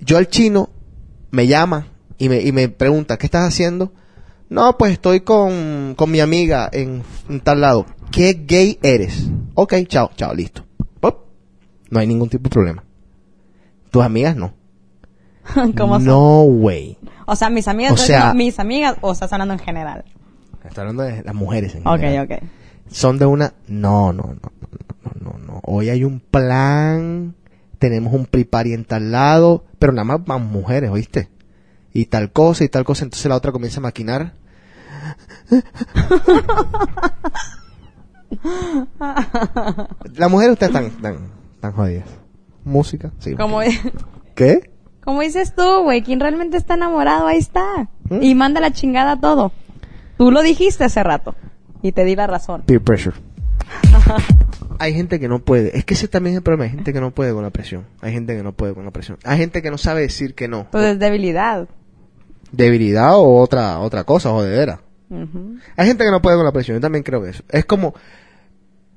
[0.01, 0.71] Yo al chino
[1.31, 1.87] me llama
[2.19, 3.93] y me, y me pregunta, ¿qué estás haciendo?
[4.49, 7.87] No, pues estoy con, con mi amiga en, en tal lado.
[8.11, 9.29] ¿Qué gay eres?
[9.55, 10.67] Ok, chao, chao, listo.
[10.99, 11.27] Pop.
[11.89, 12.85] No hay ningún tipo de problema.
[13.91, 14.60] Tus amigas no.
[15.77, 16.05] ¿Cómo son?
[16.05, 16.97] no way.
[17.27, 20.05] O sea, mis amigas, O ¿estás sea- diciendo mis amigas o estás hablando en general.
[20.65, 22.29] Está hablando de las mujeres en Ok, general.
[22.31, 22.43] ok.
[22.91, 23.55] Son de una...
[23.69, 25.61] No, no, no, no, no, no, no.
[25.65, 27.35] Hoy hay un plan,
[27.79, 31.29] tenemos un pre-party en tal lado, pero nada más van mujeres, ¿oíste?
[31.93, 34.35] Y tal cosa y tal cosa, entonces la otra comienza a maquinar.
[40.17, 42.05] Las mujeres ustedes están, están, están jodidas.
[42.65, 43.35] Música, sí.
[43.35, 43.61] Como,
[44.35, 44.70] ¿Qué?
[45.11, 47.89] Como dices tú, güey, quien realmente está enamorado, ahí está.
[48.09, 48.23] ¿Mm?
[48.23, 49.51] Y manda la chingada todo.
[50.17, 51.35] Tú lo dijiste hace rato.
[51.83, 52.63] Y te di la razón.
[52.65, 53.17] Peer pressure.
[54.79, 55.77] Hay gente que no puede.
[55.77, 56.63] Es que ese también es el problema.
[56.63, 57.87] Hay gente que no puede con la presión.
[58.01, 59.19] Hay gente que no puede con la presión.
[59.25, 60.69] Hay gente que no sabe decir que no.
[60.71, 61.69] Pues es debilidad.
[62.53, 64.81] Debilidad o otra otra cosa, jodedera.
[65.09, 65.57] Ujú.
[65.77, 66.77] Hay gente que no puede con la presión.
[66.77, 67.43] Yo también creo que eso.
[67.49, 67.95] Es como...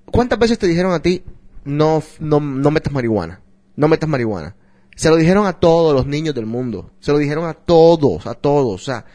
[0.06, 1.24] ¿Cuántas veces te dijeron a ti
[1.66, 3.42] no, no, no metas marihuana?
[3.76, 4.56] No metas marihuana.
[4.96, 6.92] Se lo dijeron a todos los niños del mundo.
[7.00, 8.82] Se lo dijeron a todos, a todos.
[8.82, 9.06] O sea,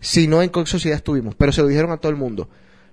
[0.00, 2.48] si no en qué sociedad estuvimos, pero se lo dijeron a todo el mundo.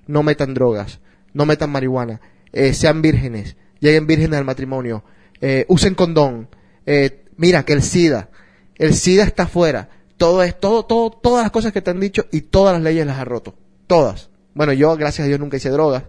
[0.07, 0.99] No metan drogas,
[1.33, 5.03] no metan marihuana, eh, sean vírgenes, lleguen vírgenes al matrimonio,
[5.39, 6.49] eh, usen condón.
[6.85, 8.29] eh, mira que el SIDA,
[8.75, 9.89] el SIDA está afuera.
[10.17, 13.05] Todo es, todo, todo, todas las cosas que te han dicho y todas las leyes
[13.05, 13.55] las ha roto.
[13.87, 14.29] Todas.
[14.53, 16.03] Bueno, yo, gracias a Dios, nunca hice drogas.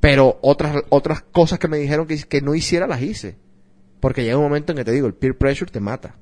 [0.00, 3.36] Pero otras, otras cosas que me dijeron que, que no hiciera las hice.
[4.00, 6.14] Porque llega un momento en que te digo, el peer pressure te mata.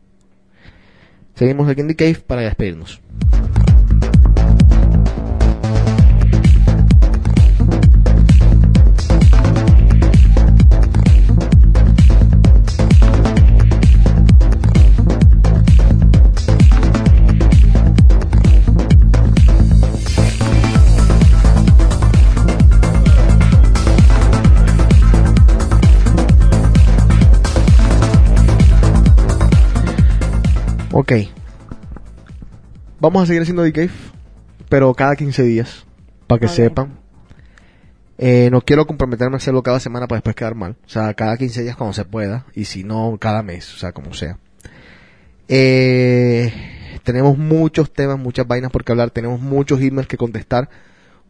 [1.35, 3.01] Seguimos aquí en The Cave para despedirnos.
[31.01, 31.13] Ok.
[32.99, 33.93] Vamos a seguir haciendo The Cave,
[34.69, 35.87] pero cada 15 días,
[36.27, 36.99] para que sepan.
[38.19, 40.75] Eh, no quiero comprometerme a hacerlo cada semana para después quedar mal.
[40.85, 43.93] O sea, cada 15 días cuando se pueda, y si no, cada mes, o sea,
[43.93, 44.39] como sea.
[45.47, 46.53] Eh,
[47.05, 50.69] tenemos muchos temas, muchas vainas por que hablar, tenemos muchos emails que contestar,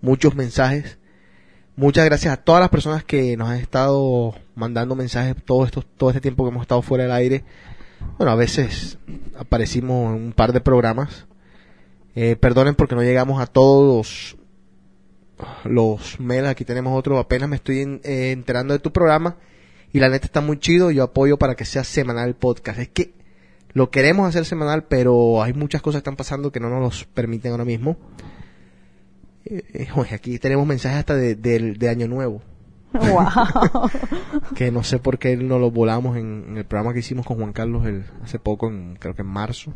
[0.01, 0.97] muchos mensajes.
[1.77, 6.09] Muchas gracias a todas las personas que nos han estado mandando mensajes todo, esto, todo
[6.09, 7.45] este tiempo que hemos estado fuera del aire.
[8.17, 8.99] Bueno, a veces
[9.37, 11.27] aparecimos en un par de programas.
[12.15, 14.37] Eh, perdonen porque no llegamos a todos
[15.65, 16.49] los, mails.
[16.49, 17.19] Aquí tenemos otro.
[17.19, 19.37] Apenas me estoy eh, enterando de tu programa.
[19.93, 20.91] Y la neta está muy chido.
[20.91, 22.79] Yo apoyo para que sea semanal el podcast.
[22.81, 23.15] Es que
[23.73, 27.05] lo queremos hacer semanal, pero hay muchas cosas que están pasando que no nos los
[27.05, 27.97] permiten ahora mismo.
[29.45, 32.43] Eh, eh, aquí tenemos mensajes hasta de, de Año Nuevo
[32.99, 33.91] Wow.
[34.55, 37.37] que no sé por qué no lo volamos en, en el programa que hicimos con
[37.37, 39.75] Juan Carlos el, hace poco, en, creo que en marzo.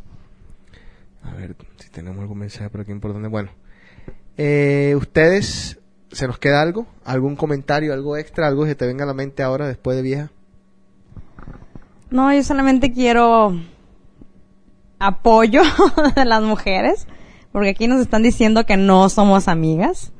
[1.22, 3.28] A ver si tenemos algún mensaje por aquí importante.
[3.28, 3.50] Bueno,
[4.36, 5.78] eh, ustedes,
[6.10, 6.86] ¿se nos queda algo?
[7.04, 10.30] ¿Algún comentario, algo extra, algo que te venga a la mente ahora después de vieja?
[12.10, 13.54] No, yo solamente quiero
[14.98, 15.62] apoyo
[16.16, 17.06] de las mujeres,
[17.52, 20.12] porque aquí nos están diciendo que no somos amigas,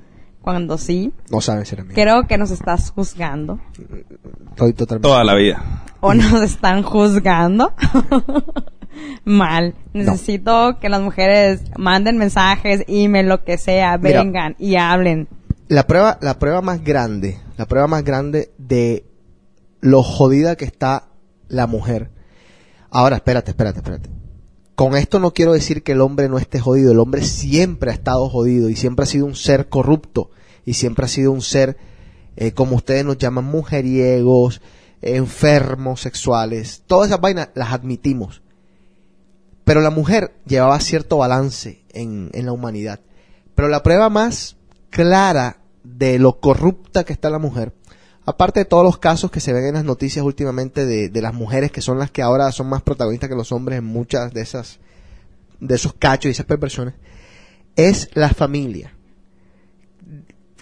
[0.42, 1.12] cuando sí.
[1.30, 1.94] No saben ser amigos.
[1.94, 3.60] Creo que nos estás juzgando,
[4.50, 5.08] Estoy totalmente.
[5.08, 5.84] Toda la vida.
[6.00, 7.72] o nos están juzgando.
[9.24, 9.74] Mal.
[9.92, 14.22] Necesito que las mujeres manden mensajes, email, lo que sea, Mira.
[14.22, 15.28] vengan y hablen.
[15.68, 19.06] La prueba, la prueba más grande, la prueba más grande de
[19.80, 21.04] lo jodida que está
[21.48, 22.10] la mujer.
[22.90, 24.10] Ahora, espérate, espérate, espérate.
[24.74, 26.92] Con esto no quiero decir que el hombre no esté jodido.
[26.92, 30.30] El hombre siempre ha estado jodido y siempre ha sido un ser corrupto
[30.64, 31.76] y siempre ha sido un ser,
[32.36, 34.62] eh, como ustedes nos llaman, mujeriegos,
[35.02, 36.82] enfermos sexuales.
[36.86, 38.42] Todas esas vainas las admitimos.
[39.64, 43.00] Pero la mujer llevaba cierto balance en, en la humanidad.
[43.54, 44.56] Pero la prueba más
[44.90, 47.72] clara de lo corrupta que está la mujer,
[48.24, 51.34] aparte de todos los casos que se ven en las noticias últimamente de, de las
[51.34, 54.42] mujeres que son las que ahora son más protagonistas que los hombres en muchas de
[54.42, 54.78] esas
[55.62, 56.94] de esos cachos y esas perversiones,
[57.76, 58.92] es la familia.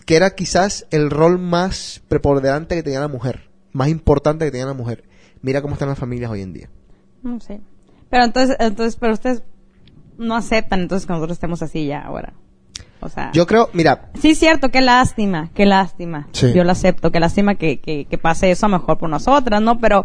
[0.04, 4.66] que era quizás el rol más preponderante que tenía la mujer, más importante que tenía
[4.66, 5.04] la mujer.
[5.40, 6.68] Mira cómo están las familias hoy en día.
[7.22, 7.60] No sé.
[8.10, 9.42] Pero entonces, entonces, pero ustedes
[10.18, 12.34] no aceptan entonces que nosotros estemos así ya ahora.
[13.00, 13.30] O sea.
[13.32, 16.28] Yo creo, mira, Sí, cierto, qué lástima, qué lástima.
[16.32, 16.52] Sí.
[16.52, 19.78] Yo lo acepto, qué lástima que, que, que pase eso mejor por nosotras, ¿no?
[19.78, 20.04] Pero,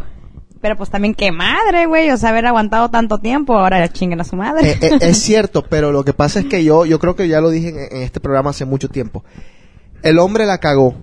[0.61, 4.23] pero pues también qué madre, güey, o sea, haber aguantado tanto tiempo, ahora chinguen a
[4.23, 4.71] su madre.
[4.71, 7.41] Eh, eh, es cierto, pero lo que pasa es que yo, yo creo que ya
[7.41, 9.23] lo dije en, en este programa hace mucho tiempo.
[10.01, 10.95] El hombre la cagó.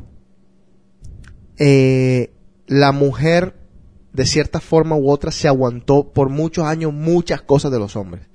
[1.58, 2.32] Eh,
[2.66, 3.54] la mujer,
[4.12, 8.31] de cierta forma u otra, se aguantó por muchos años muchas cosas de los hombres.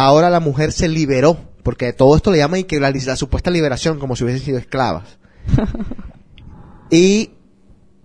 [0.00, 3.50] Ahora la mujer se liberó, porque todo esto le llaman y que la, la supuesta
[3.50, 5.18] liberación, como si hubiesen sido esclavas.
[6.90, 7.30] y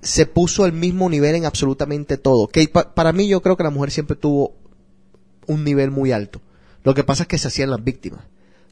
[0.02, 2.48] se puso al mismo nivel en absolutamente todo.
[2.48, 4.56] Que pa- para mí yo creo que la mujer siempre tuvo
[5.48, 6.41] un nivel muy alto.
[6.84, 8.22] Lo que pasa es que se hacían las víctimas.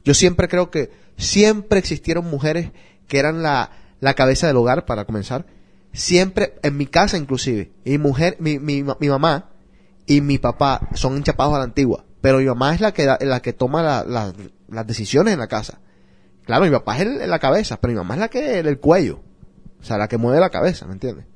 [0.04, 2.72] Yo siempre creo que siempre existieron mujeres
[3.06, 3.70] que eran la,
[4.00, 5.46] la cabeza del hogar, para comenzar.
[5.92, 9.50] Siempre, en mi casa inclusive, mi mujer, mi, mi, mi mamá
[10.06, 12.04] y mi papá son enchapados a la antigua.
[12.22, 14.32] Pero mi mamá es la que, la que toma la- la-
[14.68, 15.80] las decisiones en la casa.
[16.46, 19.20] Claro, mi papá es la cabeza, pero mi mamá es la que el, el cuello.
[19.80, 21.26] O sea, la que mueve la cabeza, ¿me entiendes?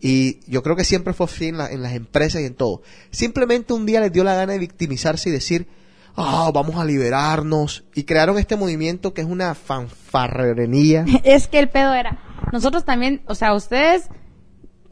[0.00, 2.82] Y yo creo que siempre fue así en, la- en las empresas y en todo.
[3.10, 5.66] Simplemente un día les dio la gana de victimizarse y decir,
[6.16, 7.84] ah, vamos a liberarnos.
[7.94, 11.04] Y crearon este movimiento que es una fanfarrería.
[11.24, 12.18] es que el pedo era,
[12.52, 14.08] nosotros también, o sea, ustedes,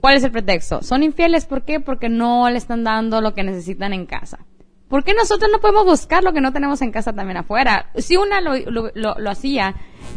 [0.00, 0.82] ¿cuál es el pretexto?
[0.82, 1.78] Son infieles, ¿por qué?
[1.78, 4.40] Porque no le están dando lo que necesitan en casa.
[4.88, 7.90] ¿Por qué nosotros no podemos buscar lo que no tenemos en casa también afuera?
[7.96, 9.74] Si una lo, lo, lo- lo hacía,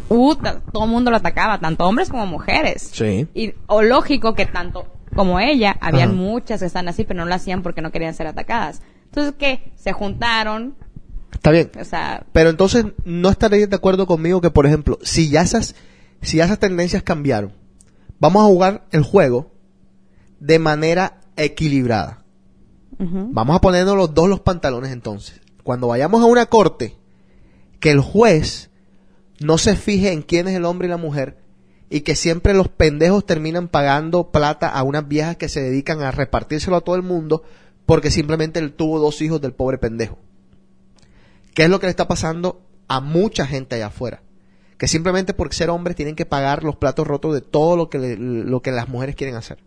[0.08, 2.90] puta, todo el mundo lo atacaba, tanto hombres como mujeres.
[2.94, 3.28] Sí.
[3.34, 4.86] Y, o lógico que tanto
[5.16, 6.18] como ella, habían Ajá.
[6.18, 8.82] muchas que están así, pero no lo hacían porque no querían ser atacadas.
[9.06, 9.72] Entonces, ¿qué?
[9.76, 10.76] Se juntaron,
[11.34, 11.72] Está bien.
[11.80, 15.76] o sea, Pero entonces no estaréis de acuerdo conmigo que, por ejemplo, si ya esas,
[16.22, 17.54] si ya esas tendencias cambiaron,
[18.20, 19.52] vamos a jugar el juego
[20.40, 22.24] de manera equilibrada.
[23.34, 25.40] Vamos a ponernos los dos los pantalones entonces.
[25.64, 26.96] Cuando vayamos a una corte,
[27.80, 28.70] que el juez
[29.40, 31.38] no se fije en quién es el hombre y la mujer
[31.90, 36.12] y que siempre los pendejos terminan pagando plata a unas viejas que se dedican a
[36.12, 37.44] repartírselo a todo el mundo
[37.86, 40.18] porque simplemente él tuvo dos hijos del pobre pendejo.
[41.54, 44.22] ¿Qué es lo que le está pasando a mucha gente allá afuera?
[44.78, 47.98] Que simplemente por ser hombres tienen que pagar los platos rotos de todo lo que,
[48.00, 49.60] le- lo que las mujeres quieren hacer.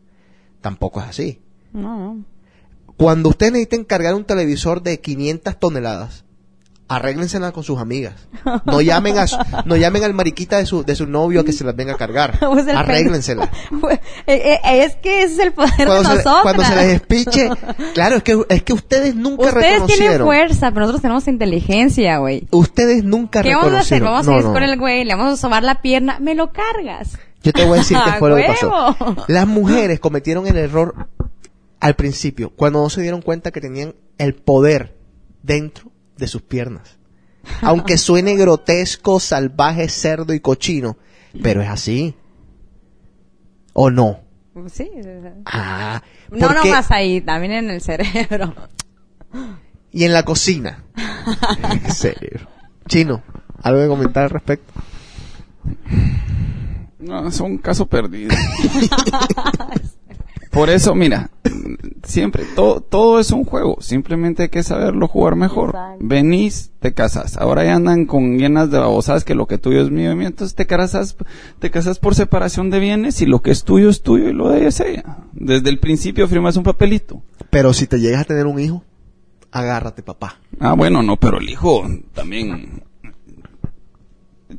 [0.60, 1.40] Tampoco es así.
[1.72, 2.24] no, no.
[3.02, 6.24] Cuando ustedes necesiten cargar un televisor de 500 toneladas,
[6.88, 8.14] arréglensela con sus amigas.
[8.66, 11.52] No llamen a su- no llamen al mariquita de su, de su novio a que
[11.52, 12.38] se las venga a cargar.
[12.52, 13.50] Pues el Arréglensela.
[14.26, 16.42] Eh, eh, es que ese es el poder Cuando de se, nosotras.
[16.42, 17.50] cuando se les despiche,
[17.92, 20.26] claro, es que, es que ustedes nunca Ustedes tienen reconocieron.
[20.26, 22.46] fuerza, pero nosotros tenemos inteligencia, güey.
[22.52, 24.02] Ustedes nunca ¿Qué vamos a hacer?
[24.02, 24.52] Vamos a ir no.
[24.52, 27.18] con el güey, le vamos a sobar la pierna, me lo cargas.
[27.42, 28.96] Yo te voy a decir qué ¡A fue lo que pasó.
[29.26, 31.08] Las mujeres cometieron el error
[31.82, 34.96] al principio, cuando no se dieron cuenta que tenían el poder
[35.42, 36.96] dentro de sus piernas.
[37.60, 40.96] Aunque suene grotesco, salvaje, cerdo y cochino,
[41.42, 42.14] pero es así.
[43.72, 44.20] ¿O no?
[44.72, 44.88] Sí.
[45.44, 46.00] Ah,
[46.30, 48.54] No porque- nomás ahí, también en el cerebro.
[49.94, 50.84] Y en la cocina.
[51.84, 52.48] en serio.
[52.86, 53.22] Chino,
[53.60, 54.72] ¿algo que comentar al respecto?
[56.98, 58.34] No, es un caso perdido.
[60.52, 61.30] Por eso, mira,
[62.04, 63.78] siempre, todo, todo es un juego.
[63.80, 65.70] Simplemente hay que saberlo jugar mejor.
[65.70, 66.04] Exacto.
[66.04, 67.38] Venís, te casas.
[67.38, 70.12] Ahora ya andan con llenas de babosadas que lo que tuyo es mío.
[70.12, 71.16] y Entonces te casas,
[71.58, 74.50] te casas por separación de bienes y lo que es tuyo es tuyo y lo
[74.50, 75.16] de ella es ella.
[75.32, 77.22] Desde el principio firmas un papelito.
[77.48, 78.84] Pero si te llegas a tener un hijo,
[79.52, 80.38] agárrate, papá.
[80.60, 82.82] Ah, bueno, no, pero el hijo también.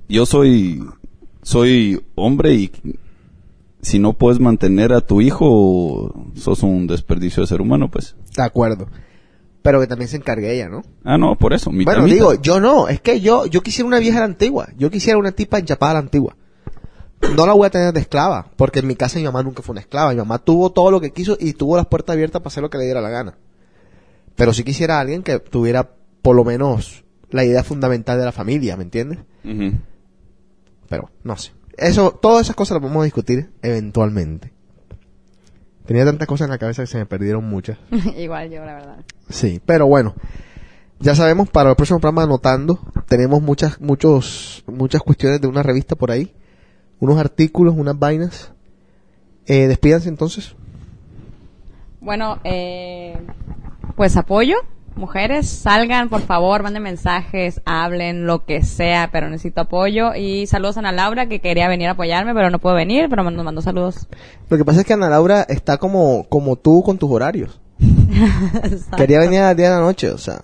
[0.09, 0.83] Yo soy,
[1.43, 2.71] soy hombre y
[3.84, 8.15] si no puedes mantener a tu hijo, sos un desperdicio de ser humano, pues.
[8.35, 8.88] De acuerdo.
[9.61, 10.84] Pero que también se encargue ella, ¿no?
[11.03, 11.69] Ah, no, por eso.
[11.69, 12.15] mitad, bueno, mitad.
[12.15, 14.69] digo, yo no, es que yo, yo quisiera una vieja a la antigua.
[14.77, 16.35] Yo quisiera una tipa enchapada a la antigua.
[17.35, 19.73] No la voy a tener de esclava, porque en mi casa mi mamá nunca fue
[19.73, 20.11] una esclava.
[20.11, 22.69] Mi mamá tuvo todo lo que quiso y tuvo las puertas abiertas para hacer lo
[22.69, 23.38] que le diera la gana.
[24.35, 25.89] Pero sí quisiera a alguien que tuviera
[26.22, 29.19] por lo menos la idea fundamental de la familia, ¿me entiendes?
[29.43, 29.73] Ujú.
[30.88, 31.51] Pero no sé.
[31.77, 34.53] Eso, todas esas cosas las vamos a discutir eventualmente.
[35.85, 37.77] Tenía tantas cosas en la cabeza que se me perdieron muchas.
[38.17, 38.97] Igual yo, la verdad.
[39.29, 40.15] Sí, pero bueno.
[40.99, 45.95] Ya sabemos, para el próximo programa anotando, tenemos muchas, muchos, muchas cuestiones de una revista
[45.95, 46.33] por ahí.
[46.99, 48.53] Unos artículos, unas vainas.
[49.45, 50.55] Eh, despídanse entonces.
[51.99, 53.17] Bueno, eh,
[53.97, 54.55] pues apoyo
[54.95, 60.13] mujeres, salgan, por favor, manden mensajes, hablen, lo que sea, pero necesito apoyo.
[60.15, 63.23] Y saludos a Ana Laura, que quería venir a apoyarme, pero no puedo venir, pero
[63.23, 64.07] nos mandó saludos.
[64.49, 67.59] Lo que pasa es que Ana Laura está como, como tú con tus horarios.
[68.97, 70.39] Quería venir a las 10 de la noche, o sea,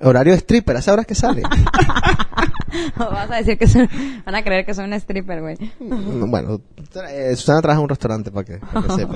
[0.00, 1.42] horario de stripper, ¿a esa hora que sale?
[2.96, 3.88] Vas a decir que soy-
[4.24, 5.56] van a creer que soy una stripper, güey.
[5.78, 6.60] Mm, bueno,
[7.08, 9.14] eh, Susana trabaja en un restaurante para que, para que sepa.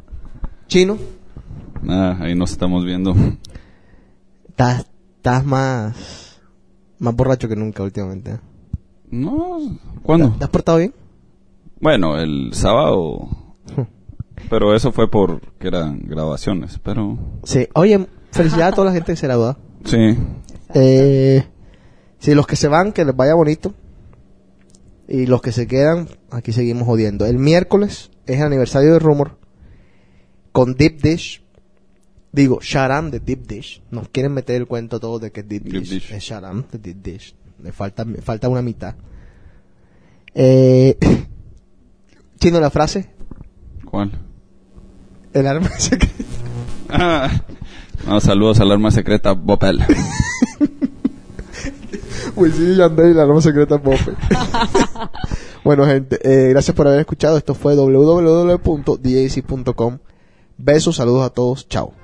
[0.66, 0.96] Chino,
[1.88, 3.14] Ah, ahí nos estamos viendo.
[4.60, 6.38] Estás, estás más,
[6.98, 8.32] más borracho que nunca últimamente.
[8.32, 8.40] ¿eh?
[9.10, 9.58] No,
[10.02, 10.30] ¿cuándo?
[10.38, 10.94] ¿Te has portado bien?
[11.80, 13.28] Bueno, el sábado.
[14.50, 17.68] Pero eso fue porque eran grabaciones, pero Sí.
[17.74, 19.58] Oye, felicidades a toda la gente que se gradúa.
[19.84, 20.16] sí.
[20.72, 21.44] Eh,
[22.20, 23.74] sí, los que se van, que les vaya bonito.
[25.08, 27.26] Y los que se quedan, aquí seguimos jodiendo.
[27.26, 29.38] El miércoles es el aniversario de Rumor
[30.52, 31.42] con Deep Dish.
[32.32, 33.82] Digo, Sharam de Deep Dish.
[33.90, 36.12] Nos quieren meter el cuento todo de que Deep, Deep Dish, Dish.
[36.12, 37.34] es Sharam de Deep Dish.
[37.62, 38.94] Le falta, me falta una mitad.
[40.34, 40.96] Eh,
[42.38, 43.10] Chino, la frase.
[43.84, 44.12] ¿Cuál?
[45.32, 46.14] El arma secreta.
[46.88, 47.42] Ah,
[48.06, 49.80] no, saludos al arma secreta Bopel.
[52.36, 54.12] Wisin y Yandel y la arma secreta Bofe.
[55.64, 57.36] bueno, gente, eh, gracias por haber escuchado.
[57.36, 58.68] Esto fue www.dac.com.
[60.62, 61.94] Besos, saludos a todos, chao.